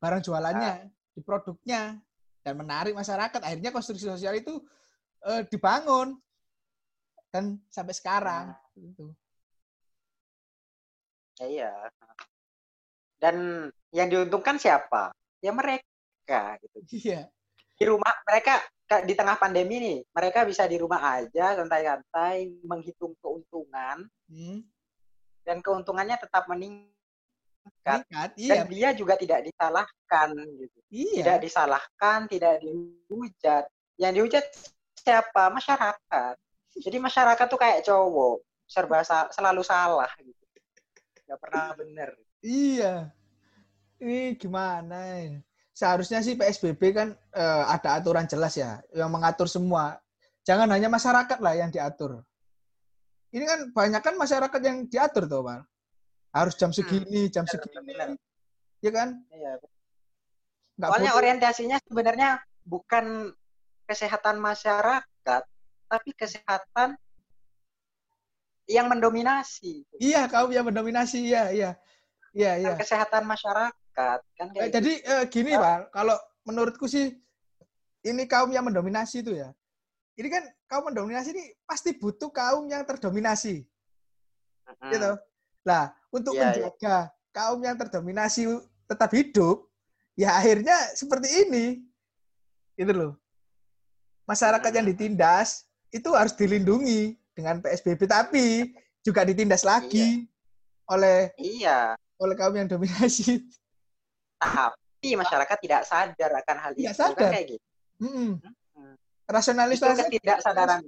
barang 0.00 0.24
jualannya, 0.24 0.88
di 1.12 1.20
produknya 1.20 2.00
dan 2.40 2.54
menarik 2.56 2.96
masyarakat. 2.96 3.40
Akhirnya 3.40 3.70
konstruksi 3.70 4.08
sosial 4.08 4.40
itu 4.40 4.56
eh, 5.28 5.44
dibangun 5.52 6.16
dan 7.30 7.60
sampai 7.68 7.94
sekarang 7.94 8.44
gitu. 8.74 9.12
Ya, 11.40 11.46
iya. 11.46 11.72
Dan 13.20 13.68
yang 13.92 14.08
diuntungkan 14.08 14.56
siapa? 14.56 15.12
Ya 15.44 15.52
mereka 15.52 16.56
gitu. 16.64 16.78
Iya. 16.96 17.28
Di 17.80 17.84
rumah 17.88 18.12
mereka 18.28 18.60
ka- 18.84 19.04
di 19.04 19.16
tengah 19.16 19.40
pandemi 19.40 19.80
nih, 19.80 19.98
mereka 20.12 20.44
bisa 20.44 20.64
di 20.68 20.76
rumah 20.76 21.00
aja 21.20 21.56
santai-santai 21.56 22.60
menghitung 22.64 23.12
keuntungan 23.20 24.08
Hmm. 24.30 24.62
Dan 25.50 25.58
keuntungannya 25.58 26.14
tetap 26.14 26.46
meningkat. 26.46 28.06
Meningkat, 28.06 28.30
Dan 28.38 28.38
iya. 28.38 28.62
dia 28.70 28.88
juga 28.94 29.18
tidak 29.18 29.50
disalahkan 29.50 30.30
gitu. 30.38 30.78
Iya. 30.94 31.14
Tidak 31.18 31.38
disalahkan, 31.42 32.18
tidak 32.30 32.62
dihujat. 32.62 33.66
Yang 33.98 34.12
dihujat 34.14 34.44
siapa? 35.02 35.50
Masyarakat. 35.50 36.34
Jadi 36.78 36.96
masyarakat 37.02 37.46
tuh 37.50 37.58
kayak 37.58 37.82
cowok, 37.82 38.46
serba 38.70 39.02
sa- 39.02 39.26
selalu 39.34 39.66
salah 39.66 40.08
gitu. 40.22 40.38
Gak 41.26 41.40
pernah 41.42 41.74
bener. 41.74 42.14
Iya. 42.46 43.10
Ini 43.98 44.38
gimana 44.38 45.18
ya? 45.18 45.42
Seharusnya 45.74 46.22
sih 46.22 46.38
PSBB 46.38 46.82
kan 46.94 47.08
eh, 47.34 47.64
ada 47.66 47.98
aturan 47.98 48.24
jelas 48.30 48.54
ya, 48.54 48.78
yang 48.94 49.10
mengatur 49.10 49.50
semua. 49.50 49.98
Jangan 50.46 50.70
hanya 50.70 50.86
masyarakat 50.86 51.38
lah 51.42 51.54
yang 51.58 51.74
diatur. 51.74 52.22
Ini 53.30 53.44
kan 53.46 53.60
banyak 53.70 54.02
kan 54.02 54.14
masyarakat 54.18 54.60
yang 54.66 54.90
diatur 54.90 55.30
tuh, 55.30 55.42
Pak. 55.46 55.60
Harus 56.34 56.54
jam 56.58 56.70
segini, 56.74 57.30
jam 57.30 57.46
benar, 57.46 57.54
segini. 57.54 57.86
benar. 57.86 58.08
Ya 58.82 58.90
kan? 58.90 59.08
Iya. 59.30 59.52
Nggak 60.78 60.88
Soalnya 60.90 61.12
orientasinya 61.14 61.76
sebenarnya 61.84 62.30
bukan 62.66 63.30
kesehatan 63.86 64.38
masyarakat, 64.38 65.42
tapi 65.90 66.10
kesehatan 66.14 66.94
yang 68.70 68.86
mendominasi. 68.86 69.82
Iya, 69.98 70.30
kaum 70.30 70.50
yang 70.54 70.66
mendominasi. 70.66 71.26
Iya, 71.26 71.50
iya. 71.50 71.70
Iya, 72.30 72.52
iya. 72.62 72.70
Bukan 72.74 72.82
Kesehatan 72.86 73.26
masyarakat 73.26 74.18
kan 74.38 74.46
Eh, 74.54 74.54
kayak 74.54 74.66
gitu. 74.70 74.74
jadi 74.78 74.92
eh, 75.02 75.24
gini, 75.26 75.50
Pak. 75.58 75.90
Kalau 75.90 76.16
menurutku 76.46 76.86
sih 76.86 77.10
ini 78.06 78.22
kaum 78.30 78.50
yang 78.54 78.62
mendominasi 78.66 79.26
itu 79.26 79.34
ya. 79.34 79.50
Ini 80.14 80.28
kan 80.28 80.42
kaum 80.66 80.90
mendominasi 80.90 81.30
ini 81.30 81.44
pasti 81.62 81.94
butuh 81.94 82.28
kaum 82.28 82.66
yang 82.66 82.82
terdominasi. 82.82 83.62
Mm-mm. 84.66 84.90
gitu. 84.90 85.10
Nah, 85.66 85.90
untuk 86.10 86.34
Iya, 86.34 86.42
menjaga 86.46 86.96
kaum 87.30 87.60
yang 87.62 87.76
terdominasi 87.76 88.46
tetap 88.86 89.10
hidup, 89.12 89.66
ya 90.14 90.34
akhirnya 90.34 90.74
seperti 90.94 91.46
ini. 91.46 91.64
Gitu 92.74 92.90
loh. 92.90 93.12
Masyarakat 94.26 94.70
yang 94.70 94.86
Hmm. 94.86 94.92
ditindas 94.94 95.66
itu 95.90 96.06
harus 96.14 96.34
dilindungi 96.38 97.18
dengan 97.34 97.58
PSBB 97.58 98.06
tapi 98.06 98.70
juga 99.02 99.26
ditindas 99.26 99.66
lagi 99.66 100.26
oleh 100.86 101.34
Iya, 101.34 101.98
oleh 102.16 102.34
kaum 102.38 102.54
yang 102.54 102.70
dominasi. 102.70 103.42
tapi 104.38 105.16
masyarakat 105.16 105.58
tidak 105.64 105.82
sadar 105.88 106.30
akan 106.44 106.56
hal 106.60 106.72
Tidak 106.76 106.92
itu 106.94 107.00
kan 107.00 107.10
sadar. 107.16 107.30
kayak 107.34 107.46
gitu. 107.56 107.66
Mm-mm. 108.00 108.30
Hmm. 108.38 108.54
Rasionalisasi. 109.30 109.86
Justru 109.86 110.06
ketidaksadaran. 110.10 110.82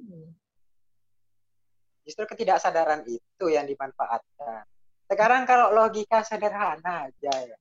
Justru 2.03 2.25
ketidaksadaran 2.27 3.01
itu 3.07 3.45
yang 3.47 3.65
dimanfaatkan. 3.71 4.67
Sekarang 5.07 5.47
kalau 5.47 5.71
logika 5.71 6.27
sederhana 6.27 7.07
aja 7.07 7.33
ya. 7.47 7.57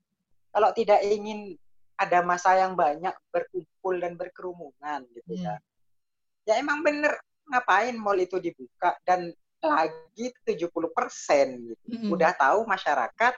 Kalau 0.51 0.73
tidak 0.73 1.05
ingin 1.05 1.53
ada 1.95 2.25
masa 2.25 2.57
yang 2.57 2.73
banyak 2.73 3.13
berkumpul 3.29 3.95
dan 4.01 4.17
berkerumunan 4.17 5.05
gitu 5.13 5.37
Hmm. 5.37 5.45
kan. 5.45 5.59
Ya 6.49 6.57
emang 6.57 6.81
bener 6.81 7.21
ngapain 7.45 7.93
mall 7.93 8.17
itu 8.17 8.41
dibuka 8.41 8.97
dan 9.05 9.29
lagi 9.61 10.33
70% 10.41 11.69
gitu. 11.69 11.85
Mm-mm. 11.85 12.09
Udah 12.09 12.33
tahu 12.33 12.65
masyarakat 12.65 13.37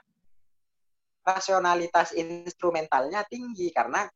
rasionalitas 1.24 2.16
instrumentalnya 2.16 3.24
tinggi 3.28 3.68
karena 3.68 4.08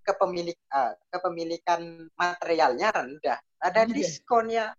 kepemilik 0.00 0.56
eh, 0.56 0.92
kepemilikan 1.12 2.10
materialnya 2.16 2.88
rendah. 2.92 3.38
Ada 3.60 3.84
Iya. 3.86 3.92
diskon 3.92 4.46
ya. 4.48 4.72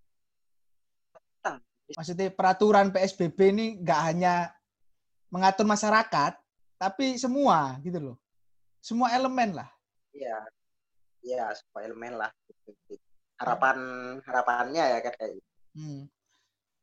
Maksudnya 1.91 2.31
peraturan 2.31 2.87
PSBB 2.87 3.51
ini 3.51 3.65
nggak 3.83 4.01
hanya 4.07 4.55
mengatur 5.27 5.67
masyarakat, 5.67 6.39
tapi 6.79 7.19
semua 7.19 7.75
gitu 7.83 7.99
loh. 7.99 8.17
Semua 8.79 9.11
elemen 9.11 9.59
lah. 9.59 9.67
Iya. 10.15 10.39
Iya, 11.21 11.45
semua 11.51 11.79
elemen 11.83 12.15
lah. 12.15 12.31
Harapan 13.37 13.77
harapannya 14.23 14.83
ya 14.87 14.99
kan 15.03 15.13
kayak 15.19 15.31
gitu. 15.35 15.49
Hmm. 15.75 16.01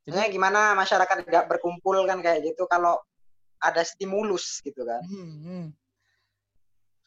Sebenarnya 0.05 0.30
gimana 0.32 0.61
masyarakat 0.76 1.16
nggak 1.24 1.47
berkumpul 1.49 2.05
kan 2.05 2.20
kayak 2.20 2.45
gitu 2.45 2.68
kalau 2.68 3.01
ada 3.64 3.82
stimulus 3.82 4.61
gitu 4.61 4.84
kan. 4.84 5.01
Hmm, 5.09 5.32
hmm. 5.45 5.66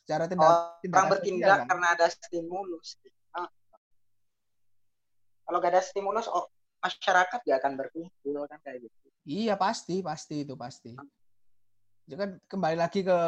Secara 0.01 0.25
tindak, 0.25 0.49
Orang 0.49 0.81
tindakan 0.81 1.09
bertindak 1.13 1.57
kan? 1.61 1.67
karena 1.69 1.87
ada 1.93 2.07
stimulus. 2.09 2.97
Ah. 3.37 3.49
Kalau 5.45 5.57
nggak 5.61 5.71
ada 5.77 5.83
stimulus, 5.83 6.25
oh, 6.25 6.49
masyarakat 6.81 7.39
nggak 7.45 7.59
akan 7.61 7.73
berkumpul 7.77 8.41
kan 8.49 8.59
kayak 8.65 8.89
gitu. 8.89 9.07
Iya 9.29 9.53
pasti, 9.53 10.01
pasti 10.01 10.41
itu 10.41 10.57
pasti. 10.57 10.97
Itu 12.09 12.15
kan 12.17 12.41
kembali 12.49 12.77
lagi 12.81 13.05
ke 13.05 13.19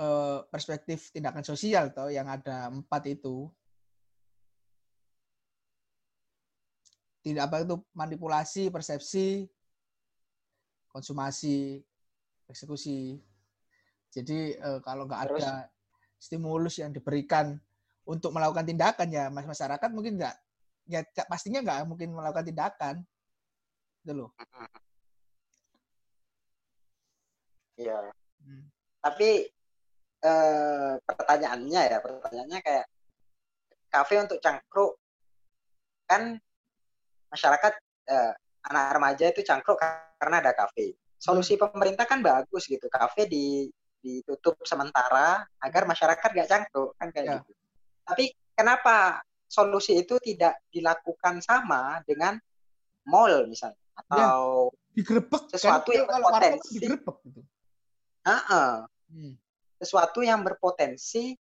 eh, 0.00 0.38
perspektif 0.48 1.12
tindakan 1.12 1.44
sosial 1.44 1.92
toh 1.92 2.08
yang 2.08 2.24
ada 2.24 2.72
empat 2.72 3.12
itu. 3.12 3.52
Tidak 7.20 7.44
apa 7.44 7.60
itu 7.60 7.76
manipulasi, 7.92 8.72
persepsi, 8.72 9.44
konsumasi, 10.88 11.76
eksekusi. 12.48 13.20
Jadi 14.08 14.56
eh, 14.56 14.80
kalau 14.80 15.04
nggak 15.04 15.22
ada 15.28 15.68
stimulus 16.18 16.82
yang 16.82 16.90
diberikan 16.90 17.56
untuk 18.04 18.34
melakukan 18.34 18.66
tindakan 18.66 19.08
ya 19.08 19.30
mas- 19.30 19.46
masyarakat 19.46 19.88
mungkin 19.94 20.18
nggak 20.18 20.36
ya 20.88 21.04
pastinya 21.28 21.60
nggak 21.62 21.84
mungkin 21.86 22.16
melakukan 22.16 22.46
tindakan. 22.48 22.96
Itu 24.02 24.12
loh. 24.16 24.30
Iya. 27.78 28.10
Hmm. 28.42 28.64
Tapi 28.98 29.30
eh, 30.24 30.92
pertanyaannya 30.98 31.82
ya, 31.92 31.98
pertanyaannya 32.02 32.60
kayak 32.64 32.86
kafe 33.88 34.14
untuk 34.20 34.40
cangkruk 34.42 34.98
kan 36.08 36.40
masyarakat 37.28 37.72
eh, 38.08 38.32
anak 38.66 38.84
remaja 38.96 39.24
itu 39.30 39.44
cangkruk 39.44 39.78
karena 40.18 40.36
ada 40.42 40.52
kafe. 40.56 40.96
Solusi 41.18 41.58
pemerintah 41.58 42.06
kan 42.08 42.22
bagus 42.22 42.64
gitu, 42.66 42.86
kafe 42.88 43.26
di 43.26 43.68
ditutup 43.98 44.54
sementara 44.62 45.42
agar 45.58 45.82
masyarakat 45.84 46.28
gak 46.30 46.48
cangkruk 46.48 46.94
kan 46.96 47.08
kayak 47.10 47.26
Ya. 47.26 47.34
gitu. 47.42 47.52
Tapi 48.06 48.24
kenapa 48.54 49.20
solusi 49.44 49.98
itu 49.98 50.16
tidak 50.20 50.60
dilakukan 50.68 51.40
sama 51.40 52.00
dengan 52.04 52.36
mall 53.04 53.48
misalnya 53.48 53.80
atau 53.96 54.70
Digerebek 54.94 55.42
kan? 55.46 55.52
Sesuatu 55.54 55.90
yang 55.94 56.06
kalau 56.06 56.28
kan 56.30 56.42
berpotensi. 56.42 56.74
digerebek 56.78 57.16
gitu. 57.26 57.40
Heeh. 58.24 58.72
Hmm. 59.08 59.32
sesuatu 59.78 60.20
yang 60.20 60.42
berpotensi 60.44 61.32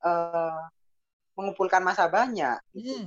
eh, 0.00 0.62
mengumpulkan 1.36 1.82
masa 1.84 2.08
banyak. 2.08 2.56
gitu. 2.72 2.86
Hmm. 2.96 3.06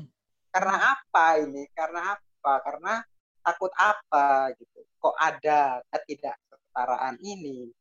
Karena 0.54 0.76
apa 0.94 1.26
ini? 1.42 1.66
Karena 1.74 2.14
apa? 2.14 2.54
Karena 2.62 2.94
takut 3.42 3.74
apa 3.74 4.54
gitu. 4.54 4.86
Kok 5.02 5.16
ada 5.18 5.82
ketidaksetaraan 5.90 7.18
ini? 7.20 7.74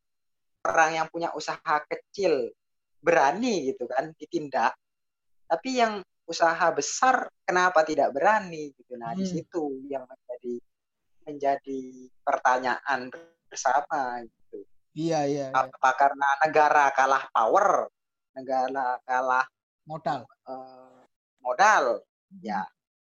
Orang 0.63 0.95
yang 0.95 1.07
punya 1.11 1.35
usaha 1.35 1.59
kecil 1.91 2.55
berani 3.03 3.67
gitu 3.75 3.91
kan 3.91 4.15
ditindak. 4.15 4.79
Tapi 5.51 5.83
yang 5.83 5.99
usaha 6.23 6.71
besar 6.71 7.27
kenapa 7.43 7.83
tidak 7.83 8.15
berani 8.15 8.71
gitu. 8.79 8.95
Nah, 8.95 9.11
di 9.13 9.27
Hmm. 9.27 9.33
situ 9.43 9.65
yang 9.91 10.07
menjadi 10.07 10.55
menjadi 11.23 11.81
pertanyaan 12.23 13.11
bersama 13.51 14.23
gitu. 14.23 14.63
Iya, 14.95 15.27
iya, 15.27 15.47
iya. 15.51 15.67
Apa 15.67 15.91
karena 15.99 16.29
negara 16.47 16.91
kalah 16.95 17.27
power, 17.31 17.91
negara 18.39 18.99
kalah 19.03 19.47
Modal. 19.83 20.23
eh, 20.47 21.03
modal? 21.43 22.07
Ya, 22.39 22.63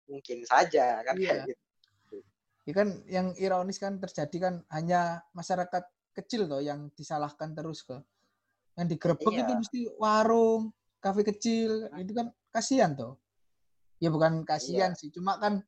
mungkin 0.08 0.48
saja 0.48 1.04
kan 1.04 1.16
Iya. 1.20 1.44
kayak 1.44 1.52
gitu. 1.52 2.18
Ya 2.64 2.74
kan 2.76 2.88
yang 3.12 3.28
ironis 3.36 3.76
kan 3.80 4.00
terjadi 4.00 4.38
kan 4.40 4.56
hanya 4.72 5.24
masyarakat 5.36 5.84
kecil 6.12 6.48
toh 6.48 6.62
yang 6.64 6.92
disalahkan 6.96 7.56
terus 7.56 7.84
ke. 7.84 7.98
Yang 8.80 8.88
digerebek 8.98 9.34
Iya. 9.36 9.42
itu 9.44 9.54
mesti 9.58 9.80
warung, 10.00 10.72
kafe 11.04 11.22
kecil, 11.28 11.92
itu 12.00 12.14
kan 12.16 12.28
kasihan 12.52 12.92
toh. 12.96 13.20
Ya 14.02 14.10
bukan 14.10 14.42
kasihan 14.48 14.96
sih, 14.98 15.12
cuma 15.14 15.38
kan 15.38 15.62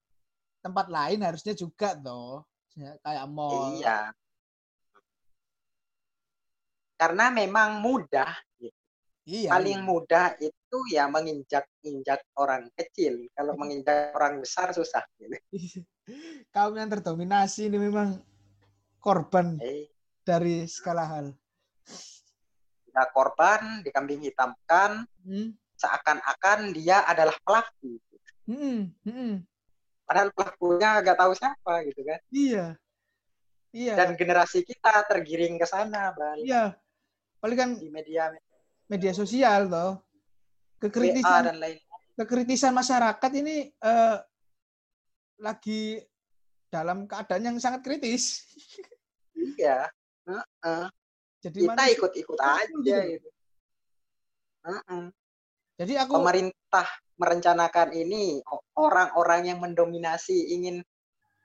tempat 0.63 0.87
lain 0.89 1.21
harusnya 1.21 1.53
juga 1.53 1.93
toh. 1.95 2.47
Ya, 2.73 2.97
kayak 3.05 3.25
mall. 3.29 3.77
Iya. 3.77 4.09
Karena 6.97 7.29
memang 7.29 7.83
mudah, 7.83 8.31
gitu. 8.57 8.73
Iya. 9.23 9.55
paling 9.55 9.79
iya. 9.79 9.87
mudah 9.87 10.25
itu 10.35 10.77
ya 10.91 11.07
menginjak-injak 11.07 12.27
orang 12.35 12.67
kecil. 12.75 13.23
Kalau 13.31 13.55
menginjak 13.55 14.11
orang 14.17 14.43
besar 14.43 14.75
susah. 14.75 15.03
Gitu. 15.15 15.39
Kaum 16.51 16.75
yang 16.75 16.91
terdominasi 16.91 17.71
ini 17.71 17.79
memang 17.79 18.19
korban 18.99 19.55
Eh, 19.63 19.92
dari 20.23 20.65
segala 20.67 21.03
hal. 21.05 21.27
dia 22.93 23.09
korban, 23.09 23.81
dikambing 23.81 24.21
hitamkan, 24.21 25.09
Hmm. 25.25 25.57
seakan-akan 25.81 26.77
dia 26.77 27.01
adalah 27.09 27.33
pelaku. 27.41 27.97
Hmm, 28.45 28.93
hmm, 29.01 29.41
Padahal 30.05 30.29
pelakunya 30.35 31.01
nggak 31.01 31.17
tahu 31.17 31.33
siapa 31.33 31.73
gitu 31.89 32.01
kan. 32.05 32.19
Iya. 32.29 32.65
Iya. 33.73 33.93
Dan 33.97 34.13
generasi 34.13 34.61
kita 34.61 35.09
tergiring 35.09 35.57
ke 35.57 35.65
sana, 35.65 36.13
balik 36.13 36.45
iya. 36.45 36.77
Paling 37.41 37.57
kan 37.57 37.69
di 37.81 37.89
media 37.89 38.29
media 38.85 39.09
sosial 39.09 39.65
toh. 39.65 39.97
Kekritisan 40.77 41.49
dan 41.49 41.57
lain. 41.57 41.79
kekritisan 42.13 42.77
masyarakat 42.77 43.31
ini 43.41 43.73
eh, 43.73 44.17
lagi 45.41 45.97
dalam 46.69 47.09
keadaan 47.09 47.49
yang 47.49 47.57
sangat 47.57 47.81
kritis. 47.81 48.45
Iya. 49.33 49.89
Heeh. 50.27 50.85
Jadi 51.43 51.59
Kita 51.67 51.83
ikut-ikut 51.91 52.39
aja 52.39 52.63
gitu. 52.71 52.87
gitu. 52.87 53.29
Heeh. 54.63 55.03
Jadi 55.75 55.93
aku 55.99 56.11
Pemerintah 56.21 56.87
merencanakan 57.19 57.89
ini, 57.93 58.39
orang-orang 58.79 59.51
yang 59.53 59.59
mendominasi 59.59 60.55
ingin 60.55 60.81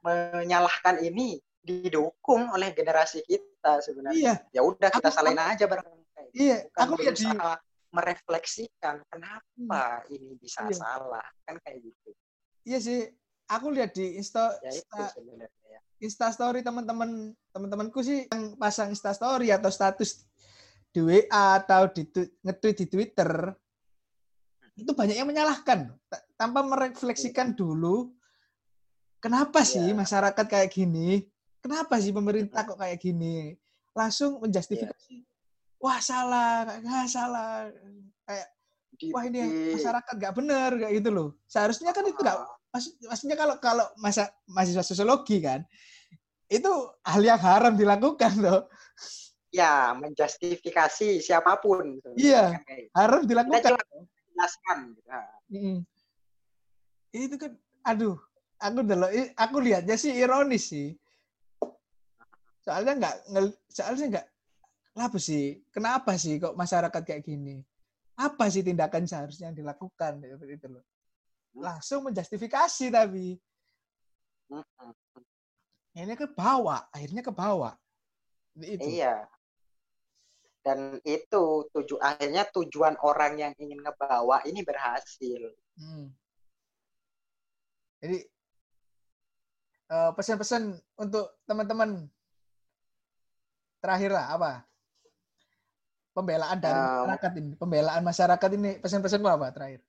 menyalahkan 0.01 1.03
ini 1.03 1.43
didukung 1.59 2.49
oleh 2.55 2.71
generasi 2.73 3.21
kita 3.27 3.83
sebenarnya. 3.83 4.17
iya, 4.17 4.35
Ya 4.55 4.63
udah 4.63 4.89
kita 4.89 5.11
Aku- 5.11 5.17
salahin 5.19 5.43
aja 5.43 5.67
bareng. 5.67 5.85
iya, 6.33 6.63
Bukan 6.71 6.81
aku 6.87 6.95
lihat 7.03 7.15
di 7.19 7.27
berusaha 7.27 7.53
merefleksikan 7.89 8.97
kenapa 9.11 9.83
ini 10.13 10.37
bisa 10.39 10.65
Iya. 10.69 10.77
salah 10.77 11.27
kan 11.45 11.57
kayak 11.65 11.83
gitu. 11.83 12.11
iya 12.69 12.79
sih, 12.79 13.09
aku 13.49 13.67
lihat 13.73 13.97
di 13.97 14.21
Insta, 14.21 14.55
Ya 14.61 14.71
Insta, 14.71 15.05
ya. 15.67 15.81
Insta 15.99 16.27
story 16.31 16.61
teman-teman 16.63 17.35
teman-temanku 17.51 17.99
sih 18.05 18.29
yang 18.29 18.55
pasang 18.55 18.93
Insta 18.93 19.11
story 19.11 19.51
atau 19.51 19.73
status 19.73 20.23
di 20.93 21.01
WA 21.03 21.59
atau 21.59 21.91
di 21.91 22.07
nge-tweet 22.45 22.77
di 22.85 22.87
Twitter 22.87 23.31
itu 24.79 24.95
banyak 24.95 25.19
yang 25.19 25.27
menyalahkan. 25.27 25.91
Ta- 26.07 26.25
tanpa 26.39 26.63
merefleksikan 26.63 27.51
dulu 27.51 28.15
kenapa 29.19 29.67
sih 29.67 29.91
Iya. 29.91 29.99
masyarakat 29.99 30.47
kayak 30.47 30.71
gini? 30.71 31.27
Kenapa 31.59 31.99
sih 31.99 32.15
pemerintah 32.15 32.63
kok 32.63 32.79
kayak 32.79 33.03
gini? 33.03 33.59
Langsung 33.91 34.39
menjustifikasi 34.39 35.27
wah 35.83 35.99
salah 35.99 36.79
nggak 36.79 37.07
salah. 37.11 37.67
Kayak 38.23 38.49
Di- 38.99 39.11
wah 39.15 39.23
ini 39.27 39.43
masyarakat 39.75 40.15
nggak 40.15 40.35
benar 40.39 40.71
kayak 40.79 40.95
gitu 41.03 41.11
loh. 41.11 41.29
Seharusnya 41.51 41.91
kan 41.91 42.07
itu 42.07 42.19
nggak 42.19 42.39
Ah, 42.39 42.58
maksud, 42.69 42.93
maksudnya 43.05 43.37
kalau 43.37 43.57
kalau 43.59 43.87
masa 43.97 44.29
mahasiswa 44.45 44.85
sosiologi 44.85 45.41
kan 45.41 45.65
itu 46.49 46.69
hal 47.05 47.21
yang 47.21 47.41
haram 47.41 47.75
dilakukan 47.77 48.33
loh 48.41 48.69
ya 49.49 49.97
menjustifikasi 49.97 51.25
siapa 51.25 51.57
pun. 51.57 51.97
Iya. 52.13 52.53
haram 52.93 53.25
dilakukan 53.25 53.65
jelas- 53.65 53.93
jelaskan. 54.33 54.79
Nah, 55.09 55.29
Mm. 55.49 55.81
itu 57.17 57.37
kan 57.41 57.53
aduh 57.83 58.21
aku 58.61 58.85
dulu 58.85 59.09
aku 59.33 59.57
lihatnya 59.65 59.97
sih 59.97 60.13
ironis 60.13 60.69
sih 60.69 60.93
soalnya 62.61 62.93
nggak 63.01 63.15
soalnya 63.73 64.05
nggak 64.13 64.27
kenapa 64.93 65.17
sih 65.17 65.45
kenapa 65.73 66.13
sih 66.21 66.37
kok 66.37 66.53
masyarakat 66.53 67.03
kayak 67.09 67.25
gini 67.25 67.65
apa 68.21 68.53
sih 68.53 68.61
tindakan 68.61 69.09
seharusnya 69.09 69.49
yang 69.49 69.57
dilakukan 69.57 70.21
itu 70.21 70.67
loh. 70.69 70.85
Langsung 71.57 72.09
menjustifikasi 72.09 72.93
tapi 72.93 73.39
ini 75.99 76.15
ke 76.15 76.31
bawah, 76.31 76.87
akhirnya 76.95 77.23
ke 77.27 77.33
bawah. 77.35 77.75
Itu. 78.59 78.87
Iya. 78.87 79.27
Dan 80.63 81.01
itu 81.03 81.67
tuju 81.73 81.97
akhirnya 81.99 82.47
tujuan 82.55 82.95
orang 83.03 83.41
yang 83.41 83.53
ingin 83.59 83.83
ngebawa 83.83 84.45
ini 84.47 84.63
berhasil. 84.63 85.43
Hmm. 85.79 86.13
Jadi 87.99 88.19
uh, 89.91 90.11
pesan-pesan 90.15 90.77
untuk 91.01 91.35
teman-teman 91.49 92.07
terakhir 93.83 94.15
lah 94.15 94.27
apa? 94.35 94.53
Pembelaan 96.15 96.59
dari 96.59 96.79
um, 96.79 96.87
masyarakat 97.07 97.33
ini, 97.39 97.51
pembelaan 97.59 98.03
masyarakat 98.03 98.51
ini 98.59 98.71
pesan-pesan 98.83 99.23
apa 99.23 99.49
terakhir? 99.55 99.81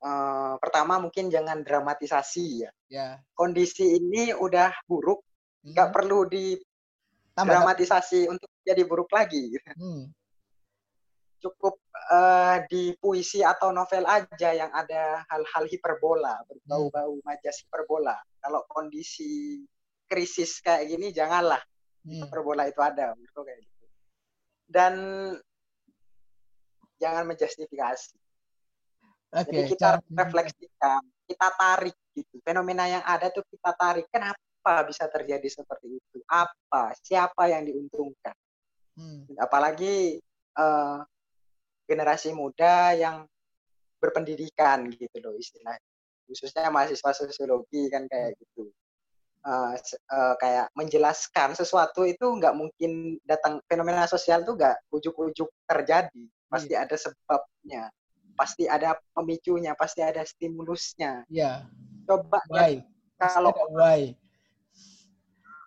Uh, 0.00 0.56
pertama 0.64 0.96
mungkin 0.96 1.28
jangan 1.28 1.60
dramatisasi 1.60 2.64
ya. 2.64 2.70
ya. 2.88 3.08
Kondisi 3.36 4.00
ini 4.00 4.32
udah 4.32 4.72
buruk, 4.88 5.20
nggak 5.60 5.88
hmm. 5.92 5.96
perlu 5.96 6.24
di 6.24 6.56
dramatisasi 7.36 8.28
untuk 8.28 8.48
jadi 8.64 8.82
buruk 8.84 9.10
lagi. 9.12 9.52
Hmm. 9.80 10.12
Cukup 11.40 11.80
uh, 12.12 12.60
di 12.68 12.92
puisi 13.00 13.40
atau 13.40 13.72
novel 13.72 14.04
aja 14.04 14.52
yang 14.52 14.68
ada 14.76 15.24
hal-hal 15.24 15.64
hiperbola, 15.72 16.36
berbau-bau 16.44 17.16
hmm. 17.16 17.24
majas 17.24 17.64
hiperbola. 17.64 18.12
Kalau 18.44 18.68
kondisi 18.68 19.64
krisis 20.04 20.60
kayak 20.60 20.84
gini 20.92 21.16
janganlah 21.16 21.64
hmm. 22.04 22.28
hiperbola 22.28 22.68
itu 22.68 22.84
ada 22.84 23.16
menurutku 23.16 23.40
kayak 23.40 23.56
gitu. 23.64 23.86
Dan 24.68 24.94
jangan 27.00 27.24
menjustifikasi 27.24 28.19
Okay, 29.30 29.62
Jadi 29.62 29.78
kita 29.78 30.02
refleksikan, 30.10 31.02
kita 31.30 31.48
tarik 31.54 31.94
gitu. 32.18 32.42
Fenomena 32.42 32.90
yang 32.90 33.04
ada 33.06 33.30
tuh 33.30 33.46
kita 33.46 33.70
tarik. 33.78 34.10
Kenapa 34.10 34.82
bisa 34.82 35.06
terjadi 35.06 35.46
seperti 35.46 36.02
itu? 36.02 36.18
Apa? 36.26 36.90
Siapa 36.98 37.46
yang 37.46 37.62
diuntungkan? 37.62 38.34
Hmm. 38.98 39.30
Apalagi 39.38 40.18
uh, 40.58 41.06
generasi 41.86 42.34
muda 42.34 42.90
yang 42.98 43.22
berpendidikan 44.02 44.90
gitu 44.90 45.22
loh 45.22 45.38
istilahnya. 45.38 45.86
Khususnya 46.26 46.66
mahasiswa 46.74 47.10
sosiologi 47.14 47.86
kan 47.86 48.10
kayak 48.10 48.34
gitu. 48.34 48.66
Uh, 49.40 49.72
uh, 50.12 50.34
kayak 50.36 50.68
menjelaskan 50.76 51.56
sesuatu 51.56 52.04
itu 52.04 52.28
nggak 52.28 52.52
mungkin 52.52 53.16
datang 53.24 53.62
fenomena 53.64 54.04
sosial 54.04 54.44
tuh 54.44 54.52
nggak 54.52 54.84
ujuk-ujuk 54.92 55.48
terjadi 55.64 56.28
pasti 56.44 56.76
hmm. 56.76 56.84
ada 56.84 56.96
sebabnya 57.00 57.88
pasti 58.40 58.64
ada 58.64 58.96
pemicunya, 59.12 59.76
pasti 59.76 60.00
ada 60.00 60.24
stimulusnya. 60.24 61.28
Ya. 61.28 61.68
Coba 62.08 62.40
why? 62.48 62.80
kalau 63.20 63.52
why. 63.68 64.16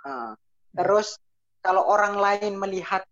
Uh, 0.02 0.34
terus 0.74 1.22
kalau 1.62 1.86
orang 1.86 2.18
lain 2.18 2.58
melihat 2.58 3.06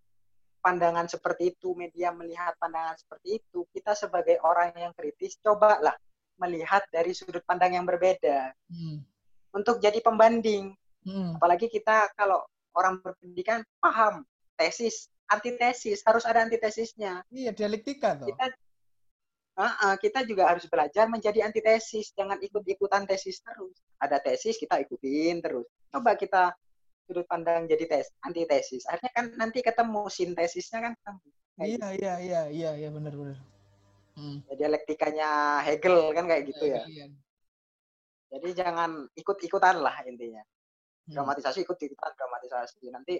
pandangan 0.65 1.05
seperti 1.05 1.53
itu, 1.53 1.77
media 1.77 2.09
melihat 2.09 2.57
pandangan 2.57 2.97
seperti 2.97 3.37
itu, 3.37 3.69
kita 3.69 3.93
sebagai 3.93 4.41
orang 4.41 4.73
yang 4.73 4.97
kritis 4.97 5.37
cobalah 5.45 5.93
melihat 6.41 6.81
dari 6.89 7.13
sudut 7.13 7.45
pandang 7.45 7.77
yang 7.77 7.85
berbeda. 7.85 8.49
Hmm. 8.65 9.05
Untuk 9.53 9.77
jadi 9.77 10.01
pembanding. 10.01 10.73
Hmm. 11.05 11.37
Apalagi 11.37 11.69
kita 11.69 12.09
kalau 12.17 12.41
orang 12.73 12.97
berpendidikan 12.97 13.61
paham 13.77 14.25
tesis, 14.57 15.05
antitesis, 15.29 16.01
harus 16.01 16.25
ada 16.25 16.41
antitesisnya. 16.41 17.21
Iya, 17.29 17.53
dialektika 17.53 18.17
tuh. 18.17 18.33
Kita 18.33 18.49
uh, 19.57 19.95
kita 19.99 20.23
juga 20.23 20.47
harus 20.51 20.65
belajar 20.67 21.07
menjadi 21.11 21.43
antitesis, 21.43 22.15
jangan 22.15 22.39
ikut-ikutan 22.39 23.03
tesis 23.03 23.43
terus. 23.43 23.75
Ada 23.99 24.21
tesis 24.23 24.55
kita 24.55 24.79
ikutin 24.81 25.43
terus. 25.43 25.67
Coba 25.91 26.15
kita 26.15 26.55
sudut 27.07 27.27
pandang 27.27 27.67
jadi 27.67 27.83
tes 27.89 28.07
antitesis. 28.23 28.87
Akhirnya 28.87 29.11
kan 29.11 29.25
nanti 29.35 29.59
ketemu 29.59 30.07
sintesisnya 30.07 30.79
kan 30.79 30.93
ketemu. 30.95 31.27
Iya, 31.61 31.67
gitu. 31.67 31.87
iya, 31.99 32.13
iya, 32.23 32.41
iya, 32.47 32.71
iya, 32.79 32.89
benar, 32.89 33.13
benar. 33.13 33.37
Hmm. 34.15 34.39
Dialektikanya 34.47 35.59
Hegel 35.67 36.15
kan 36.15 36.25
kayak 36.27 36.43
gitu 36.47 36.63
ya. 36.71 36.83
Iya. 36.87 37.05
Jadi 38.31 38.47
jangan 38.55 39.11
ikut-ikutan 39.11 39.83
lah 39.83 39.95
intinya. 40.07 40.41
Hmm. 41.07 41.13
Dramatisasi 41.19 41.67
ikut-ikutan 41.67 42.11
dramatisasi. 42.15 42.87
Nanti 42.89 43.19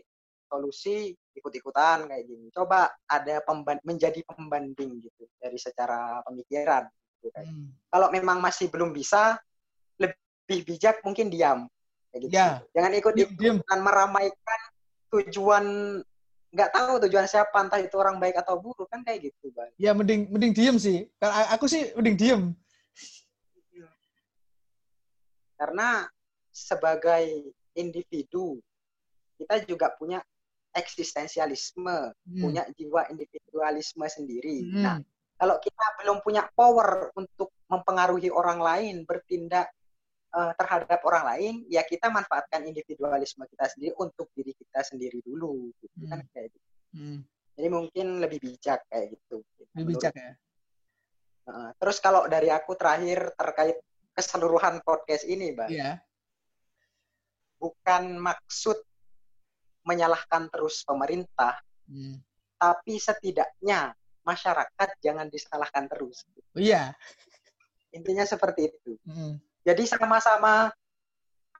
solusi 0.51 1.15
ikut-ikutan 1.31 2.11
kayak 2.11 2.27
gini. 2.27 2.51
Coba 2.51 2.91
ada 3.07 3.39
pemban 3.47 3.79
menjadi 3.87 4.19
pembanding 4.27 4.99
gitu 4.99 5.23
dari 5.39 5.55
secara 5.55 6.19
pemikiran. 6.27 6.83
Gitu, 7.23 7.31
kayak. 7.31 7.47
Hmm. 7.47 7.71
Kalau 7.87 8.11
memang 8.11 8.43
masih 8.43 8.67
belum 8.67 8.91
bisa, 8.91 9.39
lebih 9.95 10.67
bijak 10.67 10.99
mungkin 11.07 11.31
diam. 11.31 11.71
Kayak 12.11 12.21
gitu. 12.27 12.33
Ya. 12.35 12.59
Jangan 12.75 12.91
ikut-ikutan 12.99 13.79
meramaikan 13.79 14.61
tujuan 15.11 15.65
nggak 16.51 16.71
tahu 16.75 16.99
tujuan 17.07 17.23
siapa 17.31 17.63
entah 17.63 17.79
itu 17.79 17.95
orang 17.95 18.19
baik 18.19 18.35
atau 18.43 18.59
buruk 18.59 18.91
kan 18.91 18.99
kayak 19.07 19.31
gitu 19.31 19.55
bang. 19.55 19.71
Ya 19.79 19.95
mending 19.95 20.27
mending 20.27 20.51
diem 20.51 20.75
sih. 20.75 21.07
Aku 21.55 21.71
sih 21.71 21.95
mending 21.95 22.19
diem. 22.19 22.43
Karena 25.55 26.03
sebagai 26.51 27.53
individu 27.71 28.59
kita 29.39 29.63
juga 29.63 29.95
punya 29.95 30.19
eksistensialisme, 30.71 32.15
hmm. 32.15 32.41
punya 32.41 32.63
jiwa 32.75 33.07
individualisme 33.11 34.05
sendiri. 34.07 34.67
Hmm. 34.71 34.83
Nah, 34.83 34.97
kalau 35.35 35.57
kita 35.59 35.85
belum 35.99 36.17
punya 36.23 36.47
power 36.53 37.11
untuk 37.17 37.51
mempengaruhi 37.67 38.29
orang 38.29 38.59
lain, 38.61 38.95
bertindak 39.03 39.73
uh, 40.31 40.53
terhadap 40.55 41.01
orang 41.03 41.23
lain, 41.35 41.53
ya 41.67 41.83
kita 41.83 42.07
manfaatkan 42.07 42.63
individualisme 42.63 43.43
kita 43.49 43.65
sendiri 43.73 43.93
untuk 43.99 44.31
diri 44.37 44.53
kita 44.55 44.85
sendiri 44.85 45.19
dulu, 45.25 45.73
gitu 45.81 45.97
hmm. 46.05 46.09
kan 46.09 46.19
kayak 46.31 46.49
gitu. 46.53 46.69
Hmm. 46.95 47.19
Jadi 47.57 47.67
mungkin 47.67 48.07
lebih 48.23 48.39
bijak 48.39 48.87
kayak 48.87 49.17
gitu. 49.17 49.43
Lebih 49.75 49.85
bijak 49.97 50.13
ya. 50.15 50.33
Uh, 51.41 51.73
terus 51.81 51.97
kalau 51.99 52.29
dari 52.29 52.53
aku 52.53 52.77
terakhir 52.77 53.33
terkait 53.33 53.81
keseluruhan 54.15 54.79
podcast 54.85 55.25
ini, 55.27 55.51
Bang. 55.51 55.73
Iya. 55.73 55.99
Bukan 57.57 58.17
maksud 58.21 58.77
menyalahkan 59.87 60.47
terus 60.53 60.85
pemerintah, 60.85 61.57
hmm. 61.89 62.21
tapi 62.57 63.01
setidaknya 63.01 63.93
masyarakat 64.21 64.89
jangan 65.01 65.27
disalahkan 65.27 65.89
terus. 65.89 66.23
Iya. 66.53 66.93
Intinya 67.91 68.23
seperti 68.23 68.69
itu. 68.69 68.95
Hmm. 69.03 69.41
Jadi 69.65 69.83
sama-sama 69.89 70.69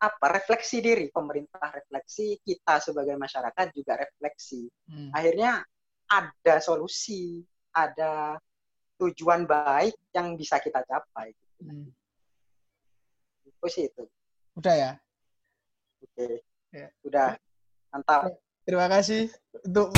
apa 0.02 0.34
refleksi 0.34 0.82
diri 0.82 1.14
pemerintah 1.14 1.70
refleksi 1.70 2.42
kita 2.42 2.82
sebagai 2.82 3.14
masyarakat 3.22 3.70
juga 3.70 4.02
refleksi 4.02 4.66
hmm. 4.90 5.14
akhirnya 5.14 5.62
ada 6.10 6.58
solusi 6.58 7.46
ada 7.70 8.42
tujuan 8.98 9.46
baik 9.46 9.94
yang 10.10 10.34
bisa 10.34 10.58
kita 10.58 10.82
capai 10.90 11.38
hmm. 11.62 11.94
itu 13.46 13.66
sih 13.70 13.94
itu 13.94 14.10
udah 14.58 14.74
ya 14.74 14.92
oke 16.02 16.18
okay. 16.18 16.34
ya. 16.74 16.90
udah 17.06 17.38
Mantap. 17.92 18.40
Terima 18.64 18.88
kasih 18.88 19.28
untuk 19.68 19.92